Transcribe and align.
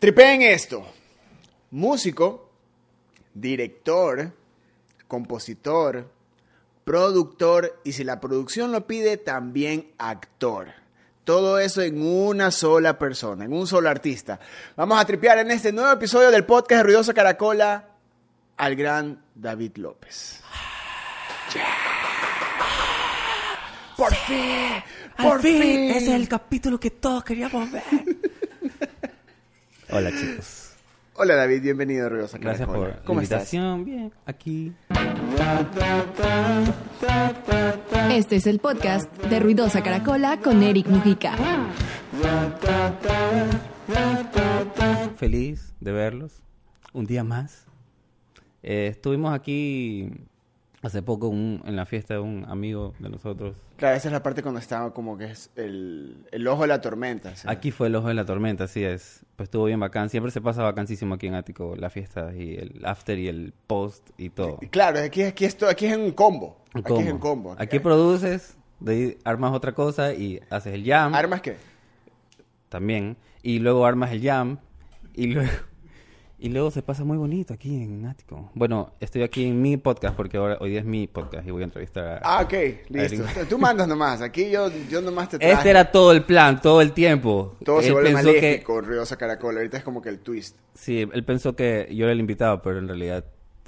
Tripeen 0.00 0.40
esto. 0.40 0.82
Músico, 1.72 2.50
director, 3.34 4.32
compositor, 5.06 6.10
productor 6.84 7.78
y 7.84 7.92
si 7.92 8.02
la 8.02 8.18
producción 8.18 8.72
lo 8.72 8.86
pide, 8.86 9.18
también 9.18 9.90
actor. 9.98 10.68
Todo 11.24 11.58
eso 11.58 11.82
en 11.82 12.00
una 12.00 12.50
sola 12.50 12.98
persona, 12.98 13.44
en 13.44 13.52
un 13.52 13.66
solo 13.66 13.90
artista. 13.90 14.40
Vamos 14.74 14.98
a 14.98 15.04
tripear 15.04 15.36
en 15.40 15.50
este 15.50 15.70
nuevo 15.70 15.92
episodio 15.92 16.30
del 16.30 16.46
podcast 16.46 16.78
de 16.78 16.82
Ruidosa 16.84 17.12
Caracola 17.12 17.90
al 18.56 18.76
gran 18.76 19.22
David 19.34 19.76
López. 19.76 20.40
Por 23.98 24.14
fin, 24.14 24.82
por 25.18 25.42
fin, 25.42 25.60
fin. 25.60 25.90
ese 25.90 26.06
es 26.06 26.14
el 26.14 26.26
capítulo 26.26 26.80
que 26.80 26.90
todos 26.90 27.22
queríamos 27.22 27.70
ver. 27.70 27.82
Hola 29.92 30.10
chicos, 30.10 30.72
Hola 31.14 31.34
David, 31.36 31.62
bienvenido 31.62 32.06
a 32.06 32.08
Ruidosa 32.08 32.38
gracias 32.38 32.66
Caracola. 32.68 32.94
por 32.94 33.04
¿Cómo 33.04 33.20
la 33.20 33.24
estás? 33.24 33.52
invitación. 33.52 33.84
Bien, 33.84 34.12
aquí. 34.26 34.72
Este 38.10 38.36
es 38.36 38.46
el 38.46 38.58
podcast 38.58 39.12
de 39.24 39.40
Ruidosa 39.40 39.82
Caracola 39.82 40.38
con 40.40 40.62
Eric 40.62 40.86
Mujica. 40.88 41.34
Feliz 45.16 45.74
de 45.80 45.92
verlos. 45.92 46.42
Un 46.92 47.06
día 47.06 47.24
más. 47.24 47.66
Eh, 48.62 48.88
estuvimos 48.90 49.34
aquí 49.34 50.10
hace 50.82 51.02
poco 51.02 51.28
un- 51.28 51.62
en 51.66 51.76
la 51.76 51.84
fiesta 51.86 52.14
de 52.14 52.20
un 52.20 52.44
amigo 52.48 52.94
de 52.98 53.08
nosotros. 53.10 53.56
Claro, 53.76 53.96
esa 53.96 54.08
es 54.08 54.12
la 54.12 54.22
parte 54.22 54.42
cuando 54.42 54.60
estaba 54.60 54.92
como 54.94 55.18
que 55.18 55.26
es 55.26 55.50
el, 55.56 56.26
el 56.32 56.46
ojo 56.48 56.62
de 56.62 56.68
la 56.68 56.80
tormenta. 56.80 57.34
¿sí? 57.36 57.46
Aquí 57.50 57.70
fue 57.70 57.88
el 57.88 57.96
ojo 57.96 58.08
de 58.08 58.14
la 58.14 58.24
tormenta, 58.24 58.64
así 58.64 58.82
es. 58.84 59.24
Pues 59.36 59.46
estuvo 59.48 59.64
bien 59.66 59.78
bacán. 59.80 60.08
Siempre 60.10 60.30
se 60.32 60.40
pasa 60.40 60.62
vacancísimo 60.62 61.14
aquí 61.14 61.26
en 61.26 61.34
Ático, 61.34 61.76
la 61.76 61.90
fiesta 61.90 62.34
y 62.34 62.54
el 62.56 62.80
after 62.84 63.18
y 63.18 63.28
el 63.28 63.52
post 63.66 64.08
y 64.18 64.30
todo. 64.30 64.58
Claro, 64.70 65.00
aquí, 65.00 65.22
aquí, 65.22 65.44
esto, 65.44 65.68
aquí 65.68 65.86
es 65.86 65.96
un 65.96 66.12
combo. 66.12 66.56
Un 66.74 66.80
Aquí 66.84 66.94
es 67.02 67.08
en 67.08 67.18
combo. 67.18 67.56
Aquí 67.58 67.78
produces, 67.78 68.56
de 68.80 68.92
ahí 68.92 69.18
armas 69.24 69.52
otra 69.52 69.72
cosa 69.74 70.14
y 70.14 70.40
haces 70.50 70.72
el 70.72 70.84
jam 70.86 71.14
¿Armas 71.14 71.40
qué? 71.42 71.56
también. 72.68 73.16
Y 73.42 73.58
luego 73.58 73.84
armas 73.86 74.12
el 74.12 74.22
jam 74.22 74.58
y 75.14 75.28
luego, 75.28 75.50
y 76.40 76.48
luego 76.48 76.70
se 76.70 76.82
pasa 76.82 77.04
muy 77.04 77.16
bonito 77.18 77.52
aquí 77.54 77.82
en 77.82 78.06
Ático. 78.06 78.50
Bueno, 78.54 78.94
estoy 78.98 79.22
aquí 79.22 79.46
en 79.46 79.60
mi 79.60 79.76
podcast 79.76 80.16
porque 80.16 80.38
ahora, 80.38 80.56
hoy 80.60 80.70
día 80.70 80.80
es 80.80 80.86
mi 80.86 81.06
podcast 81.06 81.46
y 81.46 81.50
voy 81.50 81.62
a 81.62 81.64
entrevistar 81.66 82.06
a... 82.06 82.18
Ah, 82.24 82.42
ok, 82.42 82.54
listo. 82.88 83.22
Tú 83.48 83.58
mandas 83.58 83.86
nomás. 83.86 84.22
Aquí 84.22 84.50
yo, 84.50 84.68
yo 84.88 85.00
nomás 85.02 85.28
te 85.28 85.38
traje. 85.38 85.52
este 85.52 85.70
era 85.70 85.90
todo 85.92 86.12
el 86.12 86.24
plan, 86.24 86.60
todo 86.60 86.80
el 86.80 86.92
tiempo. 86.92 87.56
Todo 87.64 87.80
se 87.82 87.88
Él 87.88 87.92
vuelve 87.92 88.10
pensó 88.14 88.32
que- 88.32 88.40
maléfico, 88.40 88.80
Ruidosa 88.80 89.16
Caracol. 89.16 89.56
Ahorita 89.58 89.76
es 89.76 89.84
como 89.84 90.00
que 90.00 90.08
el 90.08 90.18
twist. 90.20 90.56
Sí, 90.74 91.06
él 91.12 91.24
pensó 91.24 91.54
que 91.54 91.88
yo 91.92 92.04
era 92.06 92.12
el 92.12 92.20
invitado, 92.20 92.62
pero 92.62 92.78
en 92.78 92.88
realidad 92.88 93.24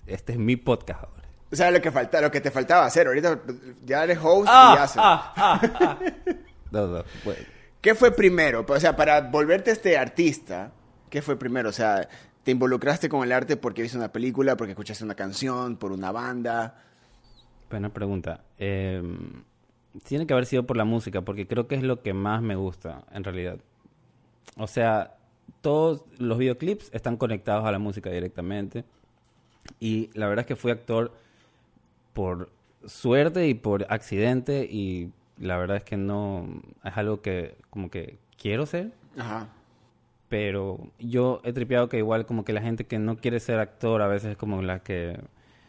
este 0.07 0.33
es 0.33 0.39
mi 0.39 0.57
podcast 0.57 1.05
ahora. 1.05 1.23
O 1.53 1.57
sea, 1.57 1.71
lo 1.71 1.83
que, 1.83 1.91
falta, 1.91 2.21
lo 2.23 2.31
que 2.31 2.41
te 2.41 2.51
faltaba 2.51 2.87
hacer. 2.87 3.07
Ahorita 3.07 3.39
ya 3.85 4.05
eres 4.05 4.19
host 4.23 4.47
y 4.47 4.51
Ah, 4.51 4.83
haces. 4.83 4.97
ah, 4.99 5.33
ah, 5.37 5.61
ah. 5.81 5.99
No, 6.71 6.87
no, 6.87 7.05
bueno. 7.25 7.41
¿Qué 7.83 7.95
fue 7.95 8.13
primero? 8.13 8.65
O 8.67 8.81
sea, 8.81 8.97
para 8.97 9.21
volverte 9.21 9.73
este 9.73 9.99
artista, 9.99 10.73
¿qué 11.11 11.21
fue 11.21 11.37
primero? 11.39 11.69
O 11.69 11.73
sea, 11.73 12.09
¿te 12.45 12.51
involucraste 12.51 13.09
con 13.09 13.23
el 13.25 13.33
arte 13.33 13.57
porque 13.57 13.83
viste 13.83 13.97
una 13.97 14.13
película, 14.13 14.57
porque 14.57 14.73
escuchaste 14.73 15.05
una 15.05 15.15
canción, 15.15 15.77
por 15.77 15.93
una 15.93 16.13
banda? 16.13 16.83
Buena 17.71 17.89
pregunta. 17.89 18.45
Eh, 18.59 19.03
tiene 20.05 20.27
que 20.27 20.33
haber 20.33 20.47
sido 20.47 20.67
por 20.67 20.77
la 20.77 20.85
música, 20.85 21.23
porque 21.23 21.47
creo 21.47 21.69
que 21.69 21.75
es 21.75 21.83
lo 21.83 22.03
que 22.03 22.15
más 22.15 22.43
me 22.43 22.57
gusta, 22.57 23.05
en 23.13 23.25
realidad. 23.25 23.59
O 24.57 24.67
sea, 24.67 25.17
todos 25.61 26.05
los 26.19 26.39
videoclips 26.39 26.91
están 26.93 27.17
conectados 27.17 27.65
a 27.65 27.73
la 27.73 27.79
música 27.79 28.11
directamente. 28.11 28.85
Y 29.81 30.11
la 30.15 30.27
verdad 30.27 30.43
es 30.43 30.47
que 30.47 30.57
fui 30.57 30.71
actor 30.71 31.13
por 32.13 32.51
suerte 32.85 33.49
y 33.49 33.55
por 33.55 33.87
accidente. 33.89 34.67
Y 34.71 35.11
la 35.39 35.57
verdad 35.57 35.79
es 35.79 35.85
que 35.85 35.97
no 35.97 36.63
es 36.85 36.97
algo 36.97 37.21
que 37.21 37.57
como 37.71 37.91
que 37.91 38.19
quiero 38.37 38.67
ser. 38.67 38.93
Ajá. 39.17 39.49
Pero 40.33 40.79
yo 40.99 41.43
he 41.45 41.53
tripeado 41.53 41.91
que 41.91 41.99
igual 41.99 42.25
como 42.25 42.43
que 42.43 42.55
la 42.55 42.63
gente 42.63 42.87
que 42.87 42.99
no 42.99 43.19
quiere 43.19 43.39
ser 43.39 43.59
actor 43.59 44.01
a 44.01 44.07
veces 44.07 44.31
es 44.31 44.37
como 44.39 44.63
la 44.63 44.79
que, 44.79 45.21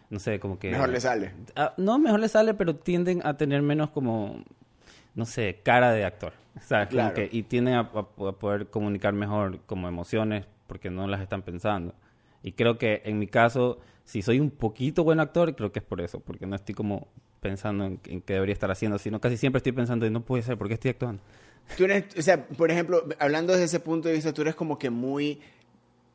no 0.10 0.20
sé, 0.20 0.40
como 0.40 0.58
que... 0.58 0.72
Mejor 0.72 0.88
le 0.88 1.02
sale. 1.02 1.34
Ah, 1.58 1.74
no, 1.76 2.00
mejor 2.00 2.22
le 2.22 2.30
sale, 2.30 2.54
pero 2.54 2.74
tienden 2.74 3.20
a 3.26 3.36
tener 3.36 3.62
menos 3.62 3.90
como, 3.90 4.42
no 5.16 5.26
sé, 5.26 5.60
cara 5.64 5.92
de 5.92 6.06
actor. 6.06 6.32
O 6.56 6.62
sea, 6.62 6.86
como 6.88 6.92
Claro. 6.92 7.14
que, 7.14 7.28
y 7.30 7.44
tienden 7.44 7.74
a, 7.74 7.80
a- 7.94 8.30
a 8.30 8.32
poder 8.40 8.68
comunicar 8.68 9.12
mejor 9.12 9.60
como 9.66 9.90
emociones 9.90 10.46
porque 10.68 10.90
no 10.90 11.08
las 11.08 11.20
están 11.20 11.42
pensando. 11.42 11.94
Y 12.42 12.54
creo 12.54 12.78
que 12.78 13.02
en 13.04 13.20
mi 13.20 13.28
caso, 13.28 13.80
si 14.06 14.22
soy 14.22 14.40
un 14.40 14.50
poquito 14.50 15.04
buen 15.04 15.20
actor, 15.20 15.58
creo 15.58 15.74
que 15.74 15.80
es 15.80 15.86
por 15.86 16.00
eso, 16.00 16.22
porque 16.22 16.46
no 16.46 16.56
estoy 16.56 16.74
como 16.74 17.10
pensando 17.42 17.84
en, 17.84 18.00
en 18.06 18.22
qué 18.22 18.36
debería 18.36 18.54
estar 18.54 18.72
haciendo, 18.72 18.98
sino 18.98 19.20
casi 19.20 19.36
siempre 19.36 19.58
estoy 19.58 19.74
pensando, 19.74 20.10
no 20.10 20.22
puede 20.22 20.42
ser, 20.42 20.58
¿por 20.58 20.70
qué 20.70 20.76
estoy 20.76 20.92
actuando? 20.92 21.22
Tú 21.78 21.86
eres, 21.86 22.06
o 22.18 22.22
sea, 22.22 22.46
por 22.46 22.72
ejemplo, 22.72 23.08
hablando 23.20 23.54
desde 23.54 23.66
ese 23.66 23.80
punto 23.80 24.08
de 24.08 24.16
vista, 24.16 24.34
tú 24.34 24.42
eres 24.42 24.56
como 24.56 24.78
que 24.78 24.90
muy 24.90 25.40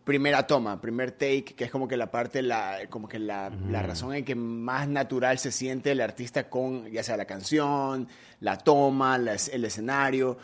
primera 0.05 0.47
toma, 0.47 0.81
primer 0.81 1.11
take, 1.11 1.45
que 1.45 1.65
es 1.65 1.71
como 1.71 1.87
que 1.87 1.99
la 1.99 2.11
parte, 2.11 2.41
la, 2.41 2.87
como 2.89 3.09
que 3.09 3.19
la, 3.19 3.51
la 3.71 3.83
razón 3.83 4.15
en 4.15 4.25
que 4.25 4.35
más 4.35 4.89
natural 4.89 5.39
se 5.39 5.53
siente 5.53 5.91
el 5.91 6.01
artista 6.01 6.49
con, 6.49 6.91
ya 6.91 7.03
sea 7.03 7.19
la 7.19 7.27
canción, 7.27 8.09
la 8.41 8.57
toma, 8.57 9.19
la 9.19 9.37
el 9.53 9.65
escenario. 9.67 10.39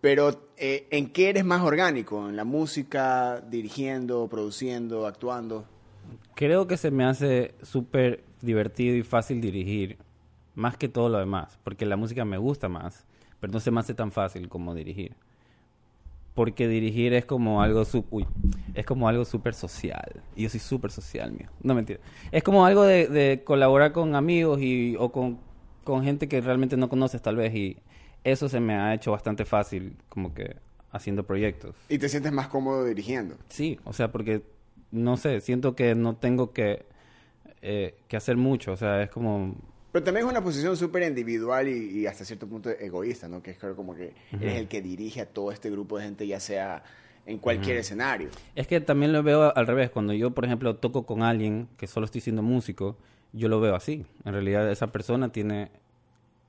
Pero, 0.00 0.48
eh, 0.56 0.88
¿en 0.90 1.10
qué 1.10 1.30
eres 1.30 1.44
más 1.44 1.62
orgánico? 1.62 2.28
¿En 2.28 2.34
la 2.34 2.44
música, 2.44 3.40
dirigiendo, 3.40 4.26
produciendo, 4.28 5.06
actuando? 5.06 5.64
Creo 6.34 6.66
que 6.66 6.76
se 6.76 6.90
me 6.90 7.04
hace 7.04 7.54
súper 7.62 8.24
divertido 8.42 8.96
y 8.96 9.02
fácil 9.02 9.40
dirigir, 9.40 9.96
más 10.56 10.76
que 10.76 10.88
todo 10.88 11.08
lo 11.08 11.18
demás, 11.18 11.56
porque 11.62 11.86
la 11.86 11.96
música 11.96 12.24
me 12.24 12.36
gusta 12.36 12.68
más, 12.68 13.06
pero 13.44 13.52
no 13.52 13.60
se 13.60 13.70
me 13.70 13.78
hace 13.78 13.92
tan 13.92 14.10
fácil 14.10 14.48
como 14.48 14.74
dirigir. 14.74 15.14
Porque 16.32 16.66
dirigir 16.66 17.12
es 17.12 17.26
como 17.26 17.60
algo 17.60 17.84
sub, 17.84 18.06
uy, 18.10 18.26
es 18.72 18.86
como 18.86 19.06
algo 19.06 19.26
súper 19.26 19.52
social. 19.52 20.22
Y 20.34 20.44
yo 20.44 20.48
soy 20.48 20.60
súper 20.60 20.90
social, 20.90 21.30
mío. 21.30 21.50
No 21.62 21.74
mentira. 21.74 22.00
Es 22.32 22.42
como 22.42 22.64
algo 22.64 22.84
de, 22.84 23.06
de 23.06 23.42
colaborar 23.44 23.92
con 23.92 24.14
amigos 24.14 24.62
y, 24.62 24.96
o 24.98 25.12
con, 25.12 25.40
con 25.84 26.02
gente 26.02 26.26
que 26.26 26.40
realmente 26.40 26.78
no 26.78 26.88
conoces 26.88 27.20
tal 27.20 27.36
vez. 27.36 27.54
Y 27.54 27.76
eso 28.24 28.48
se 28.48 28.60
me 28.60 28.76
ha 28.76 28.94
hecho 28.94 29.12
bastante 29.12 29.44
fácil 29.44 29.98
como 30.08 30.32
que 30.32 30.56
haciendo 30.90 31.24
proyectos. 31.24 31.76
Y 31.90 31.98
te 31.98 32.08
sientes 32.08 32.32
más 32.32 32.48
cómodo 32.48 32.82
dirigiendo. 32.86 33.36
Sí, 33.50 33.78
o 33.84 33.92
sea, 33.92 34.10
porque 34.10 34.42
no 34.90 35.18
sé, 35.18 35.42
siento 35.42 35.76
que 35.76 35.94
no 35.94 36.16
tengo 36.16 36.54
que, 36.54 36.86
eh, 37.60 37.94
que 38.08 38.16
hacer 38.16 38.38
mucho, 38.38 38.72
o 38.72 38.76
sea, 38.78 39.02
es 39.02 39.10
como... 39.10 39.54
Pero 39.94 40.06
también 40.06 40.26
es 40.26 40.32
una 40.32 40.42
posición 40.42 40.76
súper 40.76 41.04
individual 41.04 41.68
y, 41.68 42.00
y 42.00 42.06
hasta 42.08 42.24
cierto 42.24 42.48
punto 42.48 42.68
egoísta, 42.68 43.28
¿no? 43.28 43.40
Que 43.40 43.52
es 43.52 43.58
como 43.76 43.94
que 43.94 44.12
eres 44.32 44.56
el 44.56 44.66
que 44.66 44.82
dirige 44.82 45.20
a 45.20 45.26
todo 45.26 45.52
este 45.52 45.70
grupo 45.70 45.98
de 45.98 46.06
gente, 46.06 46.26
ya 46.26 46.40
sea 46.40 46.82
en 47.26 47.38
cualquier 47.38 47.76
escenario. 47.76 48.28
Es 48.56 48.66
que 48.66 48.80
también 48.80 49.12
lo 49.12 49.22
veo 49.22 49.56
al 49.56 49.68
revés, 49.68 49.90
cuando 49.90 50.12
yo, 50.12 50.32
por 50.32 50.46
ejemplo, 50.46 50.74
toco 50.74 51.06
con 51.06 51.22
alguien 51.22 51.68
que 51.76 51.86
solo 51.86 52.06
estoy 52.06 52.22
siendo 52.22 52.42
músico, 52.42 52.96
yo 53.32 53.48
lo 53.48 53.60
veo 53.60 53.76
así. 53.76 54.04
En 54.24 54.32
realidad 54.32 54.68
esa 54.68 54.88
persona 54.88 55.30
tiene 55.30 55.70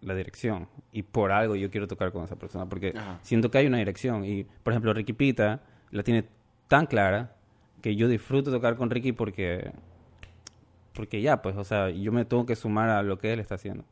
la 0.02 0.16
dirección 0.16 0.68
y 0.92 1.04
por 1.04 1.32
algo 1.32 1.56
yo 1.56 1.70
quiero 1.70 1.88
tocar 1.88 2.12
con 2.12 2.24
esa 2.24 2.38
persona, 2.38 2.68
porque 2.68 2.94
Ajá. 2.98 3.20
siento 3.22 3.52
que 3.52 3.60
hay 3.60 3.68
una 3.68 3.78
dirección 3.78 4.26
y, 4.26 4.46
por 4.64 4.74
ejemplo, 4.74 4.92
Ricky 4.92 5.14
Pita 5.14 5.62
la 5.92 6.02
tiene 6.02 6.26
tan 6.68 6.88
clara 6.88 7.36
que 7.84 7.96
yo 7.96 8.08
disfruto 8.08 8.50
tocar 8.50 8.76
con 8.76 8.90
Ricky 8.90 9.12
porque 9.12 9.72
porque 10.96 11.22
ya, 11.22 11.42
pues, 11.42 11.56
o 11.58 11.64
sea, 11.64 11.90
yo 11.90 12.12
me 12.12 12.26
tengo 12.26 12.46
que 12.46 12.56
sumar 12.56 12.90
a 12.90 13.04
lo 13.04 13.18
que 13.20 13.34
él 13.34 13.40
está 13.40 13.56
haciendo. 13.56 13.84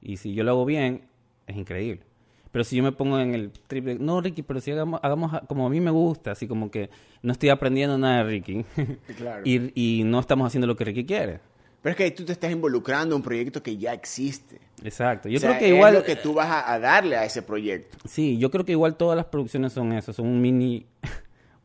Y 0.00 0.16
si 0.16 0.34
yo 0.34 0.42
lo 0.44 0.52
hago 0.52 0.64
bien, 0.64 1.02
es 1.46 1.56
increíble. 1.56 2.02
Pero 2.50 2.64
si 2.64 2.76
yo 2.76 2.82
me 2.82 2.92
pongo 2.92 3.20
en 3.20 3.34
el 3.34 3.50
triple, 3.50 3.96
no, 3.96 4.20
Ricky, 4.20 4.42
pero 4.42 4.60
si 4.60 4.70
hagamos, 4.70 5.00
hagamos 5.02 5.42
como 5.46 5.66
a 5.66 5.70
mí 5.70 5.80
me 5.80 5.90
gusta, 5.90 6.30
así 6.30 6.48
como 6.48 6.70
que 6.70 6.88
no 7.22 7.32
estoy 7.32 7.50
aprendiendo 7.50 7.98
nada 7.98 8.24
de 8.24 8.30
Ricky. 8.30 8.64
Claro. 9.16 9.42
y, 9.44 9.72
y 9.74 10.04
no 10.04 10.18
estamos 10.20 10.46
haciendo 10.46 10.66
lo 10.66 10.74
que 10.76 10.84
Ricky 10.84 11.04
quiere. 11.04 11.40
Pero 11.82 11.90
es 11.92 11.96
que 11.98 12.10
tú 12.10 12.24
te 12.24 12.32
estás 12.32 12.50
involucrando 12.50 13.14
en 13.14 13.20
un 13.20 13.22
proyecto 13.22 13.62
que 13.62 13.76
ya 13.76 13.92
existe. 13.92 14.58
Exacto. 14.82 15.28
Yo 15.28 15.36
O 15.36 15.40
sea, 15.40 15.50
creo 15.50 15.60
que 15.60 15.66
es 15.68 15.74
igual... 15.74 15.94
lo 15.94 16.02
que 16.02 16.16
tú 16.16 16.32
vas 16.34 16.48
a, 16.48 16.72
a 16.72 16.78
darle 16.80 17.16
a 17.16 17.24
ese 17.24 17.42
proyecto. 17.42 17.98
Sí, 18.08 18.38
yo 18.38 18.50
creo 18.50 18.64
que 18.64 18.72
igual 18.72 18.96
todas 18.96 19.16
las 19.16 19.26
producciones 19.26 19.72
son 19.72 19.92
eso, 19.92 20.12
son 20.12 20.26
un 20.26 20.40
mini, 20.40 20.86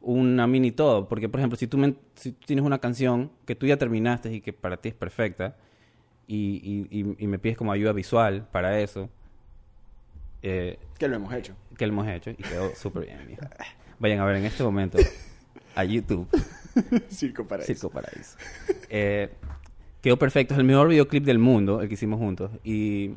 una 0.01 0.47
mini 0.47 0.71
todo. 0.71 1.07
Porque, 1.07 1.29
por 1.29 1.39
ejemplo, 1.39 1.57
si 1.57 1.67
tú, 1.67 1.77
me- 1.77 1.95
si 2.15 2.31
tú 2.33 2.45
tienes 2.45 2.65
una 2.65 2.79
canción 2.79 3.31
que 3.45 3.55
tú 3.55 3.65
ya 3.67 3.77
terminaste 3.77 4.33
y 4.33 4.41
que 4.41 4.53
para 4.53 4.77
ti 4.77 4.89
es 4.89 4.95
perfecta, 4.95 5.55
y, 6.27 6.87
y- 6.91 6.99
y- 6.99 7.15
y 7.23 7.27
me 7.27 7.39
pides 7.39 7.57
como 7.57 7.71
ayuda 7.71 7.91
visual 7.93 8.47
para 8.51 8.79
eso, 8.79 9.09
eh, 10.43 10.79
Que 10.97 11.07
lo 11.07 11.15
hemos 11.17 11.33
hecho. 11.33 11.53
que 11.77 11.85
lo 11.87 11.93
hemos 11.93 12.07
hecho 12.07 12.31
y 12.31 12.35
quedó 12.35 12.71
súper 12.75 13.05
bien. 13.05 13.37
Vayan 13.99 14.19
a 14.19 14.25
ver 14.25 14.37
en 14.37 14.45
este 14.45 14.63
momento 14.63 14.97
a 15.75 15.83
YouTube, 15.83 16.27
Circo 17.09 17.45
para 17.47 17.63
Circo 17.63 17.89
Paraíso. 17.89 18.37
Eh, 18.89 19.29
quedó 20.01 20.17
perfecto, 20.17 20.53
es 20.53 20.59
el 20.59 20.65
mejor 20.65 20.87
videoclip 20.87 21.23
del 21.23 21.37
mundo, 21.39 21.81
el 21.81 21.87
que 21.87 21.93
hicimos 21.93 22.19
juntos. 22.19 22.49
Y 22.63 23.11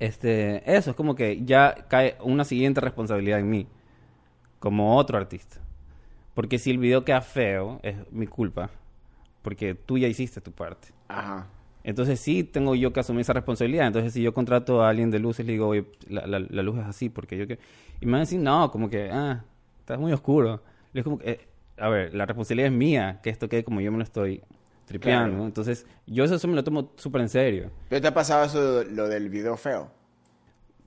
este, 0.00 0.62
eso 0.76 0.90
es 0.90 0.96
como 0.96 1.14
que 1.14 1.44
ya 1.44 1.86
cae 1.88 2.16
una 2.22 2.44
siguiente 2.44 2.80
responsabilidad 2.80 3.38
en 3.38 3.48
mí, 3.50 3.66
como 4.58 4.96
otro 4.96 5.16
artista. 5.18 5.60
Porque 6.34 6.58
si 6.58 6.70
el 6.70 6.78
video 6.78 7.04
queda 7.04 7.20
feo, 7.20 7.80
es 7.82 7.96
mi 8.10 8.26
culpa. 8.26 8.70
Porque 9.42 9.74
tú 9.74 9.98
ya 9.98 10.08
hiciste 10.08 10.40
tu 10.40 10.52
parte. 10.52 10.88
Ajá. 11.08 11.46
Entonces 11.84 12.18
sí 12.18 12.44
tengo 12.44 12.74
yo 12.74 12.92
que 12.92 13.00
asumir 13.00 13.20
esa 13.20 13.34
responsabilidad. 13.34 13.86
Entonces 13.86 14.12
si 14.12 14.22
yo 14.22 14.32
contrato 14.32 14.82
a 14.82 14.88
alguien 14.88 15.10
de 15.10 15.18
luces, 15.18 15.44
le 15.46 15.52
digo, 15.52 15.68
oye, 15.68 15.84
la, 16.08 16.26
la- 16.26 16.38
la 16.40 16.62
luz 16.62 16.78
es 16.78 16.86
así, 16.86 17.08
porque 17.10 17.36
yo 17.36 17.46
que... 17.46 17.58
Y 18.00 18.06
me 18.06 18.12
van 18.12 18.20
a 18.20 18.24
decir, 18.24 18.40
no, 18.40 18.70
como 18.70 18.88
que, 18.88 19.10
ah, 19.12 19.44
está 19.80 19.98
muy 19.98 20.12
oscuro. 20.12 20.62
Digo 20.94 21.04
como 21.04 21.18
que, 21.18 21.30
eh, 21.30 21.40
a 21.76 21.88
ver, 21.88 22.14
la 22.14 22.24
responsabilidad 22.24 22.68
es 22.72 22.76
mía, 22.76 23.20
que 23.22 23.28
esto 23.30 23.48
quede 23.48 23.64
como 23.64 23.80
yo 23.82 23.92
me 23.92 23.98
lo 23.98 24.04
estoy 24.04 24.42
tripeando. 24.86 25.30
Claro. 25.30 25.46
Entonces 25.46 25.86
yo 26.06 26.24
eso, 26.24 26.36
eso 26.36 26.48
me 26.48 26.54
lo 26.54 26.64
tomo 26.64 26.90
súper 26.96 27.20
en 27.20 27.28
serio. 27.28 27.70
¿Pero 27.90 28.00
te 28.00 28.08
ha 28.08 28.14
pasado 28.14 28.44
eso 28.44 28.84
lo 28.90 29.06
del 29.08 29.28
video 29.28 29.56
feo? 29.58 29.90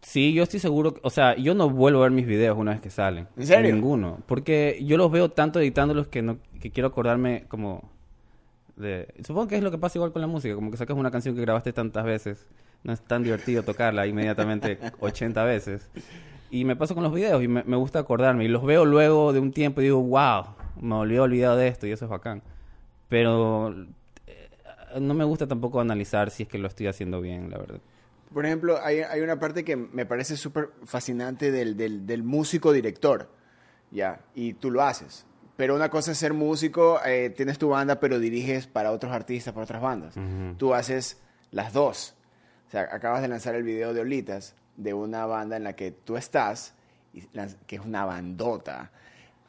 Sí, 0.02 0.34
yo 0.34 0.44
estoy 0.44 0.60
seguro, 0.60 0.94
que- 0.94 1.02
o 1.04 1.10
sea, 1.10 1.36
yo 1.36 1.54
no 1.54 1.70
vuelvo 1.70 2.00
a 2.00 2.04
ver 2.04 2.12
mis 2.12 2.26
videos 2.28 2.58
una 2.58 2.72
vez 2.72 2.82
que 2.82 2.90
salen. 2.90 3.28
¿En 3.36 3.48
serio? 3.48 3.74
Ninguno. 3.74 4.20
Porque 4.28 4.80
yo 4.86 4.96
los 4.98 5.12
veo 5.12 5.30
tanto 5.32 5.60
editándolos 5.60 6.08
que 6.08 6.22
no 6.22 6.38
que 6.62 6.72
quiero 6.72 6.88
acordarme 6.88 7.46
como 7.50 7.90
de... 8.76 9.08
Supongo 9.26 9.48
que 9.48 9.58
es 9.58 9.64
lo 9.64 9.72
que 9.72 9.78
pasa 9.78 9.98
igual 9.98 10.12
con 10.12 10.22
la 10.22 10.28
música, 10.28 10.56
como 10.56 10.72
que 10.72 10.78
sacas 10.78 10.96
una 10.98 11.12
canción 11.12 11.36
que 11.36 11.42
grabaste 11.42 11.74
tantas 11.74 12.06
veces, 12.06 12.48
no 12.84 12.94
es 12.94 13.02
tan 13.02 13.24
divertido 13.24 13.64
tocarla 13.64 14.08
inmediatamente 14.08 14.80
80 15.00 15.44
veces. 15.44 15.90
Y 16.50 16.64
me 16.64 16.76
pasa 16.76 16.94
con 16.94 17.04
los 17.04 17.14
videos 17.14 17.44
y 17.44 17.48
me, 17.48 17.64
me 17.64 17.76
gusta 17.76 18.00
acordarme. 18.00 18.46
Y 18.46 18.48
los 18.48 18.64
veo 18.64 18.86
luego 18.86 19.34
de 19.34 19.40
un 19.40 19.52
tiempo 19.52 19.82
y 19.82 19.86
digo, 19.86 20.02
wow, 20.02 20.46
me 20.80 20.96
olvidé 20.96 21.20
olvidado 21.20 21.58
de 21.58 21.68
esto 21.68 21.86
y 21.88 21.92
eso 21.92 22.06
es 22.06 22.12
bacán. 22.12 22.42
Pero 23.10 23.74
eh, 24.28 24.50
no 25.00 25.14
me 25.14 25.24
gusta 25.26 25.48
tampoco 25.48 25.80
analizar 25.82 26.30
si 26.32 26.44
es 26.44 26.50
que 26.50 26.58
lo 26.58 26.68
estoy 26.68 26.88
haciendo 26.88 27.20
bien, 27.22 27.50
la 27.50 27.58
verdad. 27.58 27.80
Por 28.34 28.46
ejemplo, 28.46 28.80
hay, 28.84 29.00
hay 29.00 29.22
una 29.22 29.40
parte 29.40 29.64
que 29.64 29.76
me 29.76 30.06
parece 30.06 30.36
súper 30.38 30.70
fascinante 30.84 31.52
del, 31.52 31.78
del, 31.78 32.06
del 32.06 32.24
músico 32.24 32.72
director, 32.74 33.30
¿ya? 33.92 34.20
Y 34.36 34.54
tú 34.54 34.70
lo 34.72 34.82
haces. 34.84 35.26
Pero 35.56 35.76
una 35.76 35.90
cosa 35.90 36.12
es 36.12 36.18
ser 36.20 36.34
músico, 36.34 37.00
eh, 37.06 37.30
tienes 37.32 37.58
tu 37.58 37.70
banda, 37.70 38.00
pero 38.00 38.20
diriges 38.20 38.68
para 38.68 38.92
otros 38.92 39.12
artistas, 39.12 39.54
para 39.54 39.64
otras 39.64 39.82
bandas. 39.82 40.16
Ujú. 40.18 40.56
Tú 40.58 40.74
haces 40.76 41.20
las 41.52 41.74
dos. 41.74 42.16
O 42.68 42.72
sea, 42.72 42.82
acabas 42.92 43.22
de 43.22 43.28
lanzar 43.30 43.56
el 43.56 43.64
video 43.64 43.94
de 43.94 44.02
Olitas, 44.02 44.56
de 44.76 44.94
una 44.94 45.26
banda 45.26 45.56
en 45.58 45.64
la 45.64 45.74
que 45.74 45.92
tú 45.92 46.18
estás, 46.18 46.76
y 47.14 47.22
que 47.66 47.78
es 47.78 47.82
una 47.82 48.06
bandota. 48.06 48.92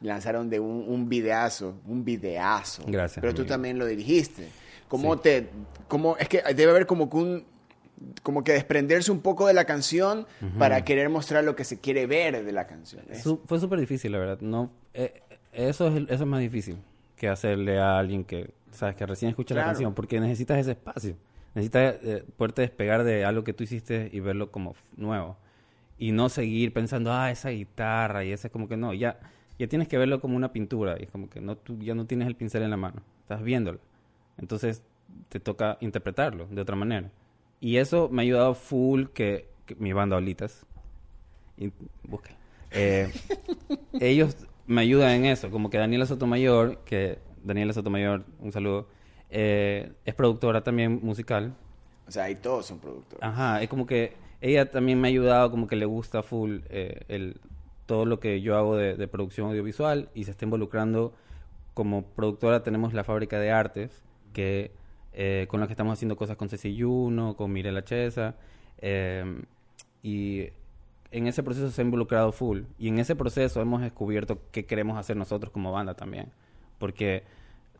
Lanzaron 0.01 0.49
de 0.49 0.59
un, 0.61 0.85
un 0.87 1.09
videazo, 1.09 1.75
un 1.85 2.05
videazo. 2.05 2.83
Gracias, 2.87 3.19
Pero 3.21 3.33
tú 3.35 3.41
amigo. 3.41 3.53
también 3.53 3.77
lo 3.77 3.85
dirigiste. 3.85 4.47
¿Cómo 4.87 5.15
Sí. 5.15 5.19
te...? 5.23 5.49
Cómo, 5.89 6.15
es 6.17 6.29
que 6.29 6.41
debe 6.55 6.71
haber 6.71 6.87
como 6.87 7.09
que 7.09 7.17
un 7.17 7.45
como 8.23 8.43
que 8.43 8.53
desprenderse 8.53 9.11
un 9.11 9.19
poco 9.21 9.47
de 9.47 9.53
la 9.53 9.65
canción 9.65 10.25
para 10.57 10.83
querer 10.85 11.09
mostrar 11.09 11.43
lo 11.43 11.55
que 11.55 11.63
se 11.63 11.79
quiere 11.79 12.05
ver 12.07 12.43
de 12.45 12.51
la 12.51 12.65
canción. 12.67 13.03
Su- 13.21 13.41
fue 13.45 13.59
súper 13.59 13.79
difícil, 13.79 14.11
la 14.11 14.19
verdad. 14.19 14.39
No, 14.41 14.71
eh, 14.93 15.21
eso, 15.51 15.87
es, 15.89 15.95
eso 16.09 16.23
es 16.23 16.25
más 16.25 16.39
difícil 16.39 16.77
que 17.17 17.27
hacerle 17.27 17.79
a 17.79 17.97
alguien 17.99 18.23
que, 18.23 18.51
sabes, 18.71 18.95
que 18.95 19.05
recién 19.05 19.29
escucha 19.29 19.53
la 19.55 19.61
canción, 19.65 19.93
porque 19.93 20.19
necesitas 20.19 20.57
ese 20.59 20.71
espacio. 20.71 21.15
Necesitas 21.55 21.95
eh, 22.03 22.23
poderte 22.37 22.61
despegar 22.61 23.03
de 23.03 23.25
algo 23.25 23.43
que 23.43 23.53
tú 23.53 23.63
hiciste 23.63 24.09
y 24.13 24.19
verlo 24.21 24.51
como 24.51 24.75
nuevo. 24.95 25.35
Y 25.97 26.13
no 26.13 26.29
seguir 26.29 26.71
pensando, 26.71 27.11
ah, 27.11 27.29
esa 27.31 27.49
guitarra 27.49 28.23
y 28.23 28.31
ese 28.31 28.49
como 28.49 28.69
que 28.69 28.77
no. 28.77 28.93
Ya, 28.93 29.19
ya 29.57 29.67
tienes 29.67 29.89
que 29.89 29.97
verlo 29.97 30.21
como 30.21 30.37
una 30.37 30.53
pintura 30.53 30.95
y 30.97 31.03
es 31.03 31.11
como 31.11 31.29
que 31.29 31.41
no, 31.41 31.57
tú 31.57 31.77
ya 31.79 31.93
no 31.95 32.05
tienes 32.05 32.27
el 32.29 32.35
pincel 32.35 32.63
en 32.63 32.69
la 32.69 32.77
mano. 32.77 33.01
Estás 33.23 33.41
viéndolo. 33.43 33.79
Entonces 34.37 34.81
te 35.27 35.39
toca 35.41 35.77
interpretarlo 35.81 36.47
de 36.47 36.61
otra 36.61 36.77
manera. 36.77 37.09
Y 37.59 37.77
eso 37.77 38.09
me 38.09 38.21
ha 38.21 38.23
ayudado 38.23 38.55
full 38.55 39.05
que, 39.13 39.49
que 39.65 39.75
mi 39.75 39.93
banda 39.93 40.17
Olitas. 40.17 40.65
Y, 41.57 41.71
busca. 42.03 42.31
Eh, 42.71 43.11
ellos 43.99 44.35
me 44.67 44.81
ayudan 44.81 45.11
en 45.11 45.25
eso, 45.25 45.49
como 45.49 45.69
que 45.69 45.77
Daniela 45.77 46.05
Sotomayor, 46.05 46.77
que 46.85 47.19
Daniela 47.43 47.73
Sotomayor, 47.73 48.23
un 48.39 48.51
saludo, 48.51 48.87
eh, 49.29 49.91
es 50.05 50.15
productora 50.15 50.63
también 50.63 50.99
musical. 51.01 51.55
O 52.07 52.11
sea, 52.11 52.25
ahí 52.25 52.35
todos 52.35 52.67
son 52.67 52.79
productores. 52.79 53.23
Ajá, 53.23 53.61
es 53.61 53.69
como 53.69 53.85
que 53.85 54.13
ella 54.41 54.69
también 54.69 55.01
me 55.01 55.07
ha 55.07 55.09
ayudado, 55.09 55.51
como 55.51 55.67
que 55.67 55.75
le 55.75 55.85
gusta 55.85 56.23
full 56.23 56.59
eh, 56.69 57.01
el, 57.07 57.39
todo 57.85 58.05
lo 58.05 58.19
que 58.19 58.41
yo 58.41 58.57
hago 58.57 58.75
de, 58.75 58.95
de 58.95 59.07
producción 59.07 59.49
audiovisual 59.49 60.09
y 60.13 60.23
se 60.25 60.31
está 60.31 60.45
involucrando. 60.45 61.13
Como 61.73 62.03
productora 62.03 62.63
tenemos 62.63 62.93
la 62.93 63.03
fábrica 63.03 63.39
de 63.39 63.51
artes, 63.51 64.03
que 64.33 64.71
eh, 65.13 65.47
con 65.49 65.59
la 65.59 65.67
que 65.67 65.73
estamos 65.73 65.93
haciendo 65.93 66.15
cosas 66.15 66.37
con 66.37 66.49
Ceci 66.49 66.75
Yuno, 66.75 67.35
con 67.35 67.51
Mirela 67.51 67.83
Chesa, 67.83 68.35
eh, 68.79 69.41
y 70.03 70.47
en 71.11 71.27
ese 71.27 71.43
proceso 71.43 71.71
se 71.71 71.81
ha 71.81 71.85
involucrado 71.85 72.31
full. 72.31 72.61
Y 72.77 72.87
en 72.87 72.99
ese 72.99 73.15
proceso 73.15 73.61
hemos 73.61 73.81
descubierto 73.81 74.39
qué 74.51 74.65
queremos 74.65 74.97
hacer 74.97 75.17
nosotros 75.17 75.51
como 75.51 75.71
banda 75.71 75.95
también. 75.95 76.27
Porque 76.77 77.23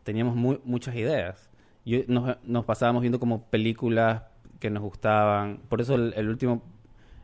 teníamos 0.03 0.35
mu- 0.35 0.59
muchas 0.63 0.95
ideas. 0.95 1.49
Yo, 1.85 1.99
nos, 2.07 2.65
pasábamos 2.65 3.01
viendo 3.01 3.19
como 3.19 3.43
películas 3.43 4.23
que 4.59 4.69
nos 4.69 4.83
gustaban. 4.83 5.59
Por 5.69 5.79
eso 5.81 5.95
el, 5.95 6.27
último 6.27 6.61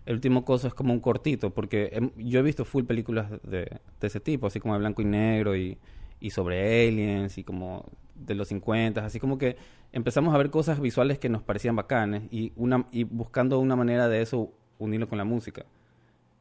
el 0.05 0.15
último 0.15 0.45
es 0.63 0.73
como 0.73 0.93
un 0.93 0.99
cortito, 0.99 1.49
porque 1.53 2.11
yo 2.17 2.39
he 2.39 2.43
visto 2.43 2.63
full 2.65 2.83
películas 2.85 3.29
de, 3.43 3.79
de 3.99 4.07
ese 4.07 4.19
tipo, 4.19 4.47
así 4.47 4.59
como 4.59 4.75
de 4.75 4.79
blanco 4.79 5.01
y 5.01 5.05
negro 5.05 5.55
y, 5.55 5.77
y 6.19 6.29
sobre 6.29 6.87
aliens 6.87 7.37
y 7.37 7.43
como 7.43 7.85
de 8.15 8.35
los 8.35 8.47
50, 8.47 9.05
así 9.05 9.19
como 9.19 9.37
que 9.37 9.57
empezamos 9.91 10.33
a 10.33 10.37
ver 10.37 10.49
cosas 10.49 10.79
visuales 10.79 11.19
que 11.19 11.29
nos 11.29 11.41
parecían 11.43 11.75
bacanes 11.75 12.23
y, 12.31 12.51
una, 12.55 12.85
y 12.91 13.03
buscando 13.03 13.59
una 13.59 13.75
manera 13.75 14.07
de 14.07 14.21
eso 14.21 14.51
unirlo 14.79 15.07
con 15.07 15.17
la 15.17 15.23
música. 15.25 15.65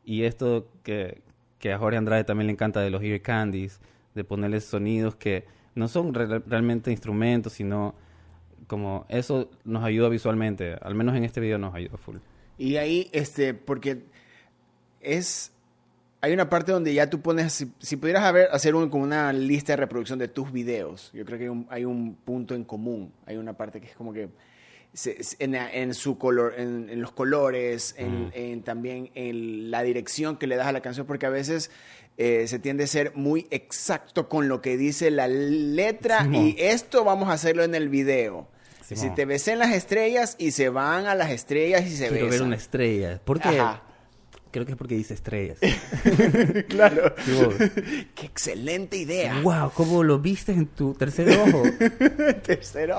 Y 0.04 0.22
esto 0.22 0.68
que, 0.82 1.22
que 1.58 1.72
a 1.72 1.78
Jorge 1.78 1.96
Andrade 1.98 2.24
también 2.24 2.46
le 2.46 2.52
encanta 2.52 2.80
de 2.80 2.90
los 2.90 3.02
ear 3.02 3.20
candies, 3.22 3.80
de 4.14 4.24
ponerle 4.24 4.60
sonidos 4.60 5.16
que 5.16 5.44
no 5.74 5.88
son 5.88 6.14
re- 6.14 6.40
realmente 6.40 6.90
instrumentos, 6.90 7.54
sino 7.54 7.94
como 8.66 9.06
eso 9.08 9.50
nos 9.64 9.82
ayuda 9.84 10.08
visualmente. 10.08 10.74
Al 10.80 10.94
menos 10.94 11.16
en 11.16 11.24
este 11.24 11.40
video 11.40 11.58
nos 11.58 11.74
ayuda 11.74 11.96
full. 11.96 12.16
Y 12.58 12.76
ahí, 12.76 13.08
este, 13.12 13.54
porque 13.54 14.04
es... 15.00 15.50
Hay 16.24 16.32
una 16.32 16.48
parte 16.48 16.72
donde 16.72 16.94
ya 16.94 17.08
tú 17.10 17.20
pones, 17.20 17.52
si, 17.52 17.70
si 17.80 17.96
pudieras 17.96 18.24
haber, 18.24 18.48
hacer 18.50 18.74
un, 18.74 18.88
como 18.88 19.04
una 19.04 19.32
lista 19.32 19.72
de 19.72 19.76
reproducción 19.76 20.18
de 20.18 20.28
tus 20.28 20.50
videos, 20.52 21.10
yo 21.12 21.24
creo 21.24 21.38
que 21.38 21.44
hay 21.44 21.50
un, 21.50 21.66
hay 21.70 21.84
un 21.84 22.14
punto 22.14 22.54
en 22.54 22.64
común. 22.64 23.12
Hay 23.26 23.36
una 23.36 23.52
parte 23.52 23.80
que 23.80 23.88
es 23.88 23.94
como 23.94 24.12
que 24.12 24.28
se- 24.92 25.18
en, 25.38 25.54
en 25.54 25.92
su 25.92 26.16
color, 26.16 26.54
en, 26.56 26.88
en 26.88 27.02
los 27.02 27.12
colores, 27.12 27.94
en, 27.98 28.30
en 28.34 28.62
también 28.62 29.10
en 29.14 29.70
la 29.70 29.82
dirección 29.82 30.36
que 30.38 30.46
le 30.46 30.56
das 30.56 30.66
a 30.66 30.72
la 30.72 30.80
canción, 30.80 31.06
porque 31.06 31.26
a 31.26 31.30
veces 31.30 31.70
eh, 32.16 32.46
se 32.46 32.58
tiende 32.58 32.84
a 32.84 32.86
ser 32.86 33.12
muy 33.16 33.46
exacto 33.50 34.28
con 34.28 34.48
lo 34.48 34.62
que 34.62 34.76
dice 34.76 35.10
la 35.10 35.26
letra 35.28 36.26
y 36.32 36.56
esto 36.58 37.04
vamos 37.04 37.28
a 37.28 37.32
hacerlo 37.32 37.64
en 37.64 37.74
el 37.74 37.88
video. 37.88 38.48
Si 38.96 39.08
te 39.14 39.24
ves 39.24 39.48
en 39.48 39.58
las 39.58 39.72
estrellas 39.72 40.36
y 40.38 40.52
se 40.52 40.68
van 40.68 41.06
a 41.06 41.14
las 41.14 41.30
estrellas 41.30 41.86
y 41.86 41.90
se 41.96 42.08
Quiero 42.08 42.28
ver 42.30 42.42
una 42.42 42.56
estrella. 42.56 43.20
¿Por 43.24 43.40
qué? 43.40 43.48
Ajá. 43.58 43.82
Creo 44.54 44.64
que 44.64 44.70
es 44.72 44.78
porque 44.78 44.94
dice 44.94 45.14
estrellas. 45.14 45.58
claro. 46.68 47.12
Qué 48.14 48.24
excelente 48.26 48.96
idea. 48.96 49.40
wow, 49.42 49.72
¿cómo 49.74 50.04
lo 50.04 50.20
viste 50.20 50.52
en 50.52 50.66
tu 50.66 50.94
tercer 50.94 51.28
ojo? 51.36 51.64
Tercero. 52.46 52.98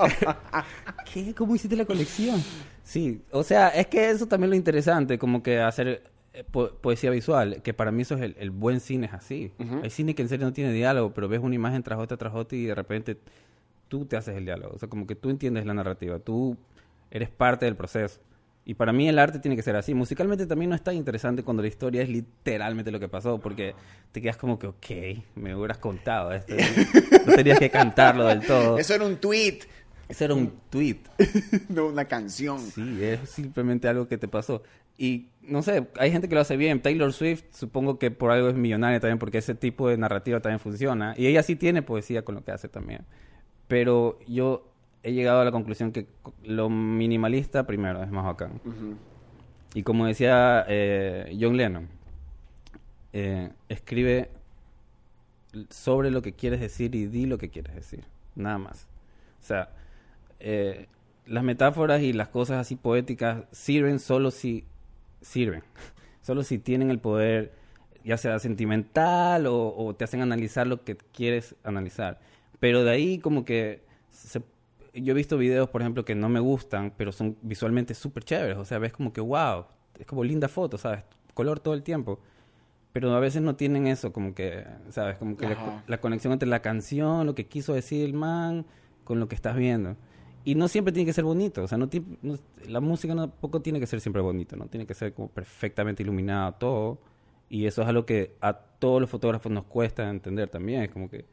¿Qué? 1.12 1.34
¿Cómo 1.34 1.54
hiciste 1.56 1.74
la 1.74 1.86
colección? 1.86 2.42
Sí, 2.84 3.22
o 3.30 3.42
sea, 3.42 3.68
es 3.70 3.86
que 3.86 4.10
eso 4.10 4.26
también 4.26 4.48
es 4.48 4.50
lo 4.50 4.56
interesante, 4.56 5.18
como 5.18 5.42
que 5.42 5.58
hacer 5.60 6.02
eh, 6.34 6.44
po- 6.50 6.72
poesía 6.72 7.10
visual, 7.10 7.62
que 7.62 7.72
para 7.72 7.90
mí 7.90 8.02
eso 8.02 8.16
es 8.16 8.20
el, 8.20 8.36
el 8.38 8.50
buen 8.50 8.80
cine, 8.80 9.06
es 9.06 9.14
así. 9.14 9.50
Hay 9.82 9.88
cine 9.88 10.14
que 10.14 10.20
en 10.22 10.28
serio 10.28 10.44
no 10.46 10.52
tiene 10.52 10.72
diálogo, 10.74 11.14
pero 11.14 11.26
ves 11.26 11.40
una 11.40 11.54
imagen 11.54 11.82
tras 11.82 11.98
otra, 11.98 12.18
tras 12.18 12.34
otra 12.34 12.58
y 12.58 12.66
de 12.66 12.74
repente 12.74 13.16
tú 13.88 14.04
te 14.04 14.18
haces 14.18 14.36
el 14.36 14.44
diálogo. 14.44 14.74
O 14.74 14.78
sea, 14.78 14.88
como 14.90 15.06
que 15.06 15.14
tú 15.14 15.30
entiendes 15.30 15.64
la 15.64 15.72
narrativa, 15.72 16.18
tú 16.18 16.56
eres 17.10 17.30
parte 17.30 17.64
del 17.64 17.76
proceso. 17.76 18.20
Y 18.68 18.74
para 18.74 18.92
mí 18.92 19.08
el 19.08 19.16
arte 19.20 19.38
tiene 19.38 19.54
que 19.54 19.62
ser 19.62 19.76
así. 19.76 19.94
Musicalmente 19.94 20.44
también 20.44 20.70
no 20.70 20.74
es 20.74 20.82
tan 20.82 20.96
interesante 20.96 21.44
cuando 21.44 21.62
la 21.62 21.68
historia 21.68 22.02
es 22.02 22.08
literalmente 22.08 22.90
lo 22.90 22.98
que 22.98 23.08
pasó, 23.08 23.38
porque 23.38 23.76
te 24.10 24.20
quedas 24.20 24.36
como 24.36 24.58
que, 24.58 24.66
ok, 24.66 24.86
me 25.36 25.54
hubieras 25.54 25.78
contado 25.78 26.32
esto. 26.32 26.52
No 27.26 27.34
tenías 27.34 27.58
que 27.60 27.70
cantarlo 27.70 28.26
del 28.26 28.44
todo. 28.44 28.78
Eso 28.78 28.94
era 28.94 29.04
un 29.04 29.16
tweet, 29.16 29.60
Eso 30.08 30.24
era 30.24 30.34
un 30.34 30.52
tweet. 30.68 30.98
no 31.68 31.86
una 31.86 32.06
canción. 32.06 32.58
Sí, 32.58 32.98
es 33.02 33.30
simplemente 33.30 33.86
algo 33.86 34.08
que 34.08 34.18
te 34.18 34.26
pasó. 34.26 34.64
Y 34.98 35.28
no 35.42 35.62
sé, 35.62 35.86
hay 35.98 36.10
gente 36.10 36.28
que 36.28 36.34
lo 36.34 36.40
hace 36.40 36.56
bien. 36.56 36.82
Taylor 36.82 37.12
Swift, 37.12 37.44
supongo 37.52 38.00
que 38.00 38.10
por 38.10 38.32
algo 38.32 38.48
es 38.48 38.56
millonaria 38.56 38.98
también, 38.98 39.20
porque 39.20 39.38
ese 39.38 39.54
tipo 39.54 39.88
de 39.88 39.96
narrativa 39.96 40.40
también 40.40 40.58
funciona. 40.58 41.14
Y 41.16 41.26
ella 41.28 41.44
sí 41.44 41.54
tiene 41.54 41.82
poesía 41.82 42.24
con 42.24 42.34
lo 42.34 42.44
que 42.44 42.50
hace 42.50 42.68
también. 42.68 43.04
Pero 43.68 44.18
yo 44.26 44.72
he 45.06 45.12
llegado 45.12 45.40
a 45.40 45.44
la 45.44 45.52
conclusión 45.52 45.92
que 45.92 46.06
lo 46.44 46.68
minimalista 46.68 47.66
primero 47.66 48.02
es 48.02 48.10
más 48.10 48.24
bacán. 48.24 48.60
Y 49.74 49.82
como 49.82 50.06
decía 50.06 50.64
eh, 50.68 51.36
John 51.40 51.56
Lennon, 51.56 51.88
eh, 53.12 53.50
escribe 53.68 54.30
sobre 55.70 56.10
lo 56.10 56.22
que 56.22 56.32
quieres 56.32 56.60
decir 56.60 56.94
y 56.94 57.06
di 57.06 57.26
lo 57.26 57.38
que 57.38 57.48
quieres 57.50 57.74
decir. 57.74 58.04
Nada 58.34 58.58
más. 58.58 58.86
O 59.42 59.44
sea, 59.46 59.70
eh, 60.40 60.86
las 61.26 61.44
metáforas 61.44 62.02
y 62.02 62.12
las 62.12 62.28
cosas 62.28 62.58
así 62.58 62.76
poéticas 62.76 63.44
sirven 63.52 63.98
solo 63.98 64.30
si 64.30 64.64
sirven. 65.20 65.62
Solo 66.22 66.42
si 66.42 66.58
tienen 66.58 66.90
el 66.90 66.98
poder 66.98 67.52
ya 68.04 68.16
sea 68.16 68.40
sentimental 68.40 69.46
o, 69.46 69.76
o 69.76 69.94
te 69.94 70.02
hacen 70.02 70.22
analizar 70.22 70.66
lo 70.66 70.82
que 70.82 70.96
quieres 70.96 71.54
analizar. 71.62 72.18
Pero 72.58 72.82
de 72.82 72.90
ahí 72.90 73.18
como 73.20 73.44
que 73.44 73.80
se- 74.10 74.42
yo 75.02 75.12
he 75.12 75.14
visto 75.14 75.38
videos, 75.38 75.68
por 75.68 75.82
ejemplo, 75.82 76.04
que 76.04 76.14
no 76.14 76.28
me 76.28 76.40
gustan, 76.40 76.92
pero 76.96 77.12
son 77.12 77.36
visualmente 77.42 77.94
súper 77.94 78.24
chéveres. 78.24 78.56
O 78.56 78.64
sea, 78.64 78.78
ves 78.78 78.92
como 78.92 79.12
que, 79.12 79.20
wow, 79.20 79.66
es 79.98 80.06
como 80.06 80.24
linda 80.24 80.48
foto, 80.48 80.78
¿sabes? 80.78 81.04
Color 81.34 81.60
todo 81.60 81.74
el 81.74 81.82
tiempo. 81.82 82.18
Pero 82.92 83.14
a 83.14 83.20
veces 83.20 83.42
no 83.42 83.56
tienen 83.56 83.86
eso, 83.86 84.12
como 84.12 84.34
que, 84.34 84.64
¿sabes? 84.88 85.18
Como 85.18 85.36
que 85.36 85.54
la, 85.86 86.00
conexión 86.00 86.32
entre 86.32 86.48
la 86.48 86.62
canción, 86.62 87.26
lo 87.26 87.34
que 87.34 87.46
quiso 87.46 87.74
decir 87.74 88.04
el 88.04 88.14
man, 88.14 88.64
con 89.04 89.20
lo 89.20 89.28
que 89.28 89.34
estás 89.34 89.54
viendo. 89.54 89.96
Y 90.44 90.54
no 90.54 90.68
siempre 90.68 90.92
tiene 90.92 91.04
que 91.06 91.12
ser 91.12 91.24
bonito, 91.24 91.64
o 91.64 91.68
sea, 91.68 91.76
no, 91.76 91.90
no- 92.22 92.38
la 92.66 92.80
música 92.80 93.14
tampoco 93.14 93.60
tiene 93.60 93.80
que 93.80 93.86
ser 93.86 94.00
siempre 94.00 94.22
bonito, 94.22 94.56
¿no? 94.56 94.66
Tiene 94.66 94.86
que 94.86 94.94
ser 94.94 95.12
como 95.12 95.28
perfectamente 95.28 96.02
iluminado 96.02 96.52
todo. 96.52 96.98
Y 97.50 97.66
eso 97.66 97.82
es 97.82 97.88
algo 97.88 98.06
que 98.06 98.36
a 98.40 98.54
todos 98.54 99.00
los 99.00 99.10
fotógrafos 99.10 99.52
nos 99.52 99.64
cuesta 99.64 100.08
entender 100.08 100.48
también. 100.48 100.82
Es 100.82 100.90
como 100.90 101.10
que 101.10 101.26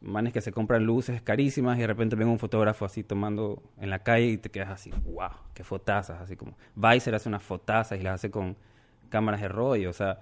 manes 0.00 0.32
que 0.32 0.40
se 0.40 0.52
compran 0.52 0.84
luces 0.84 1.20
carísimas 1.22 1.76
y 1.78 1.82
de 1.82 1.86
repente 1.86 2.16
ven 2.16 2.28
un 2.28 2.38
fotógrafo 2.38 2.84
así 2.84 3.02
tomando 3.02 3.62
en 3.78 3.90
la 3.90 4.00
calle 4.00 4.26
y 4.26 4.38
te 4.38 4.50
quedas 4.50 4.70
así, 4.70 4.90
wow, 5.04 5.30
qué 5.54 5.64
fotazas, 5.64 6.20
así 6.20 6.36
como 6.36 6.56
Weiser 6.76 7.14
hace 7.14 7.28
unas 7.28 7.42
fotazas 7.42 7.98
y 7.98 8.02
las 8.02 8.14
hace 8.14 8.30
con 8.30 8.56
cámaras 9.08 9.40
de 9.40 9.48
rollo, 9.48 9.90
o 9.90 9.92
sea, 9.92 10.20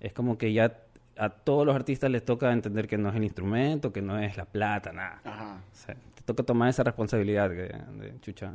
es 0.00 0.12
como 0.12 0.38
que 0.38 0.52
ya 0.52 0.78
a 1.16 1.28
todos 1.28 1.66
los 1.66 1.74
artistas 1.74 2.10
les 2.10 2.24
toca 2.24 2.50
entender 2.52 2.86
que 2.86 2.96
no 2.96 3.10
es 3.10 3.16
el 3.16 3.24
instrumento, 3.24 3.92
que 3.92 4.00
no 4.00 4.18
es 4.18 4.36
la 4.36 4.46
plata, 4.46 4.92
nada. 4.92 5.20
Ajá. 5.22 5.60
O 5.70 5.76
sea, 5.76 5.94
te 6.14 6.22
toca 6.24 6.42
tomar 6.42 6.70
esa 6.70 6.82
responsabilidad 6.82 7.50
de, 7.50 7.56
de, 7.66 8.20
chucha. 8.20 8.52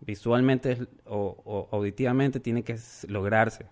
Visualmente 0.00 0.86
o, 1.04 1.36
o 1.44 1.68
auditivamente 1.72 2.40
tiene 2.40 2.62
que 2.62 2.78
lograrse 3.08 3.66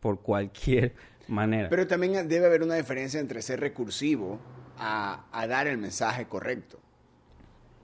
por 0.00 0.20
cualquier 0.20 0.94
manera. 1.28 1.68
Pero 1.68 1.86
también 1.86 2.28
debe 2.28 2.46
haber 2.46 2.62
una 2.62 2.76
diferencia 2.76 3.20
entre 3.20 3.42
ser 3.42 3.60
recursivo 3.60 4.38
a, 4.80 5.24
a 5.30 5.46
dar 5.46 5.66
el 5.66 5.78
mensaje 5.78 6.26
correcto. 6.26 6.78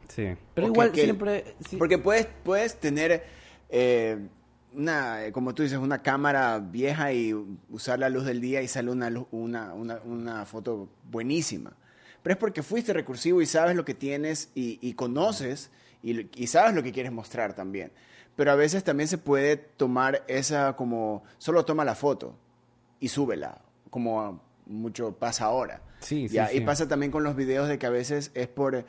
sí. 0.08 0.34
Pero 0.54 0.66
igual 0.68 0.92
que- 0.92 1.02
siempre... 1.04 1.54
sí. 1.68 1.76
Porque 1.76 1.98
puedes, 1.98 2.26
puedes 2.44 2.78
tener 2.80 3.24
eh, 3.68 4.18
una, 4.72 5.24
eh, 5.26 5.32
como 5.32 5.54
tú 5.54 5.62
dices, 5.62 5.78
una 5.78 6.02
cámara 6.02 6.58
vieja 6.58 7.12
y 7.12 7.32
usar 7.70 7.98
la 7.98 8.08
luz 8.08 8.24
del 8.24 8.40
día 8.40 8.62
y 8.62 8.68
sale 8.68 8.90
una, 8.90 9.10
luz- 9.10 9.26
una, 9.30 9.74
una, 9.74 10.00
una 10.04 10.44
foto 10.46 10.88
buenísima. 11.10 11.72
Pero 12.22 12.32
es 12.34 12.38
porque 12.38 12.62
fuiste 12.62 12.92
recursivo 12.92 13.40
y 13.42 13.46
sabes 13.46 13.76
lo 13.76 13.84
que 13.84 13.94
tienes 13.94 14.50
y, 14.54 14.78
y 14.80 14.94
conoces 14.94 15.70
y, 16.02 16.28
y 16.40 16.46
sabes 16.48 16.74
lo 16.74 16.82
que 16.82 16.92
quieres 16.92 17.12
mostrar 17.12 17.54
también. 17.54 17.92
Pero 18.34 18.50
a 18.52 18.54
veces 18.54 18.84
también 18.84 19.08
se 19.08 19.18
puede 19.18 19.56
tomar 19.56 20.24
esa 20.28 20.76
como, 20.76 21.22
solo 21.38 21.64
toma 21.64 21.84
la 21.84 21.94
foto 21.94 22.36
y 23.00 23.08
súbela, 23.08 23.60
como 23.90 24.42
mucho 24.66 25.12
pasa 25.12 25.44
ahora. 25.46 25.80
Sí, 26.00 26.28
sí, 26.28 26.34
Ya, 26.34 26.48
sí. 26.48 26.58
Y 26.58 26.60
pasa 26.60 26.88
también 26.88 27.10
con 27.10 27.22
los 27.24 27.36
videos 27.36 27.68
de 27.68 27.78
que 27.78 27.86
a 27.86 27.90
veces 27.90 28.30
es 28.34 28.48
por 28.48 28.84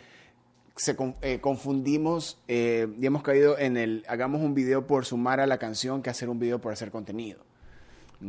se 0.75 0.95
con- 0.95 1.15
eh, 1.21 1.39
confundimos 1.39 2.39
eh, 2.47 2.87
y 3.01 3.05
hemos 3.05 3.23
caído 3.23 3.57
en 3.57 3.77
el 3.77 4.03
hagamos 4.07 4.41
un 4.41 4.53
video 4.53 4.85
por 4.85 5.05
sumar 5.05 5.39
a 5.39 5.47
la 5.47 5.57
canción 5.57 6.03
que 6.03 6.09
hacer 6.11 6.29
un 6.29 6.37
video 6.39 6.59
por 6.61 6.71
hacer 6.71 6.91
contenido. 6.91 7.39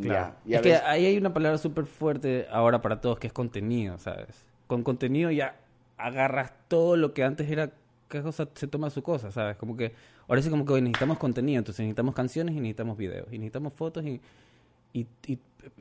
Claro. 0.01 0.35
Ya, 0.45 0.57
es 0.59 0.63
que 0.63 0.75
ahí 0.77 1.07
hay 1.07 1.17
una 1.19 1.33
palabra 1.35 1.59
súper 1.59 1.87
fuerte 1.87 2.47
ahora 2.51 2.81
para 2.83 3.01
todos 3.01 3.19
que 3.19 3.27
es 3.27 3.33
contenido, 3.33 3.99
¿sabes? 3.99 4.45
Con 4.67 4.83
contenido 4.83 5.31
ya 5.31 5.57
agarras 5.97 6.53
todo 6.69 6.97
lo 6.97 7.13
que 7.15 7.25
antes 7.25 7.51
era, 7.51 7.71
cada 8.09 8.25
cosa 8.25 8.49
se 8.55 8.67
toma 8.67 8.91
su 8.91 9.03
cosa, 9.03 9.31
¿sabes? 9.33 9.57
Como 9.57 9.77
que 9.77 9.93
ahora 10.29 10.41
sí 10.43 10.49
como 10.51 10.65
que 10.65 10.75
necesitamos 10.81 11.19
contenido, 11.19 11.59
entonces 11.59 11.81
necesitamos 11.81 12.15
canciones 12.15 12.55
y 12.55 12.61
necesitamos 12.61 12.97
videos, 12.97 13.29
y 13.33 13.39
necesitamos 13.39 13.73
fotos 13.73 14.05
y, 14.07 14.21
y, 14.93 15.07
y, 15.27 15.39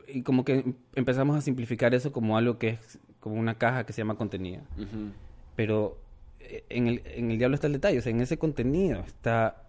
y 0.08 0.22
como 0.22 0.46
que 0.46 0.74
empezamos 0.96 1.38
a 1.38 1.42
simplificar 1.42 1.94
eso 1.94 2.12
como 2.12 2.38
algo 2.38 2.58
que 2.58 2.70
es 2.70 3.00
como 3.20 3.36
una 3.36 3.56
caja 3.56 3.86
que 3.86 3.94
se 3.94 4.02
llama 4.02 4.16
contenido. 4.16 4.62
Ujú. 4.78 5.12
Pero 5.56 5.98
eh, 6.40 6.64
en 6.70 6.88
el, 6.88 7.02
en 7.06 7.32
el 7.32 7.38
diablo 7.38 7.56
está 7.56 7.68
el 7.68 7.74
detalle, 7.74 8.00
o 8.00 8.02
sea, 8.02 8.12
en 8.12 8.22
ese 8.22 8.38
contenido 8.38 9.02
está, 9.06 9.64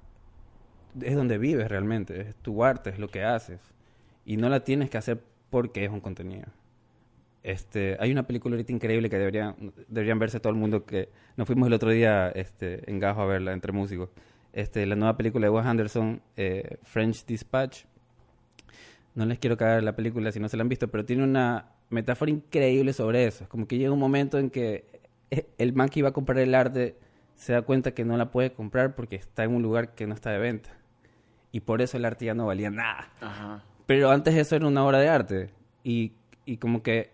es 1.01 1.15
donde 1.15 1.39
vives 1.39 1.69
realmente, 1.69 2.21
es 2.21 2.35
tu 2.37 2.65
arte, 2.65 2.91
es 2.91 2.99
lo 2.99 3.09
que 3.09 3.25
haces. 3.25 3.61
Y 4.25 4.37
no 4.37 4.49
la 4.49 4.61
tienes 4.61 4.91
que 4.91 4.99
hacer 4.99 5.21
porque 5.51 5.85
es 5.85 5.91
un 5.91 6.01
contenido. 6.01 6.47
Este, 7.43 7.97
hay 8.01 8.13
una 8.13 8.27
película 8.27 8.55
ahorita 8.55 8.73
increíble 8.73 9.09
que 9.09 9.17
deberían, 9.17 9.73
deberían 9.89 10.19
verse 10.19 10.41
todo 10.41 10.53
el 10.53 10.59
mundo 10.59 10.85
que 10.85 11.09
nos 11.37 11.47
fuimos 11.47 11.69
el 11.69 11.73
otro 11.73 11.91
día 11.91 12.29
este, 12.31 12.91
en 12.91 12.99
Gajo 12.99 13.23
a 13.23 13.27
verla 13.27 13.53
entre 13.53 13.73
músicos. 13.73 14.11
Este, 14.53 14.85
la 14.87 14.97
nueva 14.97 15.17
película 15.17 15.47
de 15.47 15.51
Wes 15.51 15.67
Anderson, 15.67 16.21
eh, 16.37 16.77
French 16.83 17.25
Dispatch. 17.25 17.85
No 19.15 19.27
les 19.27 19.39
quiero 19.39 19.57
cagar 19.57 19.83
la 19.83 19.97
película 19.97 20.31
si 20.33 20.41
no 20.41 20.49
se 20.49 20.57
la 20.57 20.63
han 20.63 20.69
visto, 20.69 20.89
pero 20.89 21.05
tiene 21.05 21.25
una 21.25 21.73
metáfora 21.91 22.31
increíble 22.31 22.93
sobre 22.93 23.27
eso. 23.27 23.45
Es 23.45 23.51
como 23.51 23.67
que 23.67 23.79
llega 23.79 23.91
un 23.91 23.99
momento 23.99 24.39
en 24.39 24.51
que 24.51 25.01
eh, 25.31 25.49
el 25.59 25.73
man 25.73 25.89
que 25.89 26.01
iba 26.01 26.11
a 26.11 26.13
comprar 26.13 26.39
el 26.39 26.55
arte 26.55 26.97
se 27.35 27.53
da 27.53 27.63
cuenta 27.63 27.93
que 27.93 28.05
no 28.05 28.17
la 28.17 28.31
puede 28.31 28.53
comprar 28.53 28.95
porque 28.95 29.17
está 29.17 29.45
en 29.45 29.55
un 29.55 29.63
lugar 29.63 29.95
que 29.95 30.07
no 30.07 30.15
está 30.15 30.31
de 30.31 30.39
venta. 30.39 30.71
Y 31.53 31.61
por 31.61 31.81
eso 31.81 31.97
el 31.97 32.05
arte 32.05 32.27
ya 32.27 32.35
no 32.35 32.47
valía 32.47 32.71
nada. 32.71 33.09
Ajá. 33.21 33.65
Pero 33.87 34.11
antes 34.11 34.35
eso 34.35 34.57
era 34.57 34.67
una 34.67 34.85
obra 34.85 34.99
de 34.99 35.09
arte. 35.09 35.51
Y, 35.83 36.13
y 36.45 36.59
como 36.59 36.83
que 36.83 37.11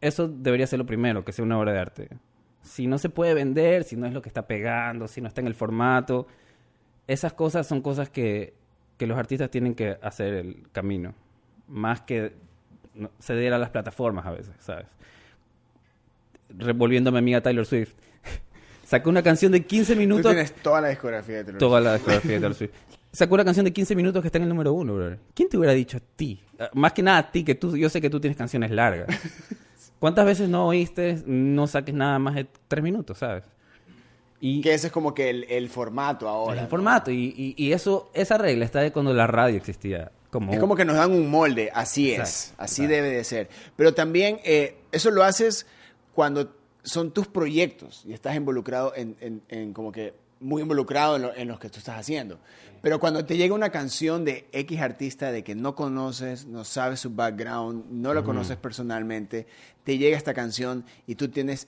eso 0.00 0.28
debería 0.28 0.66
ser 0.66 0.78
lo 0.78 0.86
primero, 0.86 1.24
que 1.24 1.32
sea 1.32 1.44
una 1.44 1.58
obra 1.58 1.72
de 1.72 1.78
arte. 1.78 2.08
Si 2.62 2.86
no 2.86 2.98
se 2.98 3.10
puede 3.10 3.34
vender, 3.34 3.84
si 3.84 3.96
no 3.96 4.06
es 4.06 4.12
lo 4.12 4.22
que 4.22 4.28
está 4.28 4.46
pegando, 4.46 5.06
si 5.06 5.20
no 5.20 5.28
está 5.28 5.40
en 5.40 5.46
el 5.46 5.54
formato, 5.54 6.26
esas 7.06 7.32
cosas 7.32 7.66
son 7.66 7.80
cosas 7.80 8.10
que, 8.10 8.54
que 8.96 9.06
los 9.06 9.16
artistas 9.18 9.50
tienen 9.50 9.74
que 9.74 9.98
hacer 10.02 10.34
el 10.34 10.68
camino. 10.72 11.14
Más 11.68 12.00
que 12.02 12.32
ceder 13.20 13.52
a 13.52 13.58
las 13.58 13.70
plataformas 13.70 14.24
a 14.26 14.30
veces, 14.30 14.54
¿sabes? 14.60 14.86
Revolviendo 16.56 17.10
a 17.10 17.12
mi 17.12 17.18
amiga 17.18 17.40
Taylor 17.40 17.66
Swift. 17.66 17.92
Sacó 18.84 19.10
una 19.10 19.22
canción 19.22 19.52
de 19.52 19.64
15 19.64 19.94
Tú 19.94 19.98
minutos 19.98 20.26
tienes 20.32 20.54
toda 20.54 20.80
la 20.80 20.88
discografía 20.88 21.36
de 21.38 21.44
Taylor 21.44 21.58
toda 21.58 21.80
la 21.80 21.94
discografía 21.94 22.32
de 22.32 22.36
Taylor 22.40 22.54
Swift. 22.54 22.70
Sacó 23.12 23.34
una 23.34 23.44
canción 23.44 23.64
de 23.64 23.72
15 23.72 23.96
minutos 23.96 24.22
que 24.22 24.28
está 24.28 24.38
en 24.38 24.42
el 24.44 24.48
número 24.50 24.72
uno, 24.74 24.94
brother. 24.94 25.18
¿Quién 25.34 25.48
te 25.48 25.56
hubiera 25.56 25.72
dicho 25.72 25.96
a 25.96 26.00
ti? 26.16 26.40
Ah, 26.58 26.70
Más 26.74 26.92
que 26.92 27.02
nada 27.02 27.18
a 27.18 27.30
ti, 27.32 27.44
que 27.44 27.54
tú, 27.54 27.76
yo 27.76 27.88
sé 27.88 28.00
que 28.00 28.10
tú 28.10 28.20
tienes 28.20 28.36
canciones 28.36 28.70
largas. 28.70 29.08
¿Cuántas 29.98 30.26
veces 30.26 30.48
no 30.50 30.66
oíste, 30.66 31.22
no 31.26 31.66
saques 31.66 31.94
nada 31.94 32.18
más 32.18 32.34
de 32.34 32.46
tres 32.68 32.84
minutos, 32.84 33.18
sabes? 33.18 33.44
Y 34.38 34.60
Que 34.60 34.74
ese 34.74 34.88
es 34.88 34.92
como 34.92 35.14
que 35.14 35.30
el, 35.30 35.44
el 35.48 35.70
formato 35.70 36.28
ahora. 36.28 36.56
el 36.58 36.64
¿no? 36.64 36.68
formato. 36.68 37.10
Y, 37.10 37.32
y, 37.34 37.54
y 37.56 37.72
eso, 37.72 38.10
esa 38.12 38.36
regla 38.36 38.66
está 38.66 38.80
de 38.80 38.92
cuando 38.92 39.14
la 39.14 39.26
radio 39.26 39.56
existía. 39.56 40.12
Como, 40.38 40.52
Es 40.52 40.58
como 40.58 40.76
que 40.76 40.84
nos 40.84 40.96
dan 40.96 41.12
un 41.12 41.30
molde, 41.30 41.70
así 41.72 42.12
es, 42.12 42.52
así 42.58 42.82
exacto. 42.82 42.88
debe 42.88 43.08
de 43.10 43.24
ser. 43.24 43.48
Pero 43.74 43.94
también 43.94 44.38
eh, 44.44 44.76
eso 44.92 45.10
lo 45.10 45.22
haces 45.22 45.66
cuando 46.14 46.54
son 46.82 47.10
tus 47.10 47.26
proyectos 47.26 48.02
y 48.06 48.12
estás 48.12 48.36
involucrado 48.36 48.92
en, 48.94 49.16
en- 49.20 49.40
en 49.48 49.72
como 49.72 49.90
que 49.92 50.12
muy 50.40 50.60
involucrado 50.60 51.16
en, 51.16 51.22
lo- 51.22 51.34
en 51.34 51.48
los 51.48 51.58
que 51.58 51.70
tú 51.70 51.78
estás 51.78 51.98
haciendo. 51.98 52.38
Pero 52.82 53.00
cuando 53.00 53.24
te 53.24 53.38
llega 53.38 53.54
una 53.54 53.70
canción 53.70 54.26
de 54.26 54.46
X 54.52 54.78
artista 54.80 55.32
de 55.32 55.42
que 55.42 55.54
no 55.54 55.74
conoces, 55.74 56.44
no 56.44 56.64
sabes 56.64 57.00
su 57.00 57.10
background, 57.14 57.86
no 57.90 58.12
lo 58.12 58.22
conoces 58.22 58.56
personalmente, 58.58 59.46
te 59.84 59.96
llega 59.96 60.16
esta 60.18 60.34
canción 60.34 60.84
y 61.06 61.14
tú 61.14 61.28
tienes 61.28 61.66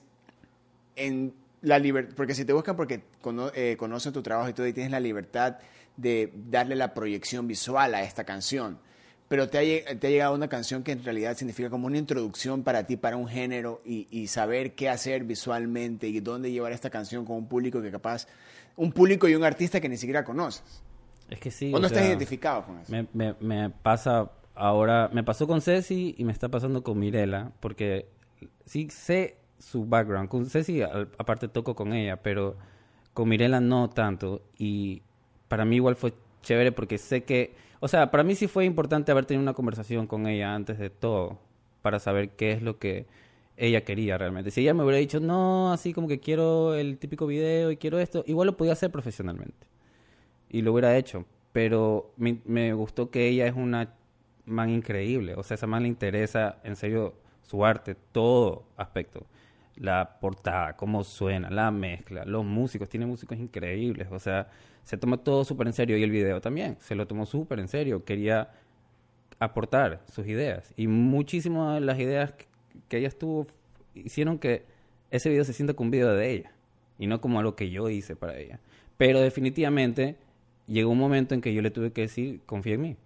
en 0.95 1.33
la 1.61 1.79
libertad, 1.79 2.13
porque 2.15 2.35
si 2.35 2.45
te 2.45 2.53
buscan 2.53 2.75
porque 2.75 3.01
cono- 3.21 3.51
eh, 3.53 3.75
conocen 3.77 4.13
tu 4.13 4.21
trabajo 4.21 4.49
y 4.49 4.53
todo, 4.53 4.67
y 4.67 4.73
tienes 4.73 4.91
la 4.91 4.99
libertad 4.99 5.57
de 6.01 6.31
darle 6.33 6.75
la 6.75 6.93
proyección 6.93 7.47
visual 7.47 7.95
a 7.95 8.03
esta 8.03 8.23
canción. 8.23 8.79
Pero 9.27 9.47
te 9.47 9.57
ha, 9.59 9.99
te 9.99 10.07
ha 10.07 10.09
llegado 10.09 10.33
una 10.33 10.47
canción 10.47 10.83
que 10.83 10.91
en 10.91 11.03
realidad 11.03 11.37
significa 11.37 11.69
como 11.69 11.85
una 11.85 11.97
introducción 11.97 12.63
para 12.63 12.87
ti, 12.87 12.97
para 12.97 13.15
un 13.15 13.27
género, 13.27 13.81
y, 13.85 14.07
y 14.09 14.27
saber 14.27 14.73
qué 14.73 14.89
hacer 14.89 15.23
visualmente 15.23 16.07
y 16.07 16.19
dónde 16.19 16.51
llevar 16.51 16.71
esta 16.71 16.89
canción 16.89 17.25
con 17.25 17.35
un 17.35 17.47
público 17.47 17.81
que 17.81 17.91
capaz, 17.91 18.27
un 18.75 18.91
público 18.91 19.27
y 19.27 19.35
un 19.35 19.43
artista 19.43 19.79
que 19.79 19.89
ni 19.89 19.97
siquiera 19.97 20.23
conoces. 20.23 20.81
Es 21.29 21.39
que 21.39 21.51
sí. 21.51 21.71
o 21.73 21.79
no 21.79 21.85
estás 21.85 22.01
sea, 22.01 22.09
identificado 22.09 22.65
con 22.65 22.79
eso. 22.79 22.91
Me, 22.91 23.07
me, 23.13 23.35
me 23.39 23.69
pasa 23.69 24.31
ahora, 24.55 25.09
me 25.13 25.23
pasó 25.23 25.45
con 25.45 25.61
Ceci 25.61 26.15
y 26.17 26.23
me 26.23 26.31
está 26.31 26.49
pasando 26.49 26.81
con 26.83 26.97
Mirela, 26.97 27.51
porque 27.59 28.09
sí 28.65 28.89
sé 28.89 29.37
su 29.59 29.85
background. 29.85 30.27
Con 30.27 30.47
Ceci, 30.47 30.81
aparte 30.81 31.47
toco 31.47 31.75
con 31.75 31.93
ella, 31.93 32.17
pero 32.17 32.57
con 33.13 33.29
Mirela 33.29 33.59
no 33.59 33.89
tanto. 33.89 34.41
Y 34.57 35.03
para 35.49 35.65
mí 35.65 35.75
igual 35.75 35.97
fue 35.97 36.13
chévere 36.41 36.71
porque 36.71 36.97
sé 36.97 37.23
que, 37.25 37.53
o 37.81 37.89
sea, 37.89 38.11
para 38.11 38.23
mí 38.23 38.35
sí 38.35 38.47
fue 38.47 38.63
importante 38.63 39.11
haber 39.11 39.25
tenido 39.25 39.43
una 39.43 39.53
conversación 39.53 40.07
con 40.07 40.27
ella 40.27 40.55
antes 40.55 40.79
de 40.79 40.89
todo, 40.89 41.37
para 41.81 41.99
saber 41.99 42.29
qué 42.29 42.53
es 42.53 42.61
lo 42.61 42.79
que 42.79 43.07
ella 43.57 43.83
quería 43.83 44.17
realmente. 44.17 44.51
Si 44.51 44.61
ella 44.61 44.73
me 44.73 44.83
hubiera 44.83 44.99
dicho, 44.99 45.19
no, 45.19 45.73
así 45.73 45.93
como 45.93 46.07
que 46.07 46.21
quiero 46.21 46.75
el 46.75 46.97
típico 46.97 47.27
video 47.27 47.71
y 47.71 47.77
quiero 47.77 47.99
esto, 47.99 48.23
igual 48.25 48.47
lo 48.47 48.55
podía 48.55 48.73
hacer 48.73 48.89
profesionalmente 48.91 49.67
y 50.49 50.61
lo 50.61 50.73
hubiera 50.73 50.97
hecho. 50.97 51.25
Pero 51.51 52.13
me, 52.17 52.73
gustó 52.73 53.09
que 53.09 53.27
ella 53.27 53.47
es 53.47 53.55
una 53.55 53.93
man 54.45 54.69
increíble. 54.69 55.35
O 55.35 55.43
sea, 55.43 55.55
esa 55.55 55.67
man 55.67 55.83
le 55.83 55.89
interesa 55.89 56.59
en 56.63 56.75
serio 56.75 57.15
su 57.41 57.65
arte, 57.65 57.95
todo 58.11 58.63
aspecto. 58.77 59.25
La 59.79 60.19
portada, 60.19 60.75
cómo 60.75 61.03
suena, 61.03 61.49
la 61.49 61.71
mezcla, 61.71 62.25
los 62.25 62.43
músicos, 62.45 62.89
tiene 62.89 63.05
músicos 63.05 63.37
increíbles. 63.37 64.09
O 64.11 64.19
sea, 64.19 64.49
se 64.83 64.97
toma 64.97 65.17
todo 65.17 65.45
súper 65.45 65.67
en 65.67 65.73
serio. 65.73 65.97
Y 65.97 66.03
el 66.03 66.11
video 66.11 66.41
también, 66.41 66.77
se 66.79 66.95
lo 66.95 67.07
tomó 67.07 67.25
súper 67.25 67.59
en 67.59 67.69
serio. 67.69 68.03
Quería 68.03 68.49
aportar 69.39 70.01
sus 70.11 70.27
ideas. 70.27 70.73
Y 70.75 70.87
muchísimas 70.87 71.75
de 71.79 71.85
las 71.85 71.99
ideas 71.99 72.33
que- 72.87 72.97
ella 72.97 73.09
tuvo 73.09 73.47
hicieron 73.95 74.37
que 74.39 74.65
ese 75.11 75.29
video 75.29 75.43
se 75.43 75.53
sienta 75.53 75.73
como 75.73 75.87
un 75.87 75.91
video 75.91 76.13
de 76.13 76.31
ella 76.31 76.51
y 76.97 77.07
no 77.07 77.21
como 77.21 77.39
algo 77.39 77.55
que 77.55 77.69
yo 77.69 77.89
hice 77.89 78.15
para 78.15 78.37
ella. 78.37 78.59
Pero 78.97 79.21
definitivamente 79.21 80.17
llegó 80.67 80.91
un 80.91 80.99
momento 80.99 81.33
en 81.35 81.41
que 81.41 81.53
yo 81.53 81.61
le 81.61 81.71
tuve 81.71 81.91
que 81.91 82.01
decir, 82.01 82.41
confía 82.45 82.75
en 82.75 82.81
mí. 82.81 82.97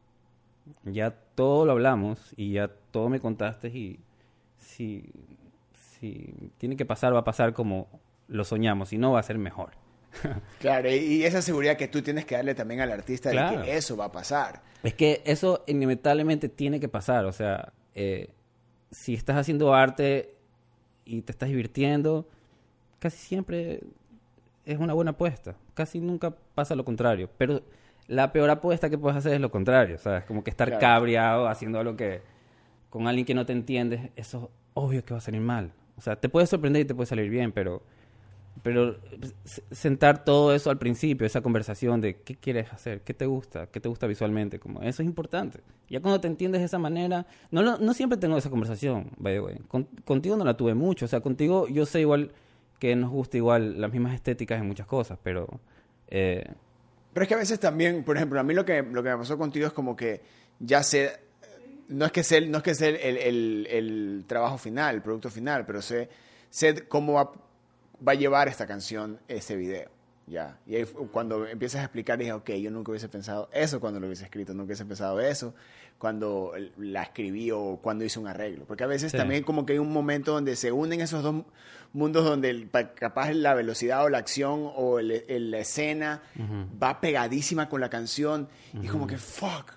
Ya 0.86 1.12
todo 1.36 1.66
lo 1.66 1.74
hablamos 1.74 2.34
y 2.36 2.54
ya 2.54 2.70
todo 2.92 3.10
me 3.10 3.20
contaste 3.20 3.68
y 3.70 4.00
si, 4.58 5.04
si 6.04 6.52
tiene 6.58 6.76
que 6.76 6.86
pasar, 6.86 7.16
va 7.16 7.20
a 7.20 7.24
pasar 7.24 7.54
como 7.54 7.88
lo 8.28 8.44
soñamos 8.44 8.92
y 8.92 8.98
no 8.98 9.14
va 9.14 9.22
a 9.22 9.24
ser 9.24 9.38
mejor. 9.38 9.72
Claro, 10.60 10.92
y, 10.92 11.24
esa 11.24 11.42
seguridad 11.42 11.78
que 11.78 11.88
tú 11.88 12.02
tienes 12.02 12.26
que 12.26 12.36
darle 12.36 12.54
también 12.56 12.82
al 12.82 12.92
artista 12.92 13.32
Claro. 13.32 13.60
de 13.60 13.66
que 13.66 13.78
eso 13.78 13.96
va 13.96 14.06
a 14.06 14.12
pasar. 14.12 14.62
Es 14.84 14.94
que 14.94 15.22
eso 15.26 15.64
inevitablemente 15.66 16.50
tiene 16.50 16.82
que 16.82 16.90
pasar. 16.90 17.24
O 17.26 17.32
sea, 17.32 17.72
eh, 17.96 18.30
si 18.92 19.14
estás 19.14 19.38
haciendo 19.38 19.74
arte 19.74 20.36
y 21.06 21.22
te 21.22 21.32
estás 21.32 21.48
divirtiendo, 21.48 22.28
casi 23.00 23.18
siempre 23.18 23.80
es 24.66 24.78
una 24.78 24.94
buena 24.94 25.12
apuesta. 25.12 25.56
Casi 25.74 26.02
nunca 26.02 26.36
pasa 26.54 26.76
lo 26.76 26.84
contrario. 26.84 27.30
Pero 27.38 27.62
la 28.08 28.34
peor 28.34 28.50
apuesta 28.50 28.90
que 28.90 28.98
puedes 28.98 29.18
hacer 29.18 29.34
es 29.34 29.42
lo 29.42 29.52
contrario. 29.52 29.98
¿Sabes? 29.98 30.26
Como 30.26 30.44
que 30.44 30.50
estar 30.50 30.68
Claro. 30.68 30.82
cabreado 30.82 31.48
haciendo 31.48 31.80
algo 31.80 31.96
que 31.96 32.22
con 32.90 33.08
alguien 33.08 33.26
que 33.26 33.34
no 33.34 33.46
te 33.46 33.54
entiendes, 33.54 34.12
eso 34.18 34.38
es 34.44 34.50
obvio 34.74 35.04
que 35.06 35.14
va 35.14 35.20
a 35.20 35.22
salir 35.22 35.42
mal. 35.42 35.72
O 35.98 36.02
sea, 36.02 36.16
te 36.16 36.30
puede 36.30 36.48
sorprender 36.48 36.82
y 36.82 36.86
te 36.86 36.96
puede 36.96 37.08
salir 37.08 37.30
bien, 37.30 37.52
pero 37.52 37.82
pero 38.62 38.98
s- 39.46 39.64
sentar 39.72 40.24
todo 40.24 40.54
eso 40.54 40.70
al 40.70 40.78
principio, 40.78 41.26
esa 41.26 41.42
conversación 41.42 42.02
de 42.02 42.18
qué 42.22 42.36
quieres 42.36 42.72
hacer, 42.72 43.02
qué 43.02 43.14
te 43.14 43.26
gusta, 43.26 43.68
qué 43.68 43.80
te 43.80 43.90
gusta 43.90 44.06
visualmente, 44.08 44.60
como 44.60 44.82
eso 44.84 45.02
es 45.02 45.08
importante. 45.08 45.60
Ya 45.90 46.00
cuando 46.02 46.22
te 46.22 46.28
entiendes 46.28 46.62
de 46.62 46.66
esa 46.66 46.78
manera, 46.78 47.26
no, 47.52 47.64
lo- 47.64 47.78
no 47.80 47.94
siempre 47.96 48.18
tengo 48.18 48.38
esa 48.38 48.50
conversación, 48.52 49.10
by 49.18 49.34
the 49.34 49.40
way. 49.42 49.58
Con- 49.68 49.86
contigo 50.06 50.38
no 50.38 50.46
la 50.46 50.56
tuve 50.56 50.76
mucho, 50.76 51.06
o 51.06 51.08
sea, 51.08 51.20
contigo 51.22 51.68
yo 51.68 51.86
sé 51.88 52.02
igual 52.02 52.32
que 52.80 52.96
nos 52.96 53.10
gusta 53.10 53.38
igual 53.38 53.82
las 53.82 53.92
mismas 53.92 54.14
estéticas 54.14 54.62
en 54.62 54.68
muchas 54.68 54.86
cosas, 54.88 55.18
pero 55.24 55.48
eh, 56.10 56.46
Pero 57.14 57.24
es 57.24 57.28
que 57.28 57.34
a 57.34 57.38
veces 57.38 57.60
también, 57.60 58.04
por 58.04 58.18
ejemplo, 58.18 58.40
a 58.40 58.44
mí 58.44 58.54
lo 58.54 58.66
que, 58.66 58.84
lo 58.84 59.02
que 59.04 59.10
me 59.10 59.18
pasó 59.18 59.38
contigo 59.38 59.66
es 59.68 59.74
como 59.74 59.96
que 59.96 60.22
ya 60.60 60.84
sé, 60.84 61.12
no 61.90 62.06
es 62.06 62.12
que 62.12 62.24
sé, 62.24 62.42
no 62.42 62.58
es 62.60 62.64
que 62.64 62.76
sé 62.76 62.90
el, 63.10 63.18
el- 63.18 63.68
el 63.70 64.24
trabajo 64.28 64.58
final, 64.58 64.96
el 64.96 65.02
producto 65.02 65.30
final, 65.30 65.66
pero 65.66 65.82
sé, 65.82 66.10
sé 66.50 66.88
cómo 66.88 67.14
va, 67.14 67.32
va 68.06 68.12
a 68.14 68.16
llevar 68.16 68.48
esta 68.48 68.66
canción, 68.68 69.20
este 69.28 69.56
video. 69.56 69.90
Ya. 70.26 70.58
Y 70.66 70.76
ahí 70.78 70.86
cuando 71.12 71.46
empiezas 71.46 71.82
a 71.82 71.84
explicar, 71.84 72.18
dije, 72.18 72.32
ok, 72.32 72.52
yo 72.52 72.72
nunca 72.72 72.92
hubiese 72.92 73.10
pensado 73.10 73.50
eso 73.52 73.82
cuando 73.82 74.00
lo 74.00 74.06
hubiese 74.08 74.24
escrito, 74.24 74.54
nunca 74.54 74.68
hubiese 74.68 74.86
pensado 74.86 75.20
eso 75.20 75.54
cuando 75.98 76.54
la 76.78 77.04
escribí 77.04 77.52
o 77.52 77.78
cuando 77.82 78.06
hice 78.06 78.20
un 78.20 78.28
arreglo. 78.28 78.64
Porque 78.66 78.84
a 78.86 78.88
veces 78.88 79.12
Sí. 79.12 79.18
también 79.18 79.44
como 79.44 79.66
que 79.66 79.74
hay 79.74 79.80
un 79.80 79.92
momento 79.92 80.32
donde 80.32 80.56
se 80.56 80.72
unen 80.72 81.02
esos 81.02 81.24
dos 81.24 81.44
mundos 81.92 82.24
donde 82.26 82.50
el- 82.50 82.68
pa- 82.68 82.94
capaz 82.94 83.32
la 83.34 83.54
velocidad 83.54 84.04
o 84.06 84.10
la 84.10 84.18
acción 84.20 84.72
o 84.76 85.00
el- 85.00 85.52
la 85.52 85.60
escena 85.60 86.22
va 86.82 87.02
pegadísima 87.02 87.68
con 87.70 87.82
la 87.82 87.90
canción 87.90 88.48
y 88.82 88.88
como 88.88 89.08
que, 89.08 89.18
fuck. 89.18 89.74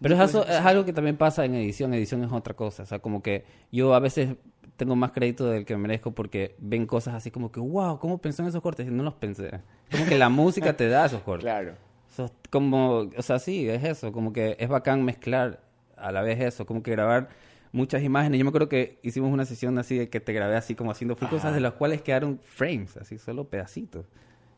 Pero 0.00 0.16
puedes- 0.16 0.34
es 0.34 0.60
algo 0.64 0.84
que 0.84 0.92
también 0.92 1.16
pasa 1.16 1.44
en 1.44 1.54
edición. 1.54 1.94
Edición 1.94 2.22
es 2.24 2.32
otra 2.32 2.54
cosa. 2.54 2.82
O 2.82 2.86
sea, 2.86 2.98
como 2.98 3.22
que 3.22 3.44
yo 3.72 3.94
a 3.94 4.00
veces 4.00 4.36
tengo 4.76 4.96
más 4.96 5.12
crédito 5.12 5.46
del 5.46 5.64
que 5.64 5.76
merezco 5.76 6.12
porque 6.12 6.56
ven 6.58 6.86
cosas 6.86 7.14
así 7.14 7.30
como 7.30 7.52
que, 7.52 7.60
wow, 7.60 7.98
¿cómo 7.98 8.18
pensó 8.18 8.42
en 8.42 8.48
esos 8.48 8.60
cortes? 8.60 8.86
Y 8.86 8.90
no 8.90 9.02
los 9.04 9.14
pensé. 9.14 9.60
Como 9.90 10.04
que 10.06 10.18
la 10.18 10.28
música 10.30 10.76
te 10.76 10.88
da 10.88 11.06
esos 11.06 11.22
cortes. 11.22 11.44
Claro. 11.44 11.74
Es 12.16 12.32
como, 12.50 13.08
o 13.16 13.22
sea, 13.22 13.38
sí, 13.38 13.68
es 13.68 13.82
eso. 13.84 14.12
Como 14.12 14.32
que 14.32 14.56
es 14.58 14.68
bacán 14.68 15.04
mezclar 15.04 15.60
a 15.96 16.12
la 16.12 16.22
vez 16.22 16.40
eso. 16.40 16.66
Como 16.66 16.82
que 16.82 16.90
grabar 16.92 17.28
muchas 17.72 18.02
imágenes. 18.02 18.38
Yo 18.38 18.44
me 18.44 18.50
acuerdo 18.50 18.68
que 18.68 18.98
hicimos 19.02 19.32
una 19.32 19.44
sesión 19.44 19.78
así 19.78 19.98
de 19.98 20.08
que 20.08 20.20
te 20.20 20.32
grabé 20.32 20.56
así 20.56 20.74
como 20.76 20.90
haciendo 20.92 21.16
full 21.16 21.28
cosas 21.28 21.54
de 21.54 21.60
las 21.60 21.72
cuales 21.74 22.02
quedaron 22.02 22.38
frames, 22.44 22.96
así 22.96 23.18
solo 23.18 23.48
pedacitos. 23.48 24.06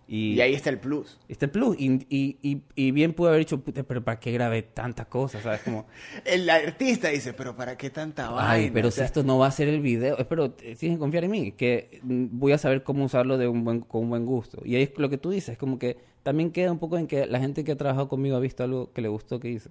Y 0.08 0.40
ahí 0.40 0.54
está 0.54 0.70
el 0.70 0.78
plus. 0.78 1.18
Este 1.28 1.48
plus. 1.48 1.76
Y, 1.80 2.06
y, 2.08 2.36
y, 2.40 2.62
y 2.76 2.90
bien 2.92 3.12
pude 3.12 3.28
haber 3.30 3.40
dicho, 3.40 3.60
"Puta, 3.60 3.82
pero 3.82 4.04
¿para 4.04 4.20
qué 4.20 4.30
grabé 4.30 4.62
tantas 4.62 5.06
cosas? 5.08 5.42
¿Sabes? 5.42 5.62
Como, 5.62 5.86
El 6.24 6.48
artista 6.48 7.08
dice, 7.08 7.32
pero 7.32 7.56
¿para 7.56 7.76
qué 7.76 7.90
tanta 7.90 8.30
vaina? 8.30 8.50
ay, 8.52 8.70
pero 8.72 8.88
O 8.88 8.90
sea, 8.92 9.04
si 9.04 9.06
esto 9.06 9.24
no 9.24 9.38
va 9.38 9.48
a 9.48 9.50
ser 9.50 9.66
el 9.68 9.80
video. 9.80 10.16
Eh, 10.18 10.76
tienes 10.78 10.96
que 10.96 10.98
confiar 10.98 11.24
en 11.24 11.30
mí, 11.32 11.52
que 11.52 12.00
mm, 12.04 12.26
voy 12.30 12.52
a 12.52 12.58
saber 12.58 12.84
cómo 12.84 13.04
usarlo 13.04 13.36
de 13.36 13.48
un 13.48 13.64
buen, 13.64 13.80
con 13.80 14.02
un 14.04 14.10
buen 14.10 14.26
gusto. 14.26 14.62
Y 14.64 14.76
ahí 14.76 14.82
es 14.84 14.92
lo 14.96 15.10
que 15.10 15.18
tú 15.18 15.30
dices, 15.30 15.58
como 15.58 15.78
que 15.78 15.96
también 16.22 16.52
queda 16.52 16.70
un 16.70 16.78
poco 16.78 16.98
en 16.98 17.08
que 17.08 17.26
la 17.26 17.40
gente 17.40 17.64
que 17.64 17.72
ha 17.72 17.76
trabajado 17.76 18.08
conmigo 18.08 18.36
ha 18.36 18.40
visto 18.40 18.62
algo 18.62 18.92
que 18.92 19.00
le 19.02 19.08
gustó 19.08 19.40
que 19.40 19.48
hice. 19.50 19.70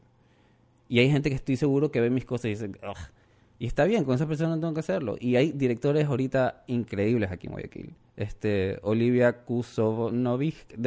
Y 0.89 0.99
hay 0.99 1.09
gente 1.09 1.29
que 1.29 1.35
estoy 1.35 1.55
seguro 1.55 1.91
que 1.91 2.01
ve 2.01 2.09
mis 2.09 2.25
cosas 2.25 2.45
y 2.45 2.49
dice, 2.49 2.65
"Ugh". 2.65 2.97
Y 3.57 3.67
está 3.67 3.85
bien, 3.85 4.03
con 4.03 4.15
esa 4.15 4.27
persona 4.27 4.55
no 4.55 4.59
tengo 4.59 4.73
que 4.73 4.81
hacerlo. 4.81 5.15
Y 5.19 5.35
hay 5.37 5.51
directores 5.51 6.05
ahorita 6.07 6.63
increíbles 6.67 7.31
aquí 7.31 7.47
en 7.47 7.53
Guayaquil. 7.53 7.93
Este, 8.17 8.79
Olivia 8.81 9.43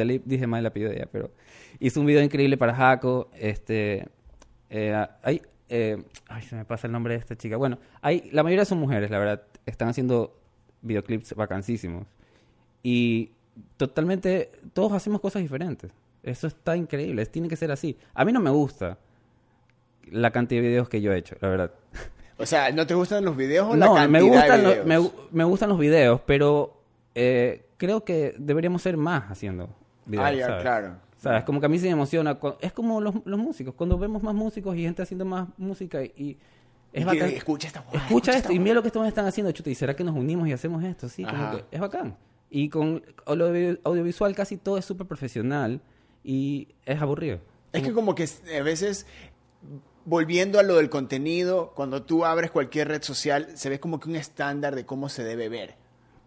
ley 0.05 0.21
dije 0.25 0.47
mal 0.47 0.63
de 0.63 0.95
ella, 0.95 1.07
pero 1.11 1.31
hizo 1.79 1.99
un 1.99 2.05
video 2.05 2.23
increíble 2.23 2.57
para 2.57 2.75
Jaco. 2.75 3.29
Este, 3.33 4.07
eh, 4.69 5.07
hay, 5.23 5.41
eh, 5.69 6.03
ay, 6.27 6.43
se 6.43 6.55
me 6.55 6.65
pasa 6.65 6.87
el 6.87 6.93
nombre 6.93 7.13
de 7.13 7.19
esta 7.19 7.35
chica. 7.35 7.57
Bueno, 7.57 7.79
hay, 8.01 8.29
la 8.31 8.43
mayoría 8.43 8.65
son 8.65 8.79
mujeres, 8.79 9.09
la 9.09 9.19
verdad. 9.19 9.43
Están 9.65 9.89
haciendo 9.89 10.39
videoclips 10.81 11.33
vacancísimos. 11.35 12.07
Y 12.83 13.31
totalmente, 13.77 14.51
todos 14.73 14.93
hacemos 14.93 15.21
cosas 15.21 15.41
diferentes. 15.41 15.91
Eso 16.23 16.47
está 16.47 16.75
increíble, 16.75 17.25
tiene 17.25 17.47
que 17.47 17.55
ser 17.55 17.71
así. 17.71 17.97
A 18.13 18.25
mí 18.25 18.31
no 18.31 18.41
me 18.41 18.49
gusta 18.49 18.97
la 20.11 20.31
cantidad 20.31 20.61
de 20.61 20.67
videos 20.67 20.89
que 20.89 21.01
yo 21.01 21.13
he 21.13 21.17
hecho, 21.17 21.35
la 21.39 21.49
verdad. 21.49 21.71
O 22.39 22.45
sea, 22.45 22.71
¿no 22.71 22.87
te 22.87 22.93
gustan 22.95 23.25
los 23.25 23.35
videos 23.35 23.67
o 23.67 23.75
la 23.75 23.85
No, 23.85 23.95
cantidad 23.95 24.09
me 24.09 24.21
gustan, 24.21 24.57
de 24.57 24.63
los, 24.63 24.71
videos? 24.71 24.85
me, 24.87 24.99
gu- 24.99 25.11
me 25.31 25.43
gustan 25.43 25.69
los 25.69 25.77
videos, 25.79 26.21
pero 26.25 26.81
eh, 27.15 27.65
creo 27.77 28.03
que 28.05 28.33
deberíamos 28.37 28.81
ser 28.81 28.95
más 28.97 29.29
haciendo 29.29 29.69
videos. 30.05 30.25
Ah, 30.27 30.33
ya, 30.33 30.45
¿sabes? 30.47 30.61
claro. 30.61 30.95
¿Sabes? 31.17 31.43
Como 31.43 31.59
que 31.59 31.65
a 31.65 31.69
mí 31.69 31.77
se 31.77 31.87
me 31.87 31.91
emociona. 31.91 32.39
Es 32.61 32.71
como 32.71 33.01
los, 33.01 33.13
los 33.25 33.37
músicos. 33.37 33.73
Cuando 33.75 33.97
vemos 33.97 34.23
más 34.23 34.33
músicos 34.33 34.73
y 34.77 34.83
gente 34.83 35.01
haciendo 35.01 35.25
más 35.25 35.49
música 35.57 36.01
y... 36.01 36.13
y 36.15 36.37
es 36.93 37.01
Y 37.01 37.05
bacán. 37.05 37.29
escucha 37.31 37.67
esta 37.67 37.81
guay, 37.81 37.97
Escucha 37.97 38.31
esto 38.37 38.51
y 38.53 38.57
mira 38.59 38.73
lo 38.75 38.81
que 38.81 38.87
estos 38.87 39.05
están 39.05 39.25
haciendo, 39.25 39.51
chuta. 39.51 39.69
¿Y 39.69 39.75
será 39.75 39.95
que 39.95 40.03
nos 40.05 40.15
unimos 40.15 40.47
y 40.47 40.53
hacemos 40.53 40.81
esto? 40.83 41.09
Sí, 41.09 41.23
como 41.25 41.51
que 41.51 41.65
es 41.71 41.79
bacán. 41.81 42.15
Y 42.49 42.69
con 42.69 43.03
audio- 43.25 43.77
audiovisual 43.83 44.33
casi 44.33 44.55
todo 44.57 44.77
es 44.77 44.85
súper 44.85 45.05
profesional 45.05 45.81
y 46.23 46.69
es 46.85 46.99
aburrido. 47.01 47.39
Es 47.73 47.83
que 47.83 47.91
como 47.93 48.15
que 48.15 48.27
a 48.57 48.63
veces, 48.63 49.05
volviendo 50.09 50.59
a 50.59 50.63
lo 50.63 50.75
del 50.77 50.89
contenido, 50.89 51.71
cuando 51.75 52.01
tú 52.03 52.25
abres 52.25 52.49
cualquier 52.51 52.87
red 52.87 53.03
social, 53.03 53.49
se 53.53 53.69
ve 53.69 53.79
como 53.79 53.99
que 53.99 54.09
un 54.09 54.15
estándar 54.15 54.75
de 54.75 54.85
cómo 54.85 55.07
se 55.07 55.23
debe 55.23 55.49
ver 55.49 55.75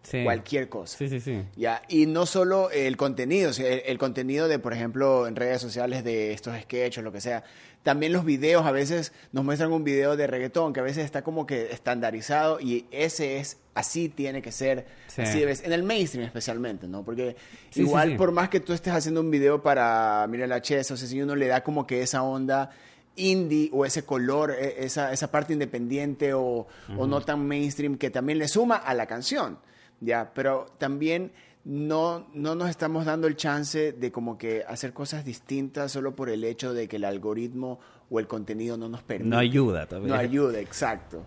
Sí. 0.03 0.23
cualquier 0.23 0.67
cosa. 0.67 0.97
Sí, 0.97 1.07
sí, 1.07 1.19
sí. 1.21 1.43
Ya, 1.55 1.81
y 1.87 2.05
no 2.07 2.25
solo 2.25 2.69
el 2.71 2.97
contenido, 2.97 3.51
el, 3.57 3.83
el 3.85 3.97
contenido 3.97 4.47
de, 4.49 4.59
por 4.59 4.73
ejemplo, 4.73 5.27
en 5.27 5.35
redes 5.37 5.61
sociales 5.61 6.03
de 6.03 6.33
estos 6.33 6.57
sketches, 6.61 7.03
lo 7.03 7.11
que 7.13 7.21
sea. 7.21 7.43
También 7.83 8.11
los 8.13 8.23
videos, 8.25 8.65
a 8.65 8.71
veces 8.71 9.11
nos 9.31 9.43
muestran 9.45 9.71
un 9.71 9.83
video 9.85 10.15
de 10.17 10.27
reggaetón 10.27 10.71
que 10.73 10.79
a 10.81 10.83
veces 10.83 11.03
está 11.05 11.21
como 11.21 11.45
que 11.45 11.71
estandarizado 11.71 12.59
y 12.61 12.85
ese 12.91 13.37
es, 13.39 13.57
así 13.75 14.07
tiene 14.09 14.41
que 14.41 14.51
ser, 14.51 14.85
Sí. 15.07 15.21
así 15.21 15.39
debes, 15.39 15.63
en 15.63 15.71
el 15.73 15.83
mainstream 15.83 16.25
especialmente, 16.25 16.87
¿no? 16.87 17.03
Porque 17.03 17.35
Sí, 17.71 17.81
igual 17.81 18.15
por 18.17 18.31
más 18.33 18.47
que 18.49 18.59
tú 18.59 18.71
estés 18.73 18.93
haciendo 18.93 19.19
un 19.21 19.31
video 19.31 19.61
para 19.63 20.25
Mira 20.29 20.47
la 20.47 20.61
Chess, 20.61 20.91
o 20.91 20.97
sea, 20.97 21.07
si 21.07 21.21
uno 21.21 21.35
le 21.35 21.47
da 21.47 21.61
como 21.63 21.85
que 21.87 22.01
esa 22.01 22.23
onda 22.23 22.71
indie 23.15 23.69
o 23.73 23.85
ese 23.85 24.03
color, 24.03 24.51
e- 24.51 24.83
esa, 24.85 25.11
esa 25.13 25.29
parte 25.31 25.53
independiente 25.53 26.33
o, 26.33 26.67
o 26.97 27.07
no 27.07 27.21
tan 27.21 27.45
mainstream 27.47 27.97
que 27.97 28.09
también 28.09 28.39
le 28.39 28.47
suma 28.47 28.75
a 28.77 28.93
la 28.93 29.05
canción, 29.05 29.59
¿ya? 29.99 30.31
Pero 30.33 30.67
también 30.77 31.31
no, 31.65 32.27
no 32.33 32.55
nos 32.55 32.69
estamos 32.69 33.05
dando 33.05 33.27
el 33.27 33.35
chance 33.37 33.93
de 33.93 34.11
como 34.11 34.37
que 34.37 34.63
hacer 34.67 34.93
cosas 34.93 35.23
distintas 35.23 35.91
solo 35.91 36.15
por 36.15 36.29
el 36.29 36.43
hecho 36.43 36.73
de 36.73 36.87
que 36.87 36.97
el 36.97 37.05
algoritmo 37.05 37.79
o 38.09 38.19
el 38.19 38.27
contenido 38.27 38.77
no 38.77 38.89
nos 38.89 39.01
permite. 39.03 39.29
No 39.29 39.37
ayuda 39.37 39.87
también. 39.87 40.13
No 40.13 40.19
ayuda, 40.19 40.59
exacto. 40.59 41.23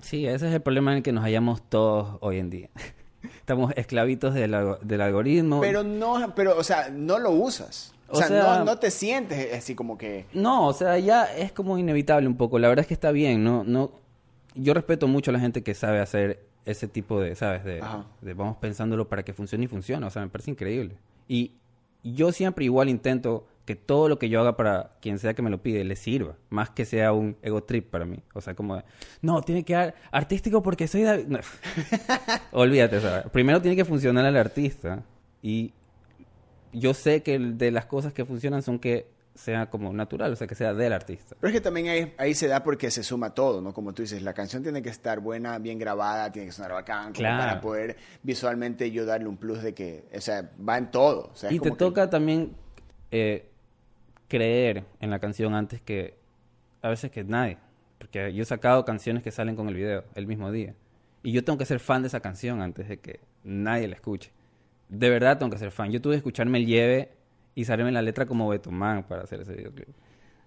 Sí, 0.00 0.26
ese 0.26 0.48
es 0.48 0.54
el 0.54 0.60
problema 0.60 0.92
en 0.92 0.98
el 0.98 1.02
que 1.02 1.12
nos 1.12 1.24
hallamos 1.24 1.62
todos 1.68 2.18
hoy 2.20 2.38
en 2.38 2.50
día. 2.50 2.70
Estamos 3.38 3.72
esclavitos 3.76 4.34
del, 4.34 4.54
del 4.82 5.00
algoritmo. 5.00 5.60
Pero 5.60 5.82
no, 5.82 6.34
pero, 6.34 6.56
o 6.58 6.62
sea, 6.64 6.90
no 6.90 7.18
lo 7.18 7.30
usas. 7.30 7.93
O, 8.14 8.18
O 8.18 8.18
sea, 8.18 8.28
sea- 8.28 8.58
no, 8.58 8.64
no 8.64 8.78
te 8.78 8.90
sientes 8.90 9.52
así 9.54 9.74
como 9.74 9.98
que... 9.98 10.26
No, 10.32 10.68
o 10.68 10.72
sea, 10.72 10.98
ya 10.98 11.24
es 11.24 11.52
como 11.52 11.76
inevitable 11.78 12.26
un 12.28 12.36
poco. 12.36 12.58
La 12.58 12.68
verdad 12.68 12.82
es 12.82 12.86
que 12.86 12.94
está 12.94 13.10
bien, 13.10 13.42
¿no? 13.44 13.64
no 13.64 13.90
Yo 14.54 14.72
respeto 14.74 15.08
mucho 15.08 15.30
a 15.30 15.34
la 15.34 15.40
gente 15.40 15.62
que 15.62 15.74
sabe 15.74 16.00
hacer 16.00 16.44
ese 16.64 16.88
tipo 16.88 17.20
de, 17.20 17.34
¿sabes? 17.34 17.64
De, 17.64 17.82
de 18.20 18.34
vamos 18.34 18.56
pensándolo 18.58 19.08
para 19.08 19.22
que 19.24 19.32
funcione 19.32 19.64
y 19.64 19.68
funciona. 19.68 20.06
O 20.06 20.10
sea, 20.10 20.22
me 20.22 20.28
parece 20.28 20.50
increíble. 20.50 20.96
Y 21.28 21.52
yo 22.02 22.32
siempre 22.32 22.64
igual 22.64 22.88
intento 22.88 23.46
que 23.64 23.76
todo 23.76 24.08
lo 24.10 24.18
que 24.18 24.28
yo 24.28 24.40
haga 24.40 24.56
para 24.56 24.92
quien 25.00 25.18
sea 25.18 25.32
que 25.34 25.40
me 25.42 25.48
lo 25.50 25.62
pide 25.62 25.84
le 25.84 25.96
sirva. 25.96 26.36
Más 26.50 26.70
que 26.70 26.84
sea 26.84 27.12
un 27.12 27.36
ego 27.42 27.62
trip 27.64 27.90
para 27.90 28.04
mí. 28.04 28.18
O 28.34 28.40
sea, 28.40 28.54
como, 28.54 28.76
de, 28.76 28.84
no, 29.22 29.40
tiene 29.42 29.64
que 29.64 29.72
dar 29.72 29.94
artístico 30.10 30.62
porque 30.62 30.86
soy 30.86 31.02
David. 31.02 31.26
No. 31.28 31.38
Olvídate, 32.52 33.00
¿sabes? 33.00 33.24
Primero 33.32 33.60
tiene 33.62 33.76
que 33.76 33.84
funcionar 33.84 34.24
el 34.26 34.36
artista. 34.36 35.02
Y 35.42 35.72
yo 36.74 36.94
sé 36.94 37.22
que 37.22 37.38
de 37.38 37.70
las 37.70 37.86
cosas 37.86 38.12
que 38.12 38.24
funcionan 38.24 38.62
son 38.62 38.78
que 38.78 39.06
sea 39.34 39.68
como 39.68 39.92
natural, 39.92 40.32
o 40.32 40.36
sea, 40.36 40.46
que 40.46 40.54
sea 40.54 40.74
del 40.74 40.92
artista. 40.92 41.34
Pero 41.40 41.48
es 41.48 41.54
que 41.54 41.60
también 41.60 41.88
ahí, 41.88 42.14
ahí 42.18 42.34
se 42.34 42.46
da 42.46 42.62
porque 42.62 42.90
se 42.92 43.02
suma 43.02 43.30
todo, 43.34 43.60
¿no? 43.60 43.74
Como 43.74 43.92
tú 43.92 44.02
dices, 44.02 44.22
la 44.22 44.32
canción 44.32 44.62
tiene 44.62 44.80
que 44.80 44.90
estar 44.90 45.18
buena, 45.18 45.58
bien 45.58 45.76
grabada, 45.78 46.30
tiene 46.30 46.46
que 46.46 46.52
sonar 46.52 46.70
bacán, 46.72 47.12
Claro. 47.12 47.38
para 47.42 47.60
poder 47.60 47.96
visualmente 48.22 48.92
yo 48.92 49.04
darle 49.04 49.26
un 49.26 49.36
plus 49.36 49.60
de 49.62 49.74
que, 49.74 50.04
o 50.14 50.20
sea, 50.20 50.48
va 50.66 50.78
en 50.78 50.90
todo. 50.92 51.30
O 51.32 51.36
sea, 51.36 51.50
es 51.50 51.56
y 51.56 51.58
te 51.58 51.70
que- 51.70 51.76
toca 51.76 52.08
también 52.10 52.54
eh, 53.10 53.48
creer 54.28 54.84
en 55.00 55.10
la 55.10 55.18
canción 55.18 55.54
antes 55.54 55.80
que 55.80 56.14
a 56.82 56.88
veces 56.88 57.10
que 57.10 57.24
nadie. 57.24 57.58
Porque 57.98 58.32
yo 58.32 58.42
he 58.42 58.46
sacado 58.46 58.84
canciones 58.84 59.22
que 59.22 59.30
salen 59.30 59.56
con 59.56 59.68
el 59.68 59.74
video 59.74 60.04
el 60.14 60.26
mismo 60.26 60.50
día. 60.52 60.74
Y 61.22 61.32
yo 61.32 61.42
tengo 61.42 61.58
que 61.58 61.64
ser 61.64 61.80
fan 61.80 62.02
de 62.02 62.08
esa 62.08 62.20
canción 62.20 62.60
antes 62.60 62.88
de 62.88 62.98
que 62.98 63.20
nadie 63.44 63.88
la 63.88 63.94
escuche. 63.94 64.30
De 64.98 65.10
verdad 65.10 65.38
tengo 65.38 65.50
que 65.50 65.58
ser 65.58 65.70
fan. 65.70 65.90
Yo 65.90 66.00
tuve 66.00 66.14
que 66.14 66.18
escucharme 66.18 66.58
el 66.58 66.66
lleve 66.66 67.10
y 67.54 67.64
salirme 67.64 67.92
la 67.92 68.02
letra 68.02 68.26
como 68.26 68.48
Betumán 68.48 69.04
para 69.04 69.22
hacer 69.22 69.40
ese 69.40 69.54
videoclip. 69.54 69.88